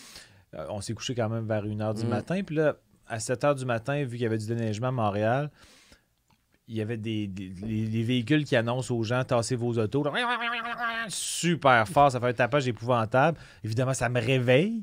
[0.54, 2.08] euh, on s'est couché quand même vers 1h du Mm.
[2.08, 2.42] matin.
[2.42, 2.76] Puis là,
[3.06, 5.50] à 7h du matin, vu qu'il y avait du déneigement à Montréal,
[6.68, 10.02] il y avait des, des- les, les véhicules qui annoncent aux gens tassez vos autos.
[11.08, 13.38] super fort, ça fait un tapage épouvantable.
[13.64, 14.82] Évidemment, ça me réveille.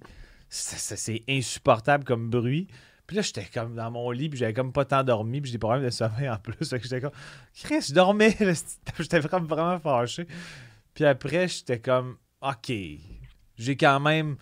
[0.49, 2.67] C'est insupportable comme bruit.
[3.07, 5.57] Puis là, j'étais comme dans mon lit, puis j'avais comme pas tant dormi, puis j'ai
[5.57, 6.53] des problèmes de sommeil en plus.
[6.69, 7.11] Fait que j'étais comme,
[7.55, 8.35] Chris, je dormais.
[8.99, 10.27] J'étais vraiment, vraiment fâché.
[10.93, 12.71] Puis après, j'étais comme, OK,
[13.59, 14.37] j'ai quand même.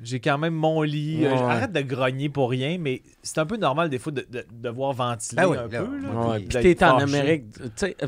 [0.00, 1.26] J'ai quand même mon lit.
[1.26, 1.32] Ouais.
[1.32, 4.68] Arrête de grogner pour rien, mais c'est un peu normal des fois de, de, de
[4.68, 5.98] voir ventiler Ben oui, un là, peu.
[5.98, 6.98] Là, ouais, puis t'es en.
[6.98, 7.46] Amérique.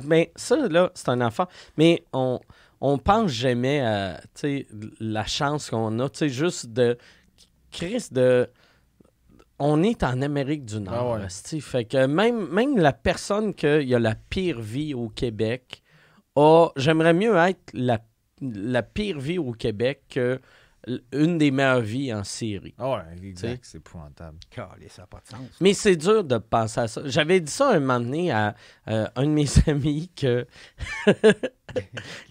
[0.04, 1.46] Mais ça, là, c'est un enfant.
[1.76, 2.38] Mais on,
[2.80, 4.20] on pense jamais à
[5.00, 6.08] la chance qu'on a.
[6.08, 6.96] Tu sais, juste de.
[7.72, 8.48] Chris, de.
[9.58, 11.18] On est en Amérique du Nord.
[11.18, 11.60] Ah ouais.
[11.60, 15.82] Fait que même, même la personne qui a la pire vie au Québec
[16.36, 16.68] a.
[16.76, 17.98] J'aimerais mieux être la,
[18.40, 20.40] la pire vie au Québec que
[21.12, 22.74] une des meilleures vies en Syrie.
[22.78, 24.38] Ah ouais, exact, c'est épouvantable.
[24.48, 25.40] Calé, ça n'a pas de sens.
[25.60, 27.02] Mais c'est dur de penser à ça.
[27.04, 28.54] J'avais dit ça un moment donné à
[28.88, 30.46] euh, un de mes amis que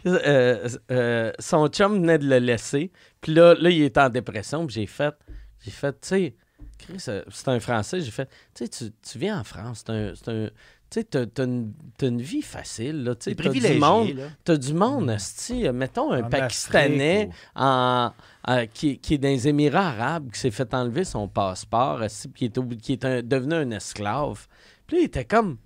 [0.06, 2.92] euh, euh, son chum venait de le laisser.
[3.22, 4.66] Puis là, là, il était en dépression.
[4.66, 5.14] Puis j'ai fait,
[5.62, 6.36] j'ai fait, tu sais,
[6.80, 8.02] Chris, c'est un Français.
[8.02, 9.84] J'ai fait, tu sais, tu- tu viens en France.
[9.86, 10.50] C'est un-
[10.92, 13.04] tu sais, t'as, une, t'as une vie facile.
[13.04, 13.30] Là, tu
[13.74, 14.08] du monde.
[14.16, 14.24] là.
[14.44, 15.10] T'as du monde.
[15.52, 18.12] Euh, Mettons un En Pakistanais en,
[18.50, 22.02] euh, qui, qui est dans les Émirats arabes, qui s'est fait enlever son passeport,
[22.36, 24.48] qui est, obli- qui est un- devenu un esclave.
[24.88, 25.58] Puis là, il était comme.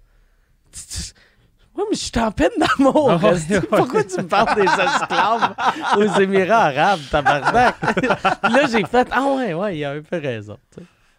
[1.75, 3.07] Oui, mais je suis en peine d'amour.
[3.23, 3.61] Ouais, ouais.
[3.61, 5.55] Pourquoi tu me parles des esclaves
[5.97, 7.75] aux Émirats arabes, tabarnak?
[8.43, 10.57] Là, j'ai fait Ah ouais, ouais, il a un peu raison.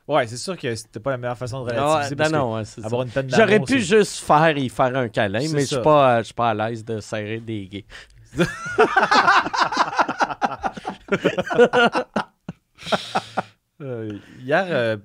[0.06, 2.16] Ouais, c'est sûr que c'était pas la meilleure façon de Ah relativiser.
[2.16, 2.86] non, que non, ouais, c'est ça.
[2.86, 5.82] avoir une peine d'amour, J'aurais pu juste faire y faire un câlin, mais je suis
[5.82, 7.86] pas, pas à l'aise de serrer des gays.
[13.80, 14.96] Euh, hier, euh,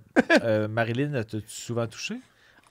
[0.43, 2.15] euh, Marilyn, t'as-tu souvent touché?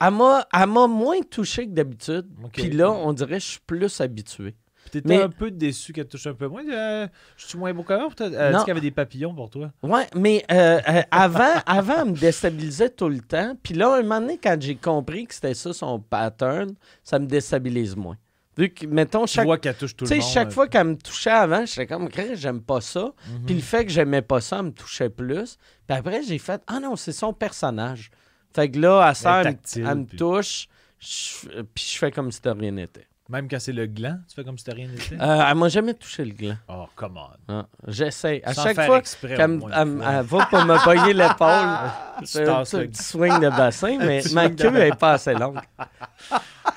[0.01, 2.25] Elle m'a, moins touché que d'habitude.
[2.53, 4.55] Puis là, on dirait que je suis plus habitué.
[4.83, 6.63] Puis t'étais Mais- un peu déçu qu'elle te touche un peu moins.
[6.67, 7.07] Euh,
[7.37, 8.09] je suis moins beau qu'avant.
[8.19, 8.57] Elle Non.
[8.59, 9.71] dit qu'il y avait des papillons pour toi?
[9.83, 13.55] Ouais, mais euh, euh, avant, avant, elle me déstabilisait tout le temps.
[13.61, 16.73] Puis là, un moment donné, quand j'ai compris que c'était ça son pattern,
[17.03, 18.17] ça me déstabilise moins.
[18.57, 20.29] Vu que, mettons, Tu chaque, qu'elle touche tout tu le monde.
[20.29, 23.13] chaque euh, fois qu'elle me touchait avant, j'étais comme, j'aime pas ça.
[23.29, 23.45] mhm.
[23.45, 25.57] Puis le fait que j'aimais pas ça, elle me touchait plus.
[25.87, 28.09] Puis après, j'ai fait, ah non, c'est son personnage.
[28.53, 30.67] Fait que là, à ça, Elle me- touche,
[30.99, 33.07] puis je fais comme si de rien n'était.
[33.29, 35.15] Même quand c'est le gland, tu fais comme si t'as rien été.
[35.21, 36.55] Euh, elle m'a jamais touché le gland.
[36.67, 37.29] Oh, come on.
[37.53, 38.41] Ah, J'essaie.
[38.43, 40.83] À Sans chaque faire fois exprès, qu'elle au me- moins elle, me- va pour me
[40.83, 41.89] pogner l'épaule,
[42.21, 44.63] Tu c'est un tasses petit, le- petit swing de bassin, mais petit ma swing de
[44.63, 45.59] queue n'est pas assez longue.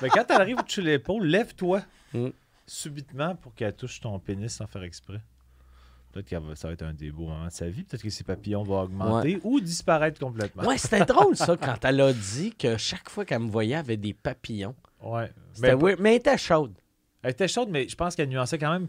[0.01, 1.81] Mais quand elle arrive toucher l'épaule, lève-toi
[2.13, 2.27] Mm.
[2.67, 5.19] subitement pour qu'elle touche ton pénis sans faire exprès.
[6.13, 7.83] Peut-être que ça va être un des beaux moments de sa vie.
[7.83, 10.63] Peut-être que ses papillons vont augmenter ou disparaître complètement.
[10.63, 13.79] Ouais, c'était drôle ça quand elle a dit que chaque fois qu'elle me voyait, elle
[13.79, 14.75] avait des papillons.
[15.01, 15.31] Ouais.
[15.59, 16.73] Mais weird, mais elle était chaude.
[17.23, 18.87] Elle était chaude, mais je pense qu'elle nuançait quand même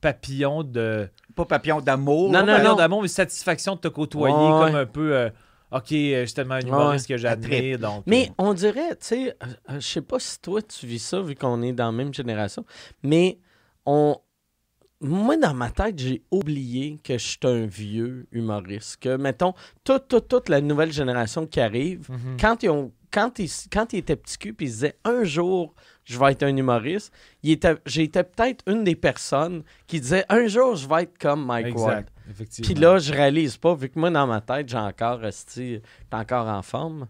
[0.00, 1.08] papillon de.
[1.34, 2.30] Pas papillon d'amour.
[2.30, 2.76] Non, non, papillon non.
[2.76, 4.80] d'amour, mais satisfaction de te côtoyer, Ouais, comme ouais.
[4.80, 5.16] un peu.
[5.16, 5.30] euh,
[5.72, 7.78] ok, euh, justement, un humoriste que j'admire.
[7.78, 10.98] Donc, Mais euh, on dirait, tu sais, euh, je sais pas si toi tu vis
[10.98, 12.64] ça vu qu'on est dans la même génération,
[13.02, 13.38] mais
[13.86, 14.16] on.
[15.00, 18.96] Moi, dans ma tête, j'ai oublié que je suis un vieux humoriste.
[18.98, 19.52] Que, mettons,
[19.84, 22.36] toute, toute, toute la nouvelle génération qui arrive, mhm.
[22.40, 22.92] quand ils ont.
[23.12, 25.74] Quand ils, quand ils étaient petits cul puis ils disaient un jour
[26.04, 30.88] je vais être un humoriste, j'étais peut-être une des personnes qui disait un jour je
[30.88, 31.98] vais être comme Mike Ward.
[32.00, 32.66] exact, effectivement.
[32.66, 35.82] Puis là, je réalise pas, vu que moi, dans ma tête, j'ai encore resté.
[36.12, 37.06] Encore en forme.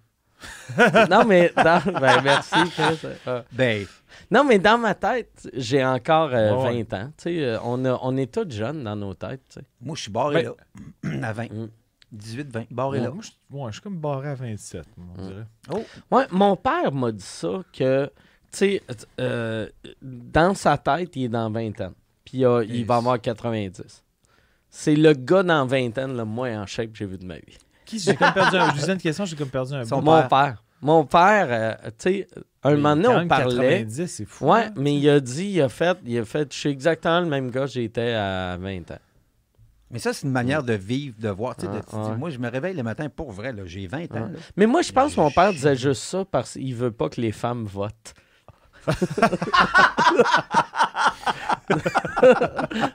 [1.11, 1.83] non, mais dans.
[2.01, 3.09] Ben, merci, Chris.
[3.27, 3.87] Euh, Ben,
[4.31, 6.83] non, mais dans ma tête, j'ai encore euh, Ouais, ouais.
[6.85, 7.07] 20 ans.
[7.17, 9.43] Tu sais, euh, on, a- on est tous jeunes dans nos têtes.
[9.49, 9.67] tu sais.
[9.81, 10.53] moi, je suis barré Ben-
[11.23, 11.29] là.
[11.29, 11.45] à 20.
[11.53, 11.69] Mm.
[12.13, 12.65] 18, 20.
[12.71, 13.11] Barré Ouais, là.
[13.11, 15.27] moi, je, ouais, je suis comme barré à 27, moi, on Mm.
[15.27, 15.87] dirait.
[16.11, 18.07] Ouais, mon père m'a dit ça que,
[18.53, 18.83] tu sais,
[19.21, 19.69] euh,
[20.03, 21.93] dans sa tête, il est dans 20 ans.
[22.25, 24.03] Puis euh, il va avoir 90.
[24.69, 27.37] C'est le gars dans 20 ans le moins en shape que j'ai vu de ma
[27.37, 27.57] vie.
[27.87, 28.71] Qui, j'ai comme perdu un.
[28.71, 30.03] Je disais une question, j'ai comme perdu un Son.
[30.03, 30.29] Mon père.
[30.29, 30.63] père.
[30.83, 32.27] Mon père, euh, tu sais,
[32.63, 33.79] un Mais moment donné, on parlait.
[33.85, 34.47] 90, c'est fou.
[34.53, 34.73] Ouais, hein.
[34.77, 37.51] mais il a dit, il a fait, il a fait, je suis exactement le même
[37.51, 38.99] gars que j'étais à 20 ans.
[39.91, 41.55] Mais ça, c'est une manière de vivre, de voir.
[41.57, 42.15] tu sais, de- Ah.
[42.19, 43.53] Moi, je me réveille le matin pour vrai.
[43.53, 44.21] là, J'ai 20 ans.
[44.21, 44.29] Là.
[44.57, 47.21] Mais moi, je pense que mon père disait juste ça parce qu'il veut pas que
[47.21, 48.13] les femmes votent.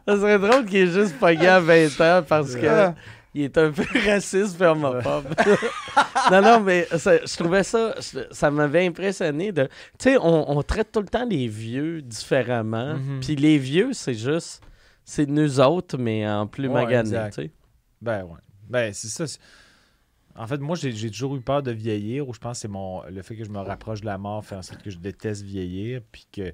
[0.07, 2.95] ça serait drôle qu'il ait juste pogné à 20 ans parce que Ah.
[3.33, 5.33] Il est un peu raciste et homophobe.
[6.31, 7.95] non, non, mais ça- je trouvais ça,
[8.31, 9.63] ça m'avait impressionné de.
[9.97, 12.95] Tu sais, on, on traite tout le temps les vieux différemment.
[12.95, 13.19] Mhm.
[13.21, 14.61] Puis les vieux, c'est juste.
[15.03, 17.35] C'est nous autres, mais en plus Ouais, maganés, exact.
[17.35, 17.51] tu sais.
[18.01, 18.39] Ben ouais.
[18.69, 19.25] Ben c'est ça.
[20.35, 22.67] En fait, moi, j'ai j'ai toujours eu peur de vieillir, ou je pense que c'est
[22.69, 24.97] mon le fait que je me rapproche de la mort fait en sorte que je
[24.97, 26.53] déteste vieillir, puis que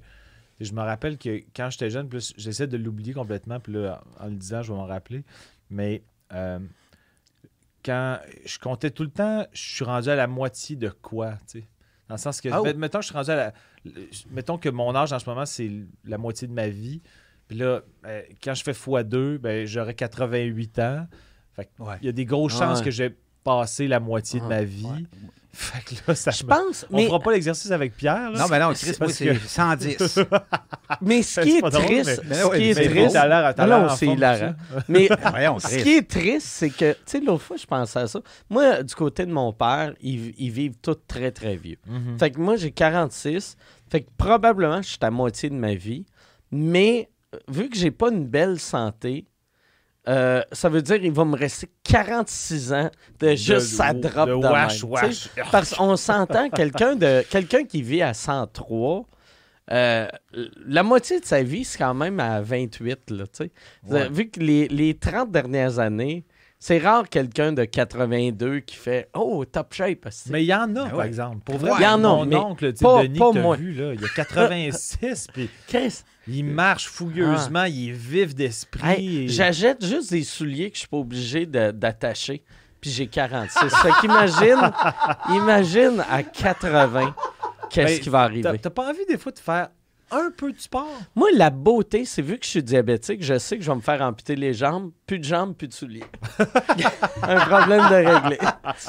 [0.60, 4.26] je me rappelle que quand j'étais jeune, plus j'essaie de l'oublier complètement, puis là, en
[4.26, 5.22] le disant, je vais m'en rappeler,
[5.70, 6.02] mais
[6.32, 6.58] euh,
[7.84, 11.60] quand je comptais tout le temps, je suis rendu à la moitié de quoi, tu
[11.60, 11.68] sais?
[12.08, 13.52] Dans le sens que, Ah, met- mettons, je suis rendu à la.
[14.30, 15.70] Mettons que mon âge en ce moment, c'est
[16.04, 17.02] la moitié de ma vie.
[17.46, 21.06] Puis là, euh, quand je fais x2, ben, j'aurai 88 ans.
[21.54, 21.96] Fait que Ouais.
[22.02, 22.84] il y a des grosses chances Ouais.
[22.86, 23.16] que j'ai
[23.56, 24.56] passé la moitié de Ouais.
[24.56, 24.84] ma vie.
[24.84, 25.04] Ouais.
[25.52, 26.86] Fait que là, ça Je me- pense.
[26.90, 28.30] On Mais, fera pas l'exercice avec Pierre.
[28.30, 28.38] Là.
[28.38, 30.18] Non, mais non, Chris, moi, parce c'est que- 110.
[31.02, 33.16] mais ce qui C'est est triste, mais- ce qui est triste,
[33.66, 34.54] Non, c'est hilarant.
[34.88, 38.20] mais ce qui est triste, c'est que, tu sais, l'autre fois, je pensais à ça.
[38.48, 41.78] Moi, du côté de mon père, ils, ils vivent tous très, très vieux.
[41.88, 42.18] Mhm.
[42.20, 43.56] Fait que moi, j'ai 46.
[43.90, 46.04] Fait que probablement, je suis à moitié de ma vie.
[46.52, 49.26] Mais euh, vu que j'ai pas une belle santé,
[50.06, 52.90] euh, ça veut dire qu'il va me rester 46 ans
[53.20, 55.28] de juste de- drop de de wash, même, wash.
[55.52, 59.04] Parce qu'on s'entend, quelqu'un de quelqu'un qui vit à 103,
[59.70, 60.08] euh,
[60.66, 63.10] la moitié de sa vie, c'est quand même à 28.
[63.10, 63.50] Là, tu sais.
[63.86, 64.08] Ouais.
[64.08, 66.24] Vu que les, les 30 dernières années,
[66.58, 70.08] c'est rare quelqu'un de 82 qui fait Oh, top shape.
[70.30, 71.38] Mais il y en a, Ben par exemple.
[71.44, 74.04] Pour vrai, Il y en a, mon mais oncle, pas- Denis, pas vu, là, il
[74.04, 78.80] a 86, puis Chris, il marche fougueusement, il est vif d'esprit.
[78.84, 82.42] Hey, et- J'achète juste des souliers que je suis pas obligé d'attacher.
[82.80, 83.58] Puis j'ai 46.
[83.74, 84.70] fait qu'imagine,
[85.30, 87.14] imagine à 80,
[87.70, 88.58] qu'est-ce Ben, qui va arriver?
[88.58, 89.68] t'as pas envie des fois de faire
[90.10, 90.88] un peu de sport?
[91.14, 93.80] Moi, la beauté, c'est vu que je suis diabétique, je sais que je vais me
[93.80, 94.90] faire amputer les jambes.
[95.06, 96.04] Plus de jambes, plus de souliers.
[97.22, 98.38] un problème de régler.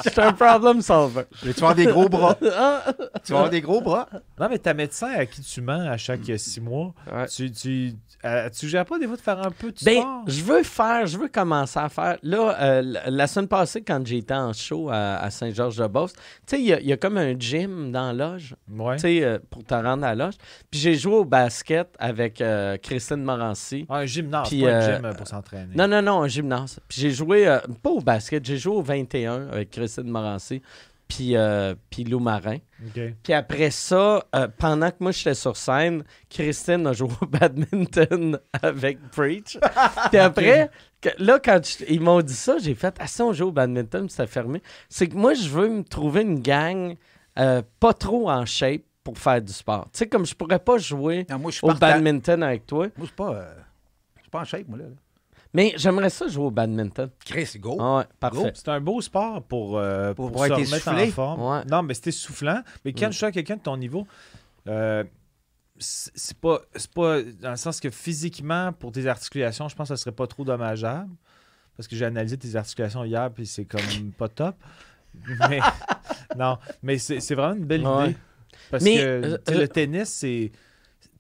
[0.04, 1.24] Je suis un problem solver.
[1.46, 2.38] Mais tu vas avoir des gros bras.
[2.52, 2.84] Ah!
[3.24, 4.08] Tu vas avoir des gros bras.
[4.40, 7.28] Non, mais ta médecin à qui tu mens à chaque six mois, Ouais.
[7.28, 7.94] tu, tu,
[8.26, 10.24] euh, tu suggères pas des fois de faire un peu de Ben, sport?
[10.28, 12.18] je veux faire, je veux commencer à faire.
[12.24, 16.66] Là, euh, la- semaine passée, quand j'étais en show à, à Saint-Georges-de-Beauce, tu sais, il
[16.68, 18.56] y, a- il y a comme un gym dans la loge.
[18.70, 18.96] Ouais.
[18.96, 20.36] tu sais, euh, pour te rendre à la loge.
[20.70, 22.44] Puis j'ai joué au basket avec
[22.82, 23.86] Christine Morancy.
[23.90, 25.76] Ah, un gymnase, Puis, pas un gym pour s'entraîner.
[25.76, 26.80] Non, non, non, un gymnase.
[26.88, 27.46] Puis j'ai joué,
[27.82, 30.62] pas au basket, j'ai joué au 21 avec Christine Morancy,
[31.10, 32.60] puis, euh, puis Lou Marin.
[33.24, 37.26] Puis après ça, euh, pendant que moi j'étais sur scène, Christine a joué au
[37.74, 39.58] badminton avec Preach.
[40.12, 40.70] Puis après,
[41.02, 43.52] que- là, quand je- ils m'ont dit ça, j'ai fait Ah, si on joue au
[43.52, 44.62] badminton, puis c'était fermé.
[44.88, 46.96] C'est que moi, je veux me trouver une gang
[47.38, 49.86] euh, pas trop en shape pour faire du sport.
[49.92, 53.06] Tu sais, comme je pourrais pas jouer Non, moi, au badminton avec toi, Moi, je
[53.06, 53.54] suis pas, euh,
[54.18, 54.84] je suis pas en shape, moi, là.
[54.86, 54.90] là.
[55.54, 57.10] Mais j'aimerais ça jouer au badminton.
[57.26, 57.78] Chris, go.
[57.80, 58.52] Ah ouais, parfait.
[58.56, 61.42] C'est un beau sport pour, euh, Pour- pour, pour se être remettre en forme.
[61.42, 61.66] Ouais.
[61.70, 62.62] Non, mais c'était soufflant.
[62.86, 63.12] Mais quand Mm.
[63.12, 64.06] je suis à quelqu'un de ton niveau,
[64.68, 65.04] euh,
[65.78, 69.96] c'est pas, c'est pas dans le sens que physiquement, pour tes articulations, je pense que
[69.96, 71.10] ça serait pas trop dommageable.
[71.78, 73.80] Parce que j'ai analysé tes articulations hier, puis c'est comme
[74.18, 74.56] pas top.
[75.50, 75.60] Mais
[76.38, 78.06] non, mais c'est c'est vraiment une belle Ouais.
[78.10, 78.18] idée.
[78.70, 80.52] Parce Mais, que tu euh, le tennis, c'est.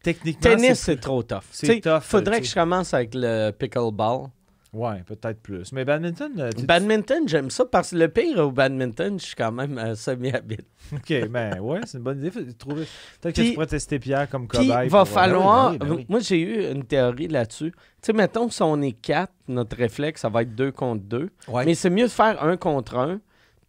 [0.04, 1.44] Techniquement, Tennis, c'est trop tough.
[1.52, 4.28] c'est tough, Faudrait tu que je commence avec le pickleball.
[4.72, 5.72] Ouais, peut-être plus.
[5.74, 9.36] Mais badminton, euh, tu- Badminton, j'aime ça parce que le pire au badminton, je suis
[9.36, 10.62] quand même euh, semi-habile.
[10.94, 12.32] OK, ben ouais, c'est une bonne idée.
[12.54, 12.86] Trouver...
[13.20, 14.88] Peut-être que tu pourrais tester Pierre comme cobaye.
[14.88, 15.72] va pour, euh, falloir.
[15.72, 16.06] ben oui, ben oui.
[16.08, 17.72] Moi, j'ai eu une théorie là-dessus.
[17.72, 21.32] Tu sais, mettons, si on est quatre, notre réflexe, ça va être deux contre deux.
[21.48, 21.66] Ouais.
[21.66, 23.20] Mais c'est mieux de faire un contre un,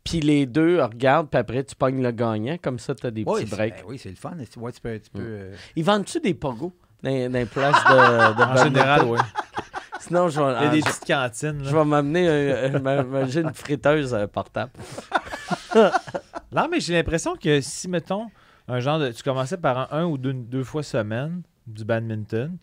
[0.04, 2.56] puis les deux regardent, puis après, tu pognes le gagnant.
[2.62, 3.76] Comme ça, tu as des Ouais, petits breaks.
[3.78, 4.32] ben oui, c'est le fun.
[4.56, 4.98] Ouais, tu peux.
[4.98, 6.72] Tu peux euh, Ils vendent-tu des pogos
[7.02, 9.18] dans, dans les places de, de En général, oui.
[10.00, 11.60] Sinon, je vais, Il y a ah, des je- petites cantines.
[11.62, 14.72] je vais m'amener un- une friteuse euh, portable.
[16.52, 18.26] Non, mais j'ai l'impression que si, mettons,
[18.66, 19.12] un genre de.
[19.12, 22.56] Tu commençais par un, un ou deux, deux fois semaine du badminton,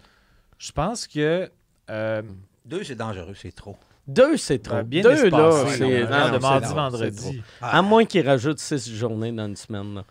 [0.57, 1.49] je pense que.
[1.89, 2.21] euh,
[2.65, 3.77] Deux, c'est dangereux, c'est trop.
[4.07, 4.83] Deux, c'est trop.
[4.83, 5.79] bien Deux, espacé, là, c'est...
[6.01, 7.41] de c'est mardi, trop, vendredi.
[7.61, 9.95] Ah, À moins qu'ils rajoutent six journées dans une semaine.
[9.95, 10.05] là.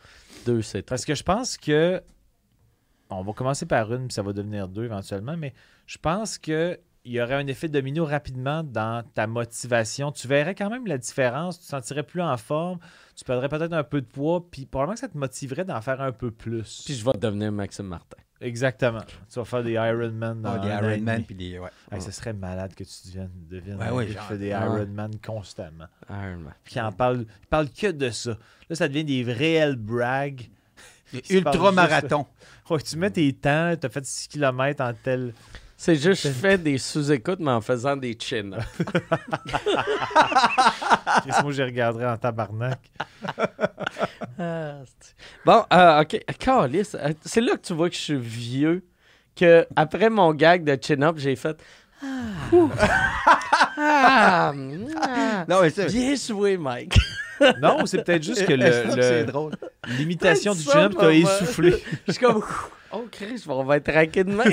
[0.44, 0.90] Deux, c'est trop.
[0.90, 2.02] Parce que je pense que.
[3.08, 5.54] On va commencer par une, puis ça va devenir deux éventuellement, mais
[5.86, 10.10] je pense que il y aurait un effet domino rapidement dans ta motivation.
[10.10, 12.80] Tu verrais quand même la différence, tu te sentirais plus en forme,
[13.14, 16.00] tu perdrais peut-être un peu de poids, puis probablement que ça te motiverait d'en faire
[16.00, 16.82] un peu plus.
[16.84, 18.16] Puis je vais devenir Maxime Martin.
[18.40, 19.00] Exactement.
[19.30, 21.24] Tu vas faire des Ironman dans ah, des un an et Ironman demi.
[21.24, 21.58] puis des.
[21.58, 21.70] Ouais.
[21.90, 24.60] Hey, ce serait malade que tu deviennes, deviennes Ouais, ouais, qui fait des ouais.
[24.60, 25.86] Ironman constamment.
[26.10, 26.54] Iron Man.
[26.64, 28.36] Puis en parle, il parle que de ça.
[28.68, 30.48] Là, ça devient des réels brags.
[31.12, 32.26] Des parle ultra-marathons.
[32.68, 35.32] Ouais, tu mets tes temps, tu as fait 6 km en tel.
[35.78, 38.50] C'est juste, je fais des sous-écoutes, mais en faisant des chin
[41.24, 42.80] Qu'est-ce que moi, j'ai regardé en tabarnak.
[45.44, 46.14] bon, euh, OK.
[46.14, 48.84] Euh, c'est là que tu vois que je suis vieux.
[49.34, 51.56] Que après mon gag de chin-up, j'ai fait...
[52.02, 52.06] Ah,
[53.76, 55.44] ah, ah.
[55.46, 55.70] Non, mais.
[55.88, 56.98] Bien joué, Mike.
[57.60, 59.52] Non, c'est peut-être juste que le- C'est le- drôle?
[59.98, 61.82] l'imitation du chin-up t'a essoufflé.
[62.06, 62.42] Je suis comme...
[62.98, 64.44] Oh, Chris, on va être raqué demain.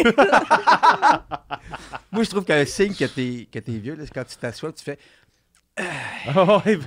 [2.11, 4.71] Moi, je trouve qu'un signe que t'es que t'es vieux, là, c'est quand tu t'assois,
[4.73, 4.97] tu fais.
[5.77, 6.77] Ah ouais,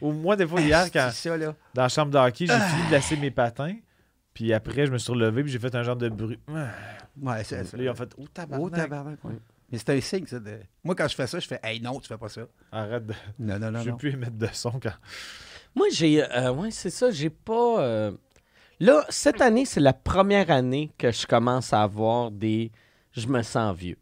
[0.00, 1.54] Au moins, des fois, hier, quand, C'est ça, là.
[1.74, 3.76] dans la chambre de hockey, j'ai fini de lasser mes patins.
[4.34, 6.40] Puis après, je me suis relevé, puis j'ai fait un genre de bruit.
[6.48, 6.68] Là,
[7.20, 7.76] Ouais, c'est ça.
[7.78, 8.72] ils ont fait Oh, Oh, tabarnak.
[8.74, 9.34] tabarnak, ouais.
[9.70, 10.40] Mais c'est un signe, ça.
[10.40, 10.58] De...
[10.82, 12.42] Moi, quand je fais ça, je fais Hey, non, tu fais pas ça.
[12.72, 13.14] Arrête de.
[13.38, 13.80] Non, non, non.
[13.80, 13.96] Je vais non.
[13.98, 14.94] plus émettre de son quand.
[15.74, 16.22] Moi, j'ai.
[16.24, 17.10] euh, ouais, c'est ça.
[17.10, 17.80] J'ai pas.
[17.82, 18.12] euh,
[18.82, 22.72] Là, cette année, c'est la première année que je commence à avoir des.
[23.12, 23.96] Je me sens vieux.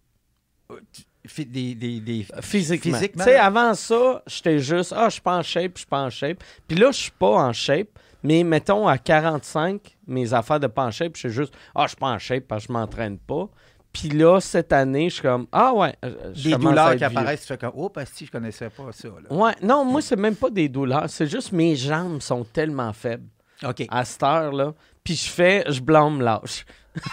[1.36, 2.26] Des, des, des...
[2.40, 2.94] Physiquement.
[2.96, 4.94] Physiquement, Tu sais, avant ça, j'étais juste.
[4.96, 6.38] Ah, je suis pas en shape, je suis pas en shape.
[6.66, 7.88] Puis là, je suis pas en shape.
[8.22, 11.52] Mais mettons, à 45, mes affaires de pas en shape, je suis juste.
[11.74, 13.50] Ah, je suis pas en shape parce que je m'entraîne pas.
[13.92, 15.46] Puis là, cette année, je suis comme.
[15.52, 15.94] Ah, ouais.
[16.06, 19.08] euh, Des douleurs qui apparaissent, tu fais comme Oh, parce que je connaissais pas ça.
[19.08, 19.30] Là.
[19.36, 21.10] Ouais, non, moi, c'est même pas des douleurs.
[21.10, 23.26] C'est juste mes jambes sont tellement faibles
[23.64, 23.84] OK.
[23.88, 24.74] à cette heure-là.
[25.04, 26.64] Puis je fais, je blâme l'âge.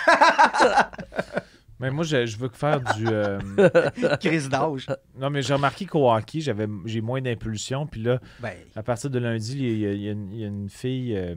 [1.80, 3.06] Mais moi, je, je veux faire du.
[3.08, 3.40] euh,
[4.20, 4.88] Crise d'âge.
[5.16, 7.86] Non, mais j'ai remarqué qu'au hockey, j'avais, j'ai moins d'impulsion.
[7.86, 10.40] Puis là, Ben, à partir de lundi, il y a, il y a une, il
[10.40, 11.36] y a une fille euh,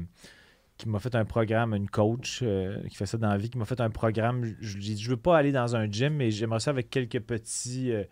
[0.79, 3.59] qui m'a fait un programme, une coach euh, qui fait ça dans la vie, qui
[3.59, 4.55] m'a fait un programme.
[4.63, 6.89] Je lui ai dit, je veux pas aller dans un gym, mais j'aimerais ça avec
[6.89, 8.05] quelques petits euh,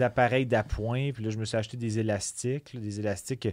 [0.00, 1.12] appareils d'appoint.
[1.12, 3.46] Puis là, je me suis acheté des élastiques, là, des élastiques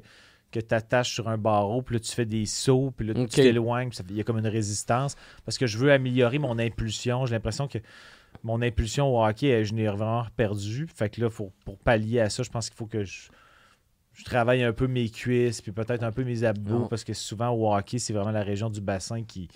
[0.54, 1.82] que, tu attaches sur un barreau.
[1.82, 2.94] Puis là, tu fais des sauts.
[2.96, 3.90] Puis là, tu t'éloignes.
[3.90, 5.16] Puis il y a comme une résistance.
[5.46, 7.26] Parce que je veux améliorer mon impulsion.
[7.26, 7.80] J'ai l'impression que
[8.44, 10.88] mon impulsion au hockey, euh, je l'ai vraiment perdu.
[10.94, 13.30] Fait que là, faut, pour pallier à ça, je pense qu'il faut que je,
[14.14, 17.50] je travaille un peu mes cuisses, puis peut-être un peu mes abdos, parce que souvent
[17.50, 19.50] au hockey, c'est vraiment la région du bassin qui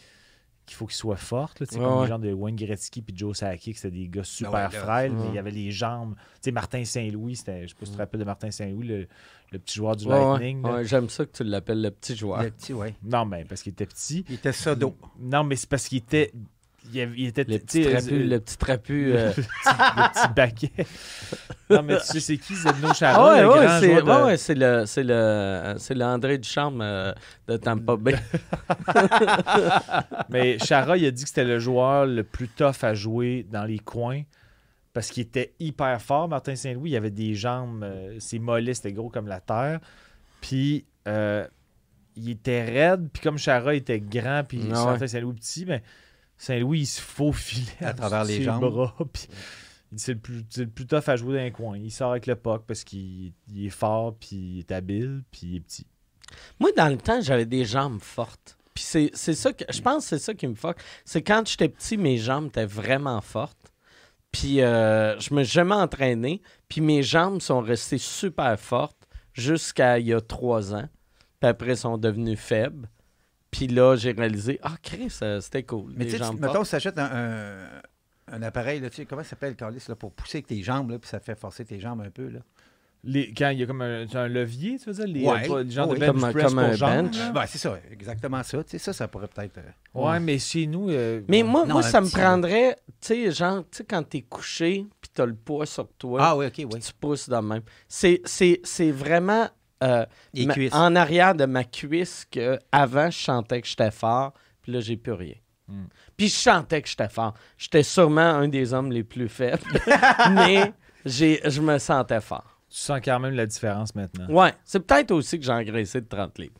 [0.67, 1.59] qu'il faut qu'il soit forte.
[1.61, 1.65] là.
[1.65, 2.03] Tu sais, Ouais, comme ouais.
[2.03, 5.13] les gens de Wayne Gretzky puis Joe Sakic, c'était des gars super ouais, là, frêles,
[5.13, 6.13] mais il y avait les jambes.
[6.15, 9.07] Tu sais, Martin Saint-Louis, je sais pas si tu te rappelles de Martin Saint-Louis, le,
[9.51, 10.07] le petit joueur du.
[10.07, 10.63] Lightning.
[10.83, 12.43] J'aime ça que tu l'appelles le petit joueur.
[12.43, 12.93] le petit, ouais.
[13.03, 14.23] Non, mais parce qu'il était petit.
[14.29, 14.95] Il était sodo.
[15.19, 16.31] Non, mais c'est parce qu'il était.
[16.93, 19.11] Il, avait- il était Le tu petit trapu, euh, le petit trapu.
[19.13, 20.71] euh, le, petit, le petit baquet.
[21.69, 24.23] non, mais tu sais, c'est qui Zedno Ah Chara, ouais, le ouais, c'est de- ouais,
[24.23, 27.11] ouais, c'est le c'est le c'est le André Ducharme euh,
[27.47, 28.15] de Tampa Bay.
[30.29, 33.65] Mais Chara, il a dit que c'était le joueur le plus tough à jouer dans
[33.65, 34.21] les coins
[34.93, 36.27] parce qu'il était hyper fort.
[36.27, 39.79] Martin Saint-Louis, il avait des jambes, euh, ses mollets, c'était gros comme la terre.
[40.41, 41.45] Puis euh,
[42.15, 44.85] il était raide, puis comme Chara était grand, puis Ah ouais.
[44.91, 45.83] Martin Saint-Louis petit, mais
[46.37, 48.69] Saint-Louis, il se faufilait À travers les jambes.
[48.69, 49.27] bras, puis
[49.95, 51.77] c'est le, plus, c'est le plus tough à jouer dans les coins.
[51.77, 55.41] Il sort avec le puck parce qu'il il est fort, puis il est habile, puis
[55.43, 55.87] il est petit.
[56.59, 58.57] Moi, dans le temps, j'avais des jambes fortes.
[58.73, 59.63] Puis c'est c'est ça que.
[59.69, 60.77] Je pense que c'est ça qui me fuck.
[61.05, 63.73] C'est quand j'étais petit, mes jambes étaient vraiment fortes.
[64.31, 66.41] Puis euh, je me suis jamais entraîné.
[66.67, 70.87] Puis mes jambes sont restées super fortes jusqu'à il y a trois ans.
[71.39, 72.89] Puis après, elles sont devenues faibles.
[73.51, 75.93] Puis là, j'ai réalisé, ah, Chris, euh, c'était cool.
[75.95, 77.81] Mais les tu sais, mettons, si tu achètes un, un-
[78.35, 80.91] un appareil, là, tu sais, comment ça s'appelle, Carlis, là, pour pousser avec tes jambes,
[80.91, 82.27] là, puis ça fait forcer tes jambes un peu.
[82.27, 82.39] Là?
[83.03, 85.49] Les- quand il y a comme un, un levier, tu veux dire, les, Ouais.
[85.49, 85.99] euh, les genres Oh, de oui.
[85.99, 87.35] bench Comme un- press comme pour un jambes, bench.
[87.35, 88.63] Ouais, c'est ça, exactement ça.
[88.63, 89.59] Tu sais, ça, ça pourrait peut-être.
[89.59, 89.61] euh,
[89.93, 90.89] Ouais, mais chez nous.
[90.89, 94.23] euh, Mais moi, Non, moi ça me prendrait, tu sais, genre, tu sais, quand t'es
[94.23, 96.79] couché, puis t'as le poids sur toi, Ah oui, ok, oui.
[96.81, 97.61] tu pousses de même.
[97.87, 99.47] C'est, c'est, c'est vraiment
[99.83, 100.05] euh,
[100.35, 104.79] ma- en arrière de ma cuisse que avant je chantais que j'étais fort, puis là,
[104.79, 105.35] j'ai plus rien.
[105.67, 105.85] Hmm.
[106.15, 107.33] Puis je chantais que j'étais fort.
[107.57, 109.61] J'étais sûrement un des hommes les plus faibles,
[110.31, 110.73] mais
[111.05, 112.59] j'ai, je me sentais fort.
[112.69, 114.27] Tu sens quand même la différence maintenant.
[114.29, 116.59] Ouais, c'est peut-être aussi que j'ai engraissé de 30 livres.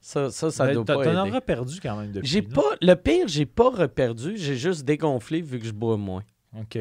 [0.00, 2.28] Ça, ça, ça Ben, doit pas T'en auras perdu quand même depuis.
[2.28, 6.22] J'ai pas, le pire, j'ai pas reperdu, j'ai juste dégonflé vu que je bois moins.
[6.58, 6.78] OK.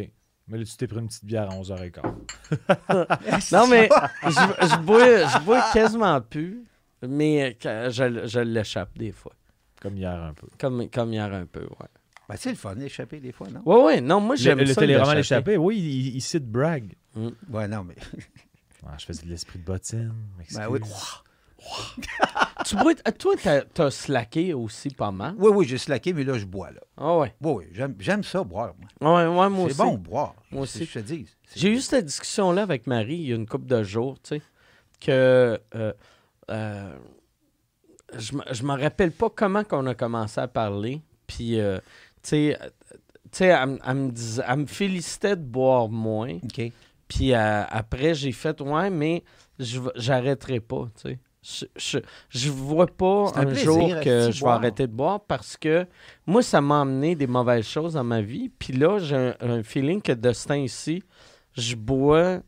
[0.48, 2.02] Mais là, tu t'es pris une petite bière à 11h15.
[3.54, 3.90] Non, mais
[4.24, 6.64] je, je bois, je bois quasiment plus,
[7.02, 9.34] mais je, je l'échappe des fois.
[9.82, 10.48] Comme hier un peu.
[10.60, 11.88] Comme, comme hier un peu, ouais.
[12.30, 13.62] Ben, c'est le fun d'échapper des fois, non?
[13.66, 14.80] Ouais, ouais, non, moi Le, j'aime le ça.
[14.82, 15.52] téléroman l'échapper.
[15.52, 16.94] l'échappé, oui, il, il cite brag.
[17.50, 17.96] Ouais, non, mais.
[18.86, 20.14] Ah, je faisais de l'esprit de bottine.
[20.56, 20.80] Ben oui.
[22.66, 25.36] Tu bois, toi, t'as, t'as slacké aussi pas mal.
[25.38, 26.80] Oui, oui, j'ai slacké, mais là, je bois, là.
[26.98, 27.34] Ah ouais.
[27.42, 28.74] Oui, oui, j'aime, ça, boire.
[29.02, 29.16] moi.
[29.22, 29.92] Ouais, ouais, moi C'est aussi.
[29.92, 30.34] bon, boire.
[30.52, 30.86] Moi C'est aussi.
[30.90, 31.28] ce que je te dis.
[31.48, 34.36] C'est- J'ai eu cette discussion-là avec Marie il y a une couple de jours, tu
[34.38, 34.42] sais,
[35.02, 35.94] que euh,
[36.50, 36.96] euh,
[38.18, 41.78] je je me rappelle pas comment qu'on a commencé à parler, puis, euh,
[42.22, 42.68] tu sais, euh,
[43.32, 46.72] tu sais, elle, me- elle me disait- elle me félicitait de boire moins, OK.
[47.08, 49.24] puis euh, après, j'ai fait, ouais, mais
[49.60, 51.20] j'arrêterai pas, tu sais.
[51.44, 52.00] Je, je,
[52.30, 55.86] je vois pas un un, plaisir, jour que je vais arrêter de boire parce que
[56.26, 58.50] moi, ça m'a amené des mauvaises choses dans ma vie.
[58.50, 61.04] Puis là, j'ai un, un feeling que de ce temps-ci,
[61.58, 62.40] je bois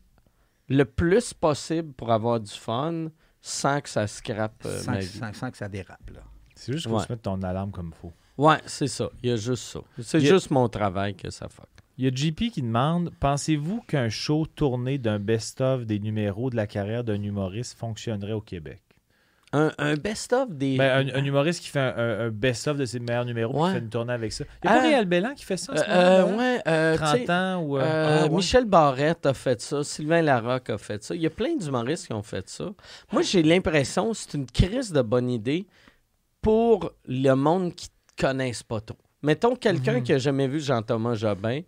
[0.68, 3.08] le plus possible pour avoir du fun
[3.42, 5.18] sans que ça scrape euh, sans, ma que- vie.
[5.18, 6.20] sans- sans que ça dérape, là.
[6.54, 7.04] C'est juste qu'il faut Ouais.
[7.06, 8.12] se mettre ton alarme comme il faut.
[8.38, 9.10] Ouais, c'est ça.
[9.22, 9.80] Il y a juste ça.
[10.00, 11.66] C'est a- juste mon travail que ça fuck.
[11.98, 16.56] Il y a JP qui demande Pensez-vous qu'un show tourné d'un best-of des numéros de
[16.56, 18.80] la carrière d'un humoriste fonctionnerait au Québec?
[19.52, 20.76] Un, un best-of des.
[20.76, 23.68] Ben, un, un humoriste qui fait un, best-of de ses meilleurs numéros Ouais.
[23.68, 24.44] qui fait une tournée avec ça.
[24.64, 24.86] Il y a pas Ah.
[24.88, 26.42] Réal Bellan qui fait ça en Euh, ce euh, moment, là?
[26.54, 27.78] ouais, euh, 30 sais, ans ou.
[27.78, 28.36] euh, Euh, ah, ouais.
[28.36, 31.14] Michel Barrette a fait ça, Sylvain Larocque a fait ça.
[31.14, 32.70] Il y a plein d'humoristes qui ont fait ça.
[33.12, 35.66] Moi, j'ai l'impression que c'est une crise de bonne idée
[36.42, 38.98] pour le monde qui ne connaissent pas trop.
[39.22, 40.02] Mettons quelqu'un Mhm.
[40.02, 41.60] qui a jamais vu Jean-Thomas Jobin,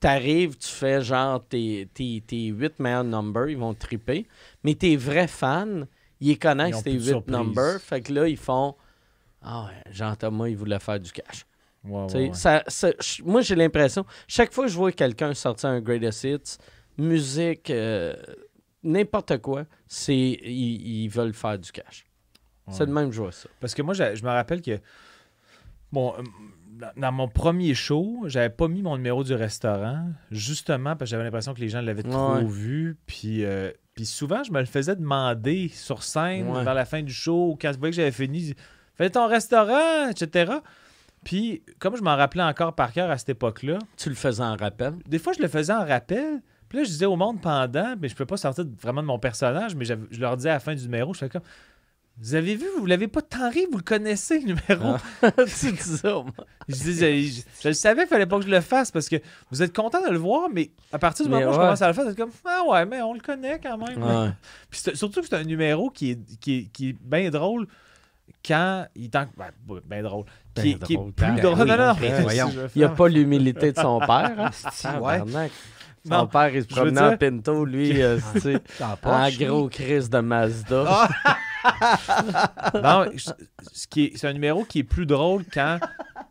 [0.00, 4.26] t'arrives, tu fais genre tes, tes, tes 8 meilleurs numbers, ils vont triper.
[4.64, 5.82] Mais tes vrais fans,
[6.20, 7.36] ils connaissent 8 surprise.
[7.36, 7.80] numbers.
[7.80, 8.74] Fait que là, ils font
[9.42, 11.44] Ah ouais, Jean-Thomas, il voulait faire du cash.
[11.84, 12.06] Ouais,
[12.68, 12.92] ça-
[13.24, 16.56] moi, j'ai l'impression, chaque fois que je vois quelqu'un sortir un Greatest Hits,
[16.98, 18.14] musique, euh,
[18.82, 22.04] n'importe quoi, c'est ils, ils veulent faire du cash.
[22.70, 23.48] C'est de même je vois ça.
[23.60, 24.78] Parce que moi, je me rappelle que.
[25.90, 26.22] Bon, euh,
[26.96, 31.24] dans- mon premier show, j'avais pas mis mon numéro du restaurant, justement parce que j'avais
[31.24, 32.96] l'impression que les gens l'avaient trop vu.
[33.06, 36.62] Puis, euh, puis souvent, je me le faisais demander sur scène, Ouais.
[36.62, 38.54] vers la fin du show, quand je voyais que j'avais fini.
[38.94, 40.52] Fais ton restaurant, etc.
[41.24, 44.54] Puis, comme je m'en rappelais encore par cœur à cette époque-là, Tu le faisais en
[44.54, 44.92] rappel?
[45.08, 46.40] des fois, je le faisais en rappel.
[46.68, 49.18] Puis là, je disais au monde pendant, mais je peux pas sortir vraiment de mon
[49.18, 51.42] personnage, mais je leur disais à la fin du numéro, je fais comme.
[52.20, 54.96] Vous avez vu, vous l'avez pas tant ri, vous le connaissez, le numéro.
[55.60, 56.24] tu dis ça, moi.
[56.68, 59.16] Je, disais, je, je le savais qu'il fallait pas que je le fasse parce que
[59.50, 61.86] vous êtes content de le voir, mais à partir du moment où je commence à
[61.88, 64.02] le faire, vous êtes comme Ah ouais, mais on le connaît quand même.
[64.02, 64.30] Ouais.
[64.70, 67.66] Puis surtout que c'est un numéro qui est, qui est, qui est bien drôle
[68.46, 69.26] quand il est en.
[69.36, 69.50] Ben,
[69.86, 70.24] ben drôle.
[70.54, 71.60] Qui, Ben est- qui est drôle, plus ben drôle.
[71.60, 72.48] oui, non, non, ben voyons.
[72.74, 74.34] Il n'y a faire- pas l'humilité de son père.
[74.38, 74.50] Hein?
[74.84, 75.18] Ah, ouais.
[76.06, 78.18] Son Non, père, il se promenait en dire- Pinto, lui, euh,
[79.04, 80.84] en gros crise de Mazda.
[81.24, 81.36] Ah!
[82.82, 83.06] Non,
[83.72, 85.78] ce qui est- c'est un numéro qui est plus drôle quand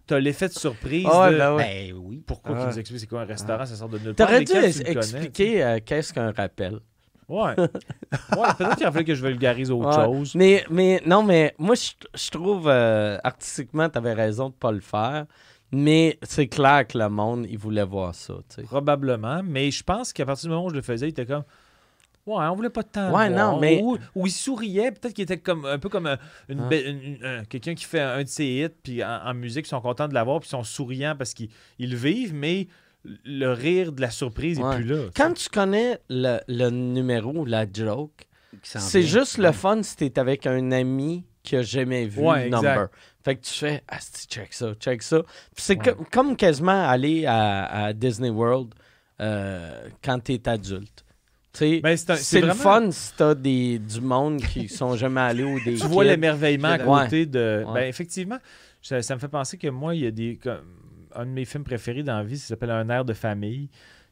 [0.06, 1.06] t'as l'effet de surprise.
[1.12, 1.90] Ah, de, ben ouais.
[1.91, 2.24] Ben oui.
[2.26, 2.60] Pourquoi Ah.
[2.60, 4.28] qu'il nous explique c'est quoi un restaurant, ça sort de nulle part.
[4.28, 6.80] T'aurais dû tu expliquer euh, qu'est-ce qu'un rappel?
[7.28, 7.56] Ouais.
[7.58, 10.06] ouais Peut-être qu'il a fallu que je vulgarise autre Ouais.
[10.06, 10.36] chose.
[10.36, 14.72] Mais, mais non, mais moi, je, je trouve euh, artistiquement, tu avais raison de pas
[14.72, 15.26] le faire.
[15.74, 18.36] Mais c'est clair que le monde, il voulait voir ça.
[18.48, 18.62] tu sais.
[18.64, 19.41] Probablement.
[19.44, 21.44] Mais je pense qu'à partir du moment où je le faisais, il était comme.
[22.28, 23.12] Ouais, on voulait pas de temps.
[23.16, 26.18] Ouais, non, mais- Ou, ou il souriait, peut-être qu'il était comme un peu comme un-
[26.49, 27.28] une, Ah.
[27.40, 30.08] un- quelqu'un qui fait un de ses hits, puis en, en musique, ils sont contents
[30.08, 31.49] de l'avoir, puis ils sont souriants parce qu'ils
[31.80, 32.68] ils le vivent, mais
[33.24, 34.74] le rire de la surprise Ouais.
[34.74, 35.04] est plus là.
[35.16, 38.28] Quand tu connais le, le numéro, la joke,
[38.64, 42.45] c'est juste le fun si t'es avec un ami qui a jamais vu Ouais, le
[42.48, 42.62] exact.
[42.62, 42.88] number.
[43.24, 45.22] Fait que tu fais, c'est- check ça, check ça.
[45.24, 45.95] Puis c'est Ouais.
[46.12, 48.74] comme quasiment aller à, à Disney World
[49.22, 51.04] euh, quand t'es adulte.
[51.82, 54.96] Ben, c'est un- c'est c'est le vraiment- fun si t'as des, du monde qui sont
[54.96, 57.04] jamais allés ou des tu vois l'émerveillement à Ouais.
[57.04, 57.64] côté de.
[57.68, 57.74] Ouais.
[57.74, 58.38] Ben, effectivement,
[58.82, 60.38] ça, ça me fait penser que moi, il y a des.
[60.42, 60.62] comme-
[61.16, 63.70] un de mes films préférés dans la vie, ça s'appelle Un air de famille,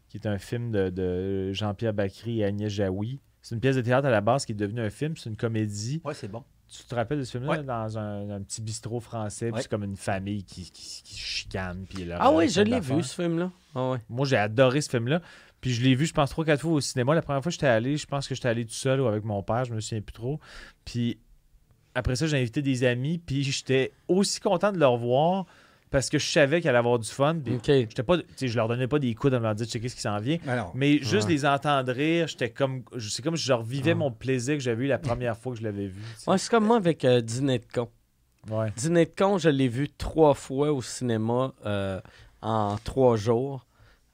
[0.09, 3.19] qui est un film de, de Jean-Pierre Bacry et Agnès Jaoui.
[3.43, 5.35] C'est une pièce de théâtre à la base qui est devenue un film, c'est une
[5.37, 6.01] comédie.
[6.03, 6.43] Ouais, c'est bon.
[6.67, 7.49] Tu te rappelles de ce film-là?
[7.59, 7.63] Ouais.
[7.63, 9.61] dans un, un petit bistrot français, puis Ouais.
[9.61, 11.85] c'est comme une famille qui, qui, chicane.
[11.87, 13.51] Puis Ah oui, je l'ai vu, ce film-là.
[13.75, 13.97] Ah ouais.
[14.09, 15.21] Moi, j'ai adoré ce film-là.
[15.61, 17.15] Puis je l'ai vu, je pense, trois, quatre fois au cinéma.
[17.15, 19.23] La première fois que j'étais allé, je pense que j'étais allé tout seul ou avec
[19.23, 20.39] mon père, je me souviens plus trop.
[20.83, 21.17] Puis
[21.95, 25.45] après ça, j'ai invité des amis, puis j'étais aussi content de leur voir
[25.91, 27.37] parce que je savais qu'il allait avoir du fun.
[27.43, 27.57] Puis
[28.05, 30.37] pas, je leur donnais pas des coups de leur dire checker ce qui s'en vient.
[30.45, 31.33] Alors, Mais juste Ouais.
[31.33, 32.83] les entendre rire, j'étais comme.
[32.99, 33.95] C'est comme si je revivais Ouais.
[33.95, 36.01] mon plaisir que j'avais eu la première fois que je l'avais vu.
[36.27, 37.89] Ouais, c'est comme moi avec euh, Dîner de con.
[38.51, 38.71] Ouais.
[38.75, 42.01] Dîner de con, je l'ai vu trois fois au cinéma euh,
[42.41, 43.65] en trois jours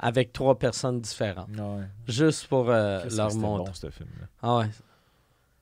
[0.04, 1.48] avec trois personnes différentes.
[1.58, 1.86] Ouais.
[2.08, 3.66] Juste pour euh, leur montrer.
[3.66, 4.28] bon, ce film-là.
[4.42, 4.66] Ah ouais.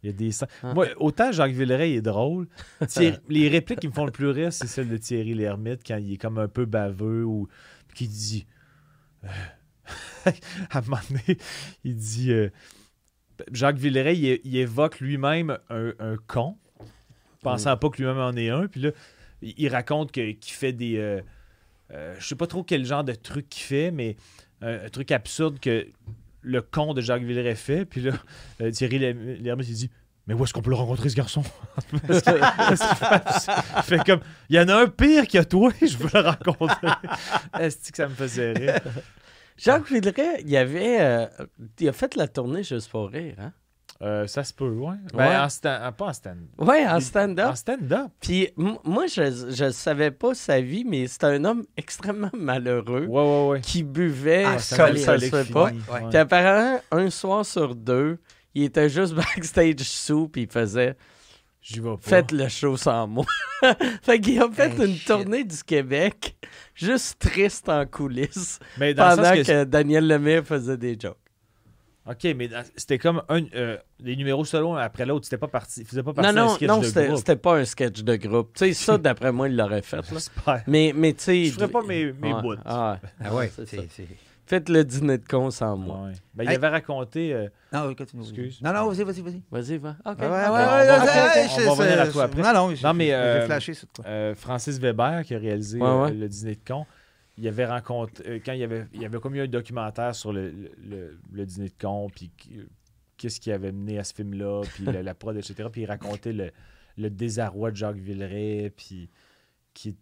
[0.01, 0.31] Il y a des
[0.63, 0.73] Ah.
[0.73, 2.47] Moi, autant Jacques Villeray est drôle,
[2.87, 5.97] Thierry- les répliques qui me font le plus rire, c'est celle de Thierry Lhermitte quand
[5.97, 7.47] il est comme un peu baveux ou
[7.93, 8.47] qui dit.
[9.25, 9.27] euh,
[10.71, 11.37] à un moment donné,
[11.83, 12.31] il dit.
[12.31, 12.49] euh,
[13.51, 16.57] Jacques Villeray, il, il évoque lui-même un, un con,
[17.41, 18.67] pensant pas que lui-même en est un.
[18.67, 18.91] Puis là,
[19.41, 20.97] il, raconte qu'il fait des.
[20.97, 21.21] euh,
[21.91, 24.15] euh, je sais pas trop quel genre de truc qu'il fait, mais
[24.61, 25.87] un, un truc absurde que
[26.41, 27.85] le con de Jacques Villeray fait.
[27.85, 28.13] Puis là,
[28.61, 29.89] euh, Thierry Lherm- Lhermitte, il dit
[30.27, 31.43] Mais où est-ce qu'on peut le rencontrer, ce garçon
[32.07, 33.47] Parce
[33.85, 36.87] fait, comme Il y en a un pire que toi, je veux le rencontrer.
[37.59, 38.79] Est-ce que ça me faisait rire
[39.57, 41.01] Jacques Villeray, il avait.
[41.01, 41.25] euh,
[41.79, 43.51] il a fait la tournée juste pour rire, hein?
[44.01, 44.95] Euh, Ça se peut, ouais.
[45.13, 45.35] Ben, Ouais.
[45.37, 46.37] en stand, pas en stand.
[46.57, 47.49] Ouais, en stand-up.
[47.51, 48.07] En stand-up.
[48.21, 53.05] Puis m- moi, je ne savais pas sa vie, mais c'est un homme extrêmement malheureux
[53.07, 53.61] Ouais, ouais, ouais.
[53.61, 55.65] qui buvait Ah, ça, ça se fait pas.
[55.65, 56.07] Ouais.
[56.09, 58.19] Puis apparemment, un soir sur deux,
[58.55, 60.95] il était juste backstage sous, puis il faisait
[61.61, 61.97] J'y vais pas.
[61.99, 63.25] Faites le show sans moi.
[64.01, 65.07] fait qu'il a fait Hey, une shit.
[65.07, 66.37] tournée du Québec,
[66.73, 69.63] juste triste en coulisses, Mais dans le pendant que, que.
[69.65, 71.17] Daniel Lemire faisait des jokes.
[72.09, 75.25] Ok, mais c'était comme un, euh, des numéros solo un après l'autre.
[75.25, 75.81] C'était pas parti.
[75.81, 77.17] Il faisait pas partie Non, d'un non, sketch non, de c'était groupe.
[77.17, 78.53] c'était pas un sketch de groupe.
[78.55, 79.97] Tu sais, ça, d'après moi, il l'aurait fait.
[80.45, 80.63] là.
[80.67, 81.45] Mais, mais tu sais.
[81.45, 82.55] Je ferais pas mes, mes Ouais, bouts.
[82.65, 83.81] ah, ah ouais, c'est ça.
[84.47, 86.05] Faites le dîner de con sans moi.
[86.05, 86.13] Ouais.
[86.33, 87.31] Ben, il avait raconté.
[87.35, 88.23] euh, Non, continue.
[88.23, 88.59] Excuse.
[88.63, 89.41] Non, non, vas-y, vas-y, vas-y.
[89.51, 89.95] Vas-y, va.
[90.03, 90.17] OK.
[90.19, 90.33] Ouais, ouais, ok.
[90.33, 92.41] ouais, on ouais, va- revenir à toi après.
[92.41, 94.05] Non, non, mais, euh, flashé sur toi.
[94.07, 96.87] euh, Francis Weber, qui a réalisé euh, le dîner de con,
[97.39, 98.23] il avait rencontré.
[98.27, 100.51] euh, quand il y avait, il avait comme eu un documentaire sur le,
[101.31, 102.31] le- dîner de con, puis
[103.17, 105.69] qu'est-ce qui avait mené à ce film-là, puis la, la prod, etc.
[105.71, 106.51] Puis il racontait le,
[106.97, 109.09] le désarroi de Jacques Villeray, puis
[109.73, 109.97] qui,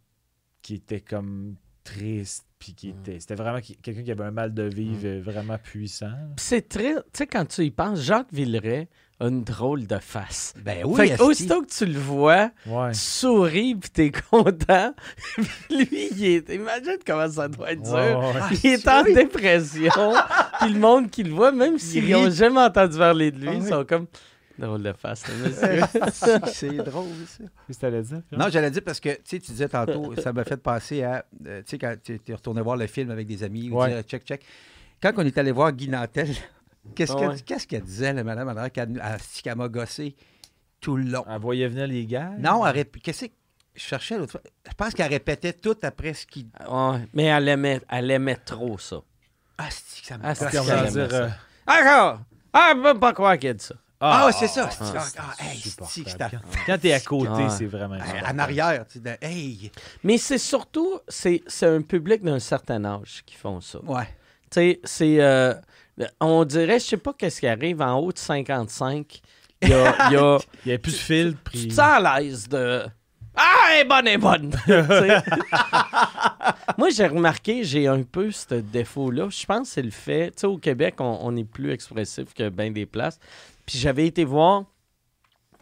[0.62, 1.56] qui était comme
[1.96, 3.00] triste, puis qui Mm.
[3.00, 3.20] était.
[3.20, 6.12] C'était vraiment quelqu'un qui avait un mal de vivre euh, vraiment puissant.
[6.36, 6.94] Puis c'est très.
[6.96, 8.88] Tu sais, quand tu y penses, Jacques Villeray
[9.20, 10.54] a une drôle de face.
[10.64, 12.92] Ben oui, fait que aussitôt que tu le vois, Ouais.
[12.92, 14.94] tu souris puis t'es content.
[15.70, 16.50] Lui, il est.
[16.54, 17.94] Imagine comment ça doit être dur.
[17.94, 18.58] Ouais, ouais, ouais.
[18.64, 20.14] Il est en dépression.
[20.60, 23.54] puis le monde qui le voit, même s'ils n'ont jamais entendu parler de lui, Ah
[23.56, 23.70] ils oui.
[23.70, 24.08] sont comme.
[24.60, 25.82] Drôle de face, monsieur.
[26.48, 27.44] c'est drôle, ça.
[27.68, 28.22] Qu'est-ce que t'allais dire?
[28.32, 31.26] Non, j'allais dire parce que, tu sais, tu disais tantôt, ça m'a fait penser à,
[31.46, 33.90] euh, tu sais, quand tu es retourné voir le film avec des amis, ou Ouais.
[33.94, 34.44] dire check, check.
[35.02, 36.30] Quand on est allé voir Guy Nantel,
[36.96, 37.16] qu'est-ce Ah
[37.46, 37.82] qu'elle ouais.
[37.86, 40.16] disait, la madame, alors qu'elle elle- qu'elle m'a gossé
[40.82, 41.24] tout le long?
[41.30, 42.32] Elle voyait venir les gars?
[42.40, 43.32] Non, elle rép- qu'est-ce que
[43.76, 44.42] je cherchais l'autre fois?
[44.68, 46.48] Je pense qu'elle répétait tout après ce qu'il.
[46.68, 48.98] Ouais, mais elle aimait, elle aimait trop ça.
[49.60, 51.10] Ah, c'est que ça me Ah, on va dire.
[51.14, 51.30] euh,
[51.68, 52.18] Ah,
[52.54, 53.76] ah, je peux pas croire qu'elle dit ça.
[54.00, 54.70] Ah, ouais, c'est ça.
[54.70, 55.62] ah, c'est- ah, ah, hey,
[56.20, 56.30] Quand-
[56.68, 57.98] Quand t'es à côté, c'est vraiment.
[58.28, 59.72] En arrière, tu sais, de- hey!
[60.04, 63.80] Mais c'est surtout, c'est c'est un public d'un certain âge qui font ça.
[63.84, 64.04] Ouais.
[64.52, 65.20] Tu sais, c'est.
[65.20, 65.54] euh,
[66.22, 69.20] on dirait, je sais pas qu'est-ce qui arrive en haut de 55.
[69.64, 70.38] Il y a.
[70.66, 71.40] y plus de filtre.
[71.46, 71.68] tu Puis...
[71.70, 72.86] te sens à l'aise de.
[73.36, 74.50] Ah, elle est bonne, elle est bonne!
[74.66, 75.22] Tu sais.
[76.78, 79.30] Moi, j'ai remarqué, j'ai un peu ce défaut-là.
[79.30, 80.32] Je pense que c'est le fait.
[80.32, 83.20] Tu sais, au Québec, on, on est plus expressif que bien des places.
[83.68, 84.64] Puis j'avais été voir.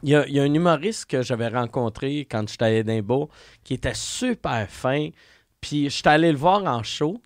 [0.04, 3.28] Il y, a, il y a un humoriste que j'avais rencontré quand j'étais à Edinburgh
[3.64, 5.10] qui était super fin.
[5.60, 7.20] Puis j'étais allé le voir en show.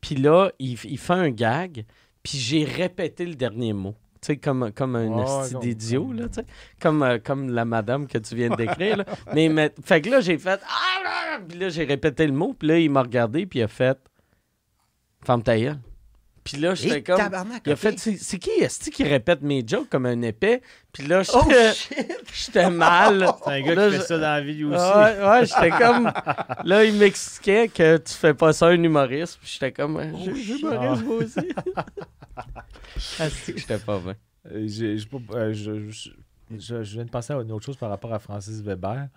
[0.00, 1.86] Puis là, il, il fait un gag.
[2.22, 3.94] Puis j'ai répété le dernier mot.
[4.20, 6.46] Tu sais, comme, comme un esti comme- d'idiot, là, tu sais.
[6.80, 9.04] Comme, euh, comme la madame que tu viens de décrire, là.
[9.32, 10.60] mais, mais, fait que là, j'ai fait...
[10.64, 11.40] Ah, là!
[11.48, 12.52] Puis là, j'ai répété le mot.
[12.52, 13.98] Puis là, il m'a regardé, puis il a fait...
[15.24, 15.78] Ferme ta gueule.
[16.52, 17.18] Puis là, j'étais comme.
[17.18, 20.62] tabarnak, Il a fait, c'est c'est qui est-ce qui répète mes jokes comme un épais?
[20.92, 23.26] Puis là, Oh, j'étais j'étais mal.
[23.44, 24.76] C'est un gars Là, qui je- fait ça dans la vie aussi.
[24.76, 26.12] Ouais, ouais, j'étais comme.
[26.64, 29.38] Là, il m'expliquait que tu fais pas ça un humoriste.
[29.42, 30.00] Puis j'étais comme.
[30.00, 31.48] Je Oh, je suis humoriste, moi aussi.
[33.20, 34.14] ah, j'étais pas bien.
[34.52, 36.10] Euh, j'ai- j'ai pas- euh, je, je-
[36.56, 39.08] je- je viens de penser à une autre chose par rapport à Francis Weber.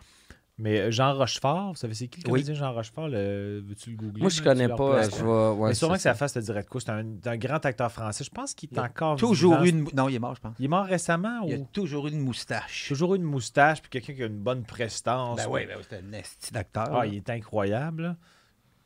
[0.62, 2.44] Mais euh, Jean Rochefort, vous savez c'est qui le Oui.
[2.54, 3.08] Jean Rochefort?
[3.08, 3.64] Le...
[3.66, 4.20] Veux-tu le googler?
[4.22, 5.04] Moi, je connais le pas.
[5.10, 6.16] Je ouais, Mais sûrement c'est que sa ça.
[6.16, 6.82] face te dirait de quoi.
[6.82, 8.24] C'est un, un grand acteur français.
[8.26, 9.88] Je pense qu'il est a encore Toujours une...
[9.96, 10.56] Non, il est mort, je pense.
[10.60, 11.68] Il est mort récemment Il a ou?
[11.72, 12.90] toujours eu une moustache.
[12.90, 15.38] toujours eu une moustache puis quelqu'un qui a une bonne prestance.
[15.38, 16.88] Ben ou- oui, ben oui, c'était un esti d'acteur.
[16.94, 18.04] Ah, il est incroyable.
[18.04, 18.16] là.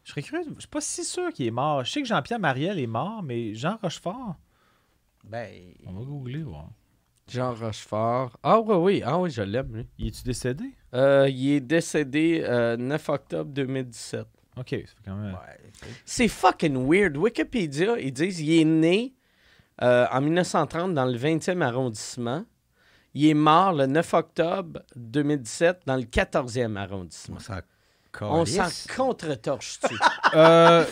[0.03, 0.45] Je serais curieux.
[0.55, 1.83] Je suis pas si sûr qu'il est mort.
[1.85, 4.35] Je sais que Jean-Pierre Mariel est mort, mais Jean Rochefort,
[5.23, 5.49] Ben,
[5.87, 6.43] on va googler.
[6.43, 6.69] voir.
[7.27, 8.37] Jean Rochefort.
[8.43, 9.03] Ah, oui, oui.
[9.05, 9.87] Ah, oui, je l'aime, lui.
[9.97, 10.65] Il est-tu décédé?
[10.93, 14.25] Euh, il est décédé euh, 9 octobre 2017.
[14.57, 15.33] Ok, ça fait quand même.
[15.33, 17.17] ouais, c'est- C'est fucking weird.
[17.17, 19.13] Wikipédia, ils disent il est né
[19.81, 22.45] euh, en 1930 dans le 20e arrondissement.
[23.15, 27.37] Il est mort le 9 octobre 2017 dans le 14e arrondissement.
[28.21, 29.95] on s'en contre-torche-tu?
[30.35, 30.85] Euh,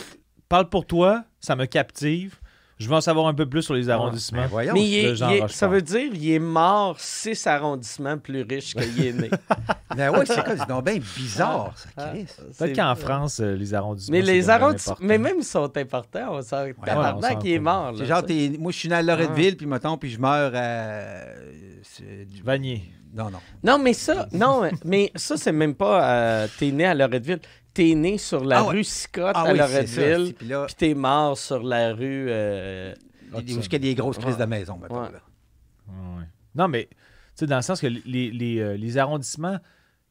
[0.48, 2.38] parle pour toi, ça me captive.
[2.82, 4.46] Je veux en savoir un peu plus sur les Ben arrondissements.
[4.48, 4.74] voyons.
[4.74, 5.56] Mais il est- de Jean il est- Rochefort.
[5.58, 9.30] ça veut dire qu'il est mort 6 arrondissements plus riches qu'il est né.
[9.96, 10.56] Ben oui, c'est quoi?
[10.56, 12.10] C'est donc bien bizarre, ça, Ah.
[12.14, 12.26] Chris.
[12.58, 14.16] Peut-être qu'en France, euh, les arrondissements.
[14.16, 16.28] Mais les arrondissements, mais même ils sont importants.
[16.30, 17.92] On s'en tabarnak, on s'en il est mort.
[17.92, 18.22] là, genre,
[18.58, 21.24] moi, je suis né à Loretteville, puis mettons, puis je meurs à...
[22.00, 22.82] du- Vanier.
[23.14, 23.38] Non, non.
[23.62, 26.02] Non, mais ça, non, mais ça, c'est même pas.
[26.10, 27.40] euh, t'es né à Loretteville.
[27.74, 28.70] T'es né sur la Ah ouais.
[28.70, 29.58] rue Scott Ah à oui.
[29.58, 30.34] Loretteville.
[30.34, 32.26] Puis là, t'es mort sur la rue.
[32.28, 32.94] euh,
[33.28, 34.40] il y a des- grosses crises Ouais.
[34.40, 35.08] de maison, mettons, Ouais.
[36.54, 36.96] Non, mais tu
[37.34, 39.58] sais, dans le sens que les, les, euh, les arrondissements,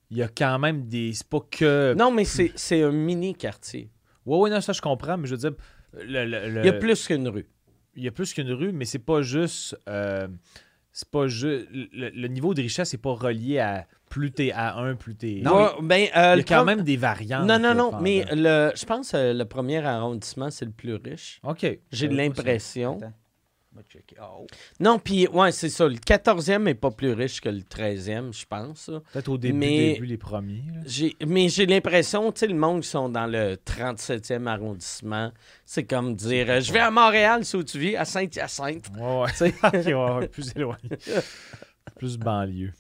[0.10, 1.14] il y a quand même des.
[1.14, 1.94] C'est pas que.
[1.98, 3.92] Non, mais c'est c'est un mini quartier.
[4.26, 5.52] Ouais, ouais, non, ça je comprends, mais je veux dire.
[5.94, 7.48] le- le- le- Il y a plus qu'une rue.
[7.96, 9.78] il y a plus qu'une rue, mais c'est pas juste.
[9.88, 10.28] euh,
[10.94, 11.68] c'est pas juste.
[11.72, 15.40] Le, le niveau de richesse n'est pas relié à plus t'es à 1, plus t'es.
[15.44, 17.48] Non, Ouais, euh, il y a quand prom- même des variantes.
[17.48, 20.96] Non, non, non, pendant- mais le, je pense que le premier arrondissement, c'est le plus
[20.96, 21.40] riche.
[21.44, 21.66] OK.
[21.92, 23.00] J'ai pas l'impression.
[24.22, 24.48] Oh.
[24.80, 25.88] Non, puis, ouais, c'est ça.
[25.88, 28.90] Le 14e est pas plus riche que le 13e, je pense.
[29.14, 30.64] Peut-être au début, Mais- début, les premiers.
[30.86, 35.32] J'ai- mais j'ai l'impression, tu sais, le monde qui sont dans le 37e arrondissement,
[35.66, 38.90] c'est comme dire euh, Je vais à Montréal, c'est où tu vis, à Saint-Hyacinthe.
[38.98, 39.30] Ouais, ouais.
[39.32, 39.54] Tu sais.
[39.64, 40.90] Ok, ouais, ouais, plus éloigné.
[41.98, 42.74] plus banlieue.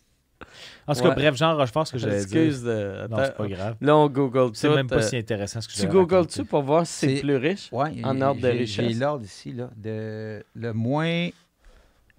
[0.91, 1.15] En tout cas, Ouais.
[1.15, 2.41] bref, Jean Rochefort, ce que j'allais dire.
[2.43, 3.07] Excuse de.
[3.09, 3.75] Non, c'est pas grave.
[3.81, 6.85] Là, on google C'est même pas euh, si intéressant ce que Tu googles-tu pour voir
[6.85, 7.69] si c'est plus riche?
[7.71, 8.87] Ouais, En ordre de richesse.
[8.89, 9.69] J'ai l'ordre ici, là.
[9.75, 11.29] De, le moins...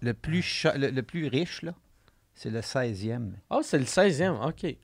[0.00, 1.74] Le plus, cha- le, le plus riche, là,
[2.34, 3.30] c'est le 16e.
[3.50, 4.74] Oh, c'est le 16e, OK.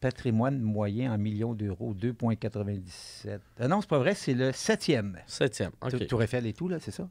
[0.00, 3.38] Patrimoine moyen en millions d'euros, 2,97.
[3.58, 5.14] Ah non, c'est pas vrai, c'est le 7e.
[5.28, 6.06] 7e, Tour- OK.
[6.06, 7.08] Tour Eiffel et tout, là, c'est ça?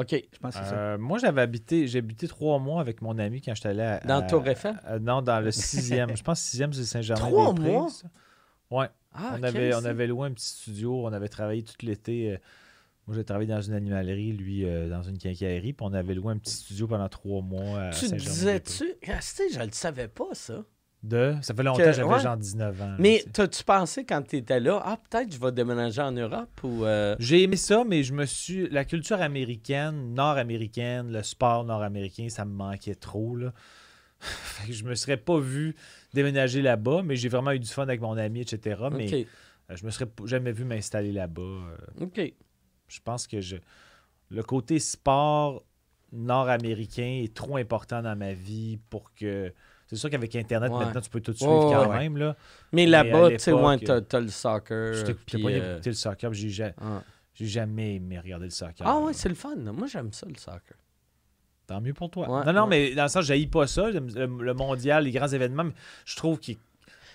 [0.00, 0.10] OK.
[0.32, 0.74] Je pense que c'est ça.
[0.74, 4.00] Euh, moi, j'avais habité, j'ai habité trois mois avec mon ami quand j'étais allé à.
[4.00, 4.80] Dans à- Tour Eiffel?
[4.84, 6.16] à- non, dans le sixième.
[6.16, 7.26] Je pense que sixième, c'est Saint-Germain.
[7.26, 7.88] Trois mois?
[8.70, 8.86] Ouais.
[9.12, 11.04] Ah, on, avait, on avait loué un petit studio.
[11.06, 12.32] On avait travaillé tout l'été.
[12.32, 12.36] euh,
[13.06, 15.72] moi, j'ai travaillé dans une animalerie, lui, euh, dans une quincaillerie.
[15.72, 17.80] Puis on avait loué un petit studio pendant trois mois.
[17.80, 18.30] À Tu Saint-Germain-des-Prés.
[18.30, 18.84] disais-tu...
[19.10, 20.62] Ah, tu sais, je le savais pas, ça.
[21.02, 21.34] De.
[21.40, 22.20] Ça fait longtemps Que- j'avais ouais.
[22.20, 22.96] genre 19 ans.
[22.98, 26.84] Mais tu t'as-tu pensé quand t'étais là, ah, peut-être je vais déménager en Europe ou...
[26.84, 28.68] euh, J'ai aimé ça, mais je me suis.
[28.68, 33.34] La culture américaine, nord-américaine, le sport nord-américain, ça me manquait trop.
[33.36, 33.54] Là.
[34.20, 35.74] Fait que je me serais pas vu
[36.12, 38.82] déménager là-bas, mais j'ai vraiment eu du fun avec mon ami, etc.
[38.92, 41.40] Mais OK, euh, je me serais jamais vu m'installer là-bas.
[41.42, 42.20] Euh, OK.
[42.88, 43.56] Je pense que je...
[44.28, 45.64] le côté sport
[46.12, 49.52] nord-américain est trop important dans ma vie pour que.
[49.90, 50.84] C'est sûr qu'avec Internet, Ouais.
[50.84, 51.98] maintenant, tu peux tout suivre quand ouais.
[51.98, 52.16] même.
[52.16, 52.36] Là.
[52.72, 54.94] Mais là-bas, tu sais, ouais, t'as, le soccer.
[54.94, 57.02] J'étais puis, pas euh, écouté le soccer, j'ai ja- ah.
[57.34, 58.86] j'ai jamais aimé regarder le soccer.
[58.86, 59.56] Ah ouais, c'est le fun.
[59.56, 60.76] Moi, j'aime ça, le soccer.
[61.66, 62.28] Tant mieux pour toi.
[62.28, 62.68] Ouais, non, non, ouais.
[62.90, 66.38] mais dans le sens, je pas ça, le, mondial, les grands événements, mais je trouve
[66.38, 66.56] qu'il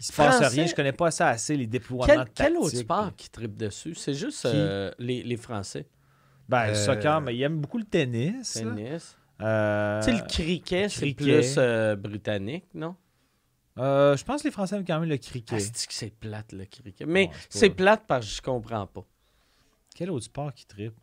[0.02, 0.65] il se passe Français- rien.
[0.68, 2.35] Je connais pas ça assez, les déploiements Quel, tactiques.
[2.35, 3.95] quel autre sport qui tripe dessus?
[3.95, 5.88] C'est juste euh, les, les Français.
[6.49, 8.61] Ben, le Euh, soccer, mais il aime beaucoup le tennis.
[8.61, 8.72] là.
[9.41, 12.95] Euh, Tu sais, le cricket, c'est plus euh, britannique, non?
[13.78, 15.60] euh, je pense que les Français aiment quand même le cricket.
[15.62, 17.06] Ah, c'est que c'est plate, le cricket.
[17.07, 19.03] Mais Ouais, c'est plate parce que je comprends pas.
[19.94, 20.94] Quel autre sport qui tripe?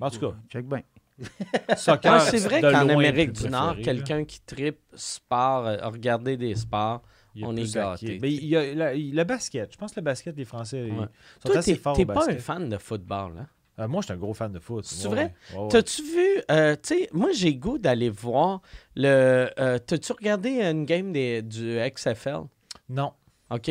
[0.00, 0.82] En tout cas, Check bien.
[1.76, 3.82] c'est vrai qu'en Amérique du Nord, là.
[3.82, 7.02] quelqu'un qui tripe sport, euh, regarder des sports,
[7.40, 8.18] on est acquis.
[8.20, 9.72] Mais il y a le, le basket.
[9.72, 11.06] Je pense que le basket, les Français, ils Ouais.
[11.40, 12.36] sont toi, assez t'es pas basket.
[12.36, 13.46] un fan de football, hein?
[13.78, 14.84] Euh, moi, je suis un gros fan de foot.
[14.84, 15.34] C'est Ouais, vrai?
[15.54, 15.68] ouais, ouais.
[15.70, 18.60] T'as-tu vu, euh, tu sais, moi j'ai goût d'aller voir
[18.96, 19.48] le.
[19.58, 22.40] euh, T'as-tu regardé une game des, du XFL?
[22.90, 23.12] Non.
[23.50, 23.70] OK.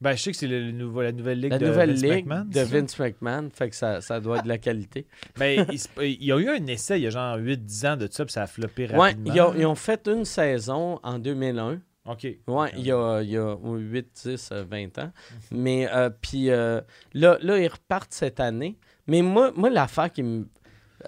[0.00, 2.60] Ben, je sais que c'est la nouvelle ligue La de nouvelle Vince ligue McMahon, de?
[2.60, 5.06] Vince McMahon, fait que ça, ça doit être de la qualité.
[5.38, 7.96] Mais il, se- il y a eu un essai il y a genre 8-10 ans
[7.96, 9.32] de ça, puis ça a floppé rapidement.
[9.34, 11.80] ils ont, ils ont fait une saison en 2001.
[12.04, 12.26] OK.
[12.46, 15.12] Ouais, il y a, il y a 8, 10, euh, 20 ans.
[15.50, 15.88] Mais,
[16.20, 16.82] puis là,
[17.14, 18.76] là, ils repartent cette année.
[19.06, 20.48] Mais moi, moi l'affaire qui me.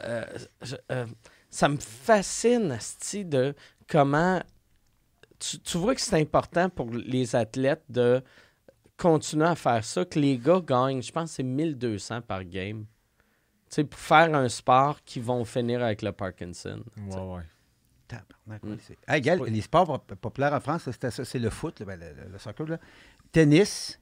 [0.02, 0.24] euh,
[0.92, 1.06] euh,
[1.50, 3.54] ça me fascine, Asti, de
[3.88, 4.40] comment.
[5.38, 8.22] Tu, tu vois que c'est important pour les athlètes de
[8.96, 12.84] continuer à faire ça, que les gars gagnent, je pense que c'est 1200 par game.
[13.70, 16.82] Tu sais, pour faire un sport qui vont finir avec le Parkinson.
[16.96, 17.42] Ouais, ouais.
[18.08, 18.70] Tabarnak, Mm.
[18.70, 21.82] oui, c'est- Hey, Gal, les sports pop- populaires en France, c'était ça, c'est le foot,
[21.82, 22.78] ben, le, le- le soccer, là.
[23.30, 24.00] tennis,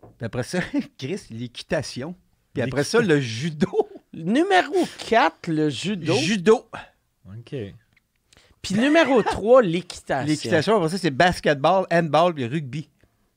[0.00, 0.60] puis après ça,
[0.98, 2.14] Chris, l'équitation,
[2.54, 3.68] puis après ça, le judo.
[4.14, 4.74] Numéro
[5.08, 6.14] 4, le judo.
[6.14, 6.66] Judo.
[7.26, 7.54] OK.
[8.62, 10.26] Puis numéro 3, l'équitation.
[10.26, 12.88] L'équitation, après ça, c'est basketball, handball, puis rugby.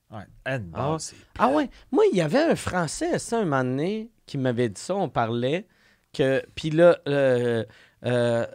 [0.09, 0.23] Ouais.
[0.45, 0.97] Handball, Ah.
[0.99, 1.15] c'est...
[1.37, 1.69] Ah ouais.
[1.91, 4.95] Moi, il y avait un Français, ça, un moment donné, qui m'avait dit ça.
[4.95, 5.65] On parlait
[6.13, 6.41] que.
[6.55, 7.65] Puis là, euh,
[8.05, 8.45] euh,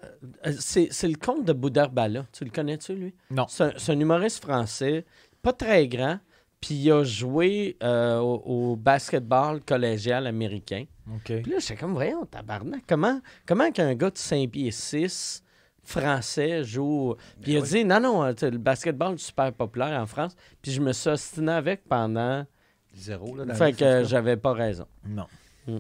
[0.59, 2.25] c'est c'est le comte de Boudarbala.
[2.33, 3.15] Tu le connais-tu, lui?
[3.31, 3.47] Non.
[3.49, 5.05] C'est un, c'est un humoriste français,
[5.43, 6.21] pas très grand.
[6.63, 10.85] Puis il a joué euh, au, au basketball collégial américain.
[11.13, 11.43] OK.
[11.43, 15.43] Puis là, j'étais comme, voyons, tabarnak, comment, comment qu'un gars de 5 pieds 6
[15.83, 17.17] français joue.
[17.43, 20.37] Puis il a dit, non, non, euh, le basketball est super populaire en France.
[20.63, 22.47] Puis je me suis ostiné avec pendant.
[22.95, 23.45] Zéro, là.
[23.45, 24.87] dans Fait que j'avais pas raison.
[25.05, 25.27] Non.
[25.67, 25.79] Mm.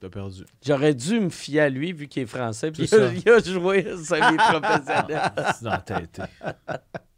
[0.00, 0.44] T'as perdu.
[0.64, 2.70] J'aurais dû me fier à lui vu qu'il est français.
[2.70, 3.12] Puis il a, ça.
[3.12, 5.32] il a joué sa vie professionnelle.
[5.62, 6.22] Dans la tête.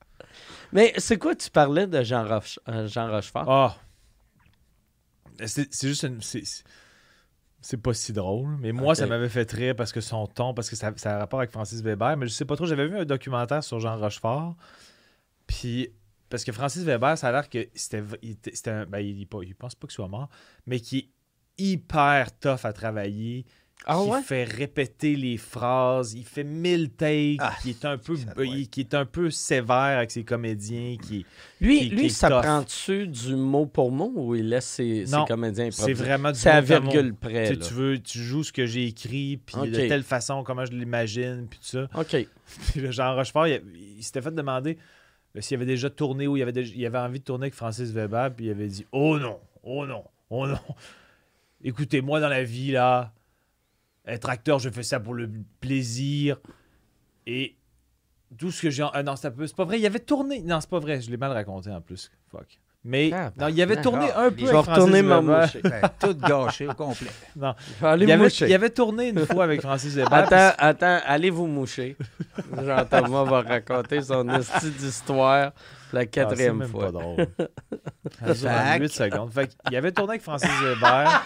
[0.72, 3.44] Mais c'est quoi, tu parlais de Jean, Roche- euh, Jean Rochefort?
[3.50, 3.76] Ah.
[5.46, 6.20] C'est c'est juste une.
[6.20, 10.68] c'est- pas si drôle, mais moi, ça m'avait fait rire parce que son ton, parce
[10.68, 12.66] que ça, ça a rapport avec Francis Weber, mais je sais pas trop.
[12.66, 14.56] J'avais vu un documentaire sur Jean Rochefort,
[15.46, 15.90] puis
[16.28, 18.02] parce que Francis Weber, ça a l'air que c'était.
[18.22, 20.28] il était- c'était un- ben, il, il pense pas qu'il soit mort,
[20.66, 21.08] mais qui est
[21.58, 23.44] hyper tough à travailler.
[23.86, 24.22] Ah qui ouais?
[24.22, 28.14] fait répéter les phrases, il fait mille takes, Ah, qui est un peu
[28.44, 31.26] il- qui est un peu sévère avec ses comédiens, qui
[31.60, 35.06] Lui, qui- qui lui est ça prend-tu du mot pour mot ou il laisse ses,
[35.06, 36.90] ses Non, comédiens c'est vraiment du C'est à mot à mot.
[36.90, 37.48] virgule près.
[37.48, 40.64] Tu sais, tu veux, tu joues ce que j'ai écrit, puis de telle façon, comment
[40.64, 41.88] je l'imagine, puis tout ça.
[41.94, 42.26] OK.
[42.90, 43.62] Jean Rochefort, il,
[43.98, 44.78] il s'était fait demander
[45.36, 47.54] euh, s'il avait déjà tourné ou il avait, déjà- il avait envie de tourner avec
[47.54, 50.58] Francis Weber, puis il avait dit Oh non, oh non, oh non.
[51.64, 53.12] Écoutez, moi dans la vie, là,
[54.06, 55.30] être acteur, je fais ça pour le
[55.60, 56.38] plaisir.
[57.26, 57.56] Et
[58.38, 58.82] tout ce que j'ai.
[58.82, 59.78] en- Ah non, c'est c'est pas vrai.
[59.78, 60.40] Il avait tourné.
[60.42, 62.10] Non, c'est pas vrai, je l'ai mal raconté en plus.
[62.30, 62.58] Fuck.
[62.84, 65.40] Mais Ah, non, il avait tourné un peu Je vais retourner ma Weber.
[65.42, 65.60] moucher.
[65.62, 67.10] Ben, tout gâché au complet.
[67.36, 68.48] Non, Je vais aller il avait, moucher.
[68.48, 70.12] il avait tourné une fois avec Francis Weber.
[70.12, 71.96] Attends, attends, allez vous moucher?
[72.56, 75.52] Jean-Thomas va raconter son esti d'histoire
[75.92, 76.86] la Ah, quatrième c'est même fois.
[76.86, 77.26] pas drôle.
[78.18, 78.80] Ça dure Fac.
[78.80, 79.32] 8 secondes.
[79.32, 81.24] Fait il avait tourné avec Francis Weber.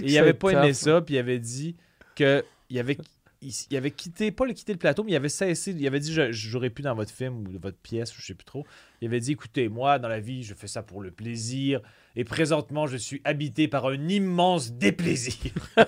[0.00, 1.02] Il avait c'est pas aimé ça.
[1.02, 1.76] Puis il avait dit
[2.18, 2.98] que il avait,
[3.40, 5.72] il, il avait quitté, pas le quitté le plateau, mais il avait cessé.
[5.72, 8.34] Il avait dit Je je jouerai plus dans votre film ou votre pièce, je sais
[8.34, 8.66] plus trop.
[9.00, 11.80] Il avait dit Écoutez, moi, dans la vie, je fais ça pour le plaisir.
[12.16, 15.34] Et présentement, je suis habité par un immense déplaisir.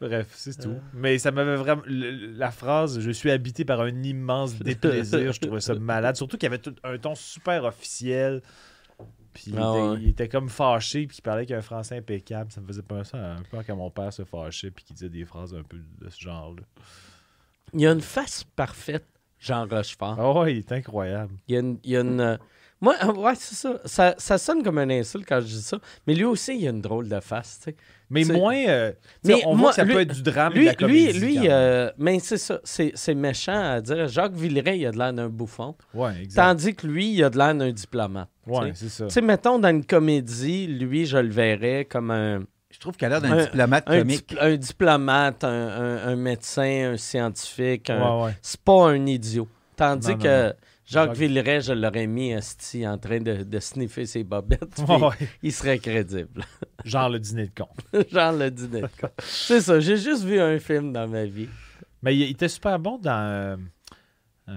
[0.00, 0.76] Bref, c'est tout.
[0.92, 1.82] Mais ça m'avait vraiment.
[1.86, 6.16] le- la phrase Je suis habité par un immense déplaisir, je trouvais ça malade.
[6.16, 8.42] Surtout qu'il y avait tout un ton super officiel.
[9.34, 9.96] Puis il, Ah était, ouais.
[10.00, 12.50] il était comme fâché, puis il parlait avec un français impeccable.
[12.52, 15.08] Ça me faisait pas ça un peu quand mon père se fâchait, puis qu'il disait
[15.10, 16.62] des phrases un peu de ce genre-là.
[17.72, 19.04] Il y a une face parfaite,
[19.40, 20.16] Jean Rochefort.
[20.18, 21.34] Ah ouais, il est incroyable.
[21.48, 21.78] Il y a une.
[21.82, 22.36] il y a une, euh,
[22.80, 23.80] Moi, euh, ouais, c'est ça.
[23.84, 24.14] ça.
[24.18, 25.78] Ça sonne comme un insulte quand je dis ça.
[26.06, 27.76] Mais lui aussi, il a une drôle de face, tu sais.
[28.14, 28.56] Mais moins.
[28.68, 28.92] euh,
[29.24, 30.72] Mais on moi, voit que ça lui- peut être du drame et de Lui, la
[30.72, 31.18] lui, comédie.
[31.20, 31.48] lui même.
[31.50, 32.60] euh, mais c'est ça.
[32.64, 34.08] C'est c'est méchant à dire.
[34.08, 35.74] Jacques Villeray, il a de l'air d'un bouffon.
[35.94, 36.42] Ouais, exact.
[36.42, 38.28] Tandis que lui, il a de l'air d'un diplomate.
[38.46, 39.06] Ouais, c'est ça.
[39.06, 43.12] Tu sais, mettons, dans une comédie, lui, je le verrais comme un, Je trouve qu'elle
[43.12, 44.34] a l'air d'un Un- diplomate un, comique.
[44.40, 47.88] un diplomate, un, un- un médecin, un scientifique.
[47.88, 48.36] un- Ouais, ouais.
[48.42, 49.48] C'est pas un idiot.
[49.76, 50.52] Tandis Non, non, que non.
[50.86, 54.78] Jacques Jacques- Villeray, je l'aurais mis en train de, de sniffer ses bobettes.
[54.88, 55.28] Ouais.
[55.42, 56.44] Il serait crédible.
[56.84, 57.68] Genre le dîner de con.
[58.12, 58.82] Genre le dîner.
[58.82, 59.08] de con.
[59.18, 61.48] C'est ça, j'ai juste vu un film dans ma vie.
[62.02, 63.10] Mais il, il était super bon dans.
[63.12, 63.56] euh,
[64.50, 64.52] euh,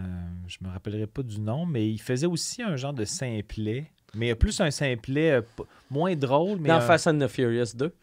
[0.48, 3.90] je me rappellerai pas du nom, mais il faisait aussi un genre de simplet.
[4.14, 5.42] Mais plus un simplet euh,
[5.90, 6.68] moins drôle, mais.
[6.70, 7.94] Dans un- Fast and the Furious 2.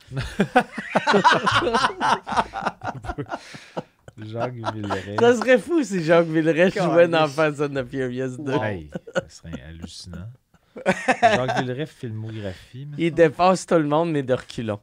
[4.18, 5.16] Jacques Villeray.
[5.18, 7.26] Ça serait fou si Jacques Villeray jouait dans.
[7.28, 8.52] Fast and the Furious 2.
[8.62, 10.28] Hey, ça serait hallucinant.
[11.20, 12.86] Jacques Villeray, filmographie.
[12.90, 14.80] mais- Il dépasse tout le monde, mais de reculons.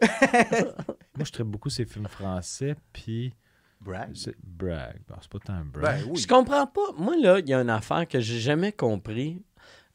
[0.02, 3.32] Moi, je traite beaucoup ces films français, puis.
[3.80, 4.10] Brag.
[4.14, 5.00] c'est- Brag.
[5.08, 6.00] Bon, c'est pas tant un brag.
[6.02, 6.20] Ben oui.
[6.20, 6.92] Je comprends pas.
[6.96, 9.42] Moi, là, il y a une affaire que j'ai jamais compris.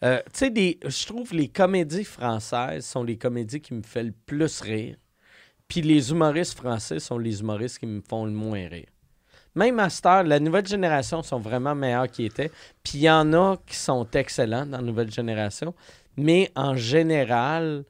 [0.03, 4.13] Euh, tu sais, je trouve les comédies françaises sont les comédies qui me font le
[4.25, 4.95] plus rire.
[5.69, 8.87] Puis les humoristes français sont les humoristes qui me font le moins rire.
[9.55, 12.51] Même à cette heure, la nouvelle génération sont vraiment meilleurs qu'ils étaient.
[12.83, 15.73] Puis il y en a qui sont excellents dans la nouvelle génération.
[16.17, 17.83] Mais en général,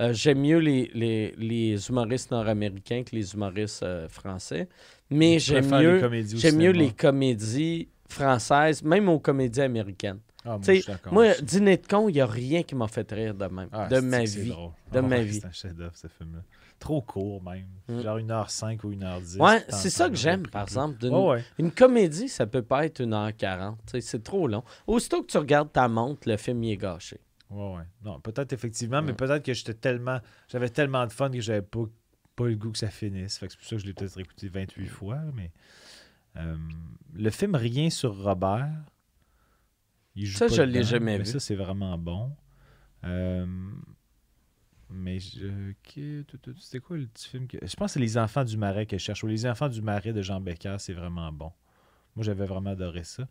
[0.00, 4.68] euh, j'aime mieux les, les- les humoristes nord-américains que les humoristes euh, français.
[5.10, 6.00] Mais j'aime mieux,
[6.36, 10.20] j'aime mieux les comédies françaises, même aux comédies américaines.
[10.44, 11.34] Ah, moi, Moi.
[11.42, 14.00] Dîner de con, il n'y a rien qui m'a fait rire de même, Ah, de
[14.00, 14.48] ma vie.
[14.50, 14.70] drôle.
[14.92, 15.40] De Ah ma ouais, vie.
[15.40, 16.40] C'est un chef-d'œuvre, ce film-là.
[16.84, 17.66] Trop court, même.
[17.88, 18.00] Mm.
[18.02, 19.38] Genre 1h05 ou 1h10.
[19.40, 20.98] Ouais, c'est ça que j'aime, par exemple.
[20.98, 21.44] d'une- Ouais, ouais.
[21.58, 23.78] Une comédie, ça peut pas être 1h40.
[23.86, 24.62] tu sais, C'est trop long.
[24.86, 27.18] Aussitôt que tu regardes ta montre, le film y est gâché.
[27.48, 27.84] Ouais, ouais.
[28.04, 30.20] Non, peut-être effectivement, mais peut-être que j'étais tellement.
[30.48, 31.84] J'avais tellement de fun que j'avais pas,
[32.36, 33.38] pas le goût que ça finisse.
[33.38, 35.20] Fait que c'est pour ça que je l'ai peut-être écouté 28 fois.
[35.34, 35.50] Mais
[36.36, 36.56] euh,
[37.14, 38.68] le film Rien sur Robert.
[40.16, 41.30] il joue Ça, pas je l'ai jamais mais vu.
[41.30, 42.30] Ça, c'est vraiment bon.
[43.04, 43.46] Euh,
[44.94, 47.58] mais tout- C'était quoi le petit film que.
[47.60, 49.22] Je pense que c'est Les Enfants du Marais que je cherche.
[49.24, 51.52] Ou Les Enfants du Marais de Jean Becker, c'est vraiment bon.
[52.16, 53.26] Moi, j'avais vraiment adoré ça.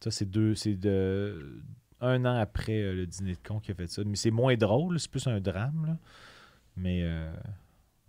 [0.00, 0.54] Ça, c'est deux.
[0.54, 1.62] C'est de.
[2.02, 4.02] Un an après euh, le dîner de con qui a fait ça.
[4.04, 5.84] Mais c'est moins drôle, c'est plus un drame.
[5.86, 5.98] Là.
[6.76, 7.30] Mais euh,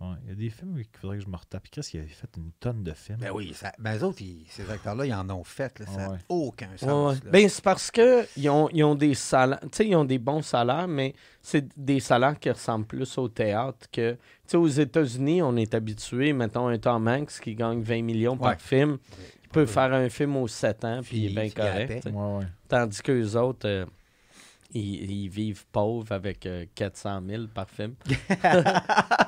[0.02, 1.68] ouais, il y a des films qu'il faudrait que je me retape.
[1.70, 3.18] Chris, il avait fait une tonne de films.
[3.20, 5.78] Ben oui, ça, ben eux autres, ils- ces acteurs-là, ils en ont fait.
[5.80, 6.18] là, ça n'a Ouais.
[6.28, 7.14] aucun sens.
[7.24, 7.30] ouais.
[7.30, 10.18] Ben, c'est parce que ils ont, ils ont des salaires, tu sais, ils ont des
[10.18, 14.66] bons salaires, mais c'est des salaires qui ressemblent plus au théâtre que, tu sais, aux
[14.68, 18.38] États-Unis, on est habitué, mettons, un Tom Hanks qui gagne 20 millions Ouais.
[18.40, 18.98] par film,
[19.44, 22.08] il peut faire un film aux 7 ans, puis il est bien correct.
[22.68, 23.86] Tandis qu'eux autres, euh,
[24.74, 27.94] ils, ils vivent pauvres avec euh, 400 000 par film.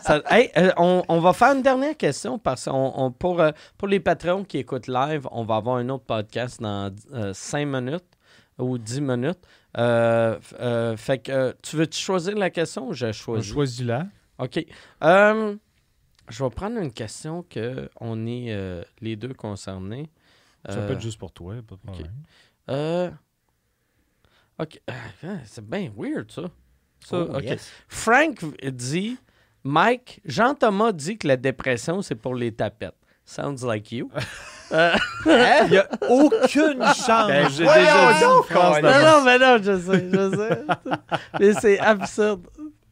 [0.01, 3.89] Ça- hey, euh, on, on va faire une dernière question parce qu'on pour, euh, pour
[3.89, 6.95] les patrons qui écoutent live, on va avoir un autre podcast dans
[7.33, 8.05] 5 minutes
[8.59, 9.41] ou 10 minutes.
[9.77, 13.53] Euh, euh, fait que euh, tu veux-tu choisir la question ou je On choisis?
[13.53, 14.07] choisit là.
[14.39, 14.65] OK.
[15.03, 15.57] Euh,
[16.29, 20.11] je vais prendre une question que on est euh, les deux concernés.
[20.69, 22.13] Ça Euh, peut être juste pour toi, pas de problème.
[22.71, 23.11] euh,
[24.59, 24.81] OK.
[24.89, 26.43] Ah, c'est bien weird, ça.
[27.05, 27.71] Ça, Oh, yes.
[27.89, 29.19] Frank dit
[29.65, 32.95] Mike, Jean-Thomas dit que la dépression, c'est pour les tapettes.
[33.25, 34.11] Sounds like you.
[34.73, 34.93] Euh,
[35.27, 37.29] Il n'y a aucune chance.
[37.29, 40.99] Ben, J'ai voyons déjà dit non, non, mais non, je sais, je sais.
[41.39, 42.47] mais c'est absurde.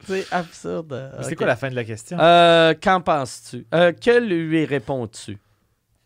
[0.06, 1.12] C'est absurde.
[1.22, 2.18] C'est quoi la fin de la question?
[2.20, 3.66] Euh, Qu'en penses-tu?
[3.74, 5.38] Euh, que lui réponds-tu?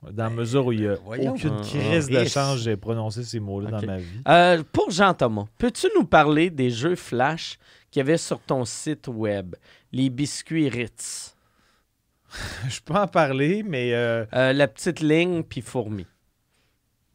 [0.03, 1.33] Dans la mesure où il n'y a voyons.
[1.33, 2.25] aucune Ah, crise de ah.
[2.27, 4.21] chance, j'ai prononcé ces mots-là dans ma vie.
[4.29, 7.59] Euh, pour Jean-Thomas, peux-tu nous parler des jeux Flash
[7.91, 9.57] qu'il y avait sur ton site web?
[9.93, 11.35] Les biscuits Ritz.
[12.69, 16.07] Je peux en parler, mais euh, Euh, la petite ligne, puis fourmi.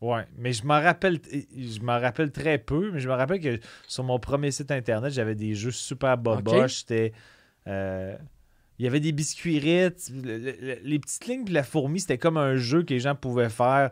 [0.01, 1.19] ouais, mais je m'en rappelle,
[1.55, 5.13] je m'en rappelle très peu, mais je me rappelle que sur mon premier site internet,
[5.13, 6.79] j'avais des jeux super boboches.
[6.79, 7.13] C'était,
[7.67, 8.15] euh,
[8.81, 11.99] il y avait des biscuits Ritz, le- le- le- les petites lignes puis la fourmi,
[11.99, 13.91] c'était comme un jeu que les gens pouvaient faire.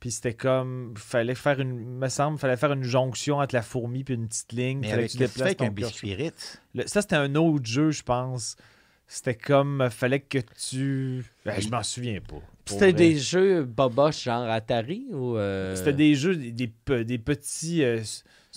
[0.00, 4.02] Puis c'était comme, fallait faire une, me semble, fallait faire une jonction entre la fourmi
[4.02, 4.78] puis une petite ligne.
[4.80, 6.58] Mais fallait avec que tu qu'est-ce que tu fais avec un biscuit Ritz?
[6.74, 8.56] Le- ça, c'était un autre jeu, je pense.
[9.06, 10.38] C'était comme, fallait que
[10.70, 11.22] tu.
[11.44, 12.40] Ben, je m'en souviens pas.
[12.64, 15.36] C'était des jeux boboches genre Atari ou.
[15.36, 16.52] euh, C'était des jeux, des,
[17.04, 17.82] des petits.
[17.84, 18.00] euh,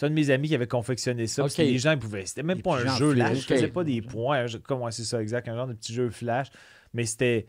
[0.03, 1.43] c'est un de mes amis qui avait confectionné ça.
[1.43, 1.51] puis Ok.
[1.51, 2.25] c'était Les gens ils pouvaient.
[2.25, 3.13] C'était même Des pas un jeu.
[3.13, 4.47] flash, Je faisais pas des points.
[4.47, 5.47] Je- Comment c'est ça, exact?
[5.47, 6.47] Un genre de petit jeu flash.
[6.93, 7.45] Mais c'était.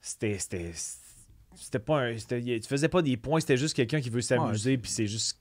[0.00, 0.38] C'était.
[0.38, 0.70] C'était.
[1.54, 2.14] C'était pas un.
[2.16, 5.38] Tu faisais pas des points, c'était juste quelqu'un qui veut s'amuser, puis c'est juste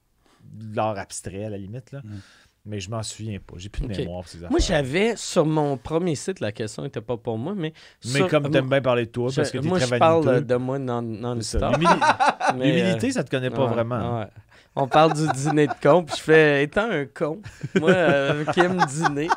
[0.73, 1.91] l'art abstrait à la limite.
[1.91, 2.01] Là.
[2.03, 2.19] Mm.
[2.65, 3.55] Mais je m'en souviens pas.
[3.57, 4.37] J'ai plus de mémoire ces.
[4.37, 7.73] Moi, j'avais sur mon premier site, la question n'était pas pour moi, mais.
[8.05, 9.95] Mais sur- comme t'aimes bien parler de toi, parce que je- t'es moi, très je
[9.99, 11.57] parle de moi non, non ça.
[11.57, 11.71] stop.
[11.77, 11.99] L'humili-
[12.57, 14.19] mais, L'humilité, euh, ça te connaît pas ouais, vraiment.
[14.19, 14.27] ouais.
[14.73, 17.41] On parle du dîner de con, puis je fais étant un con,
[17.79, 19.27] moi euh, qui aime dîner.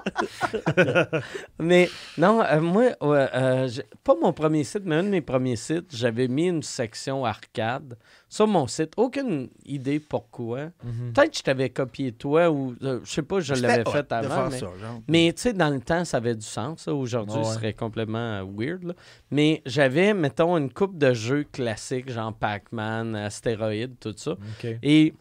[1.59, 3.69] mais non, euh, moi, euh,
[4.05, 7.97] pas mon premier site, mais un de mes premiers sites, j'avais mis une section arcade
[8.29, 8.93] sur mon site.
[8.97, 10.67] Aucune idée pourquoi.
[10.85, 11.13] Mhm.
[11.13, 14.49] Peut-être que je t'avais copié toi ou je sais pas, je l'avais fait avant.
[14.51, 14.61] Mais,
[15.09, 16.87] mais tu sais, dans le temps, ça avait du sens.
[16.87, 18.85] Aujourd'hui, Ouais, ce serait complètement weird.
[18.85, 18.95] là.
[19.33, 24.37] Mais j'avais, mettons, une coupe de jeux classiques, genre Pac-Man, Astéroïde, tout ça.
[24.83, 25.15] Et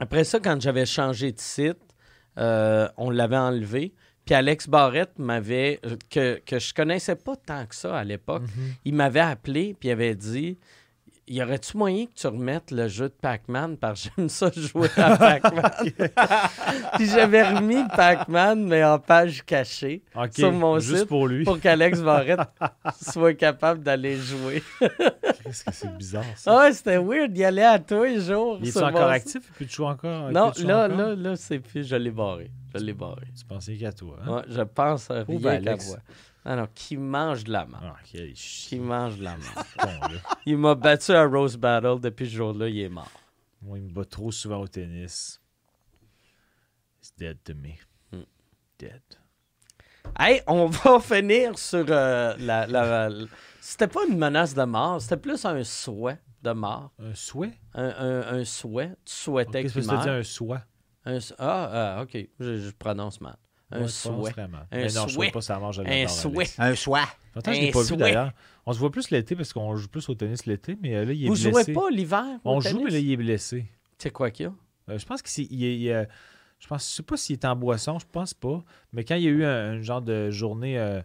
[0.00, 1.78] après ça, quand j'avais changé de site,
[2.38, 3.94] euh, on l'avait enlevé.
[4.24, 8.42] Puis Alex Barrette m'avait, euh, que, que je connaissais pas tant que ça à l'époque,
[8.42, 8.74] Mhm.
[8.86, 10.58] il m'avait appelé puis il avait dit
[11.26, 13.76] y aurait-tu moyen que tu remettes le jeu de Pac-Man?
[13.80, 15.70] Parce que j'aime ça jouer à Pac-Man?
[16.96, 20.02] Puis j'avais remis Pac-Man, mais en page cachée
[20.32, 21.44] sur mon juste site pour lui.
[21.44, 22.40] pour qu'Alex Barrette
[23.00, 24.62] soit capable d'aller jouer.
[25.42, 26.58] Qu'est-ce que c'est bizarre, ça?
[26.66, 27.36] Ah c'était weird.
[27.36, 28.58] Il allait à tous les jours.
[28.62, 29.42] Il est encore actif?
[29.50, 30.30] Il peut-tu jouer encore?
[30.30, 30.96] Il Non, là, encore?
[30.98, 31.86] là, là, c'est plus.
[31.86, 32.50] Je l'ai barré.
[32.74, 33.26] Je l'ai barré.
[33.38, 34.36] Tu pensais qu'à toi, hein?
[34.36, 35.88] Ouais, je pense rien qu'à Alex.
[35.88, 35.98] moi.
[36.44, 37.84] Ah non, qui mange de la merde.
[37.86, 40.20] Ah, quel Qui mange de la merde.
[40.46, 43.10] Il m'a battu à Rose Battle depuis ce jour-là, il est mort.
[43.62, 45.40] Moi, il me bat trop souvent au tennis.
[47.00, 47.78] It's dead to me.
[48.12, 48.24] Hmm.
[48.78, 49.00] Dead.
[50.18, 52.66] Hey, on va finir sur euh, la.
[52.66, 53.26] la- la-
[53.60, 56.92] C'était pas une menace de mort, c'était plus un souhait de mort.
[56.98, 57.58] Un souhait?
[57.72, 58.90] Un, un- un souhait.
[59.06, 60.14] Tu souhaitais Qu'est-ce que qu'il tu dis meure.
[60.18, 60.62] un souhait?
[61.06, 62.18] Un ah, ah, ok.
[62.38, 63.36] Je, je prononce mal.
[63.70, 64.30] Un Ouais, souhait.
[64.30, 64.58] vraiment.
[64.70, 65.26] Un Mais non, je souhait.
[65.26, 66.46] sais pas ça mange, je Un souhait.
[66.58, 67.04] Un choix.
[67.34, 67.96] Longtemps que je l'ai pas vu souhait.
[67.96, 68.32] d'ailleurs.
[68.66, 71.12] On se voit plus l'été parce qu'on joue plus au tennis l'été, mais euh, là,
[71.12, 71.50] il est Vous blessé.
[71.50, 72.24] jouez pas l'hiver?
[72.44, 73.66] On joue, mais là, il est blessé.
[73.98, 74.52] C'est quoi qu'il y a?
[74.92, 75.44] Euh, je pense que c'est.
[75.50, 76.08] il est- il est-
[76.60, 78.62] je pense, je sais pas s'il est en boisson, je pense pas.
[78.92, 81.00] Mais quand il y a eu un, un genre de journée euh,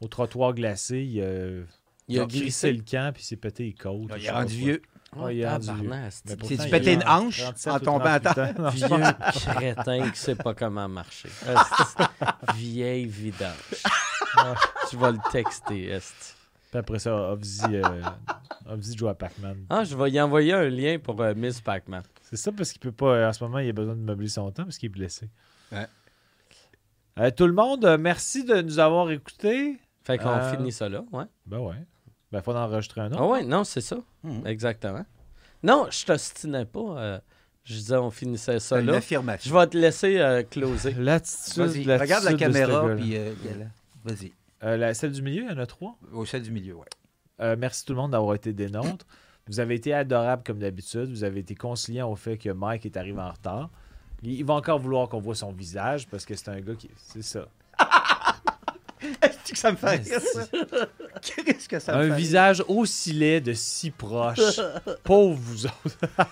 [0.00, 1.64] au trottoir glacé, il, euh,
[2.08, 2.72] Il a crissé glissé.
[2.72, 4.10] le camp puis il s'est pété les côtes.
[4.16, 4.82] Il est rendu vieux.
[5.22, 8.60] Oh, est rendu tabarnak, c'est- du péter une hanche 37 en tombant à 38 terre.
[8.60, 8.62] ans.
[8.62, 11.28] Non, je Vieux crétin qui sait pas comment marcher.
[11.46, 12.02] Esti.
[12.56, 13.52] Vieille vidange.
[14.90, 16.34] Tu vas le texter, Esti.
[16.70, 17.82] Puis après ça, Obzi, euh,
[18.68, 19.64] Obzi joue à Pac-Man.
[19.70, 22.02] Ah, je vais y envoyer un lien pour euh, Miss Pac-Man.
[22.22, 23.06] C'est ça parce qu'il peut pas.
[23.14, 25.28] euh, En ce moment, il a besoin de meubler son temps parce qu'il est blessé.
[25.70, 25.86] Ouais.
[27.20, 29.78] Euh, tout le monde, merci de nous avoir écoutés.
[30.02, 31.24] Fait qu'on Euh, finit ça là, ouais.
[31.46, 31.76] Ben ouais.
[32.34, 33.20] Ben, faut en enregistrer un autre.
[33.20, 33.96] Ah ouais, non, c'est ça.
[34.24, 34.44] Mhm.
[34.46, 35.06] Exactement.
[35.62, 36.80] Non, je t'ostinais pas.
[36.80, 37.18] euh,
[37.62, 38.92] je disais on finissait ça une là.
[39.48, 40.92] Je vais te laisser euh, closer.
[40.98, 41.62] L'attitude.
[42.02, 43.32] Regarde la caméra, puis euh.
[44.04, 44.32] Vas-y.
[44.64, 45.96] Euh, la- celle du milieu, il y en a trois?
[46.12, 46.86] Au celle du milieu, ouais.
[47.40, 49.06] Euh, merci tout le monde d'avoir été des nôtres.
[49.46, 51.08] Vous avez été adorables comme d'habitude.
[51.10, 53.70] Vous avez été conciliant au fait que Mike est arrivé en retard.
[54.22, 56.90] Il, il va encore vouloir qu'on voit son visage parce que c'est un gars qui.
[56.96, 57.46] C'est ça.
[59.22, 60.40] Est-ce que ça me fait rire, ça?
[61.44, 64.60] Qu'est-ce que ça me un fait visage aussi laid de si proche.
[65.02, 65.96] Pauvre vous autres.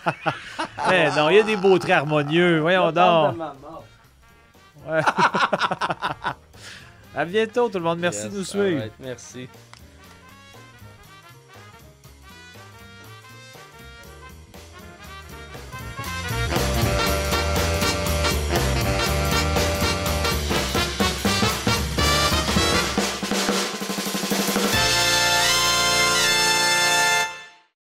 [0.93, 2.61] Eh non, il y a des beaux traits harmonieux.
[2.61, 3.37] Voyons donc.
[4.89, 5.01] Ouais.
[7.15, 7.99] à bientôt tout le monde.
[8.01, 8.65] Merci Yes, de nous suivre.
[8.67, 9.49] alright, merci.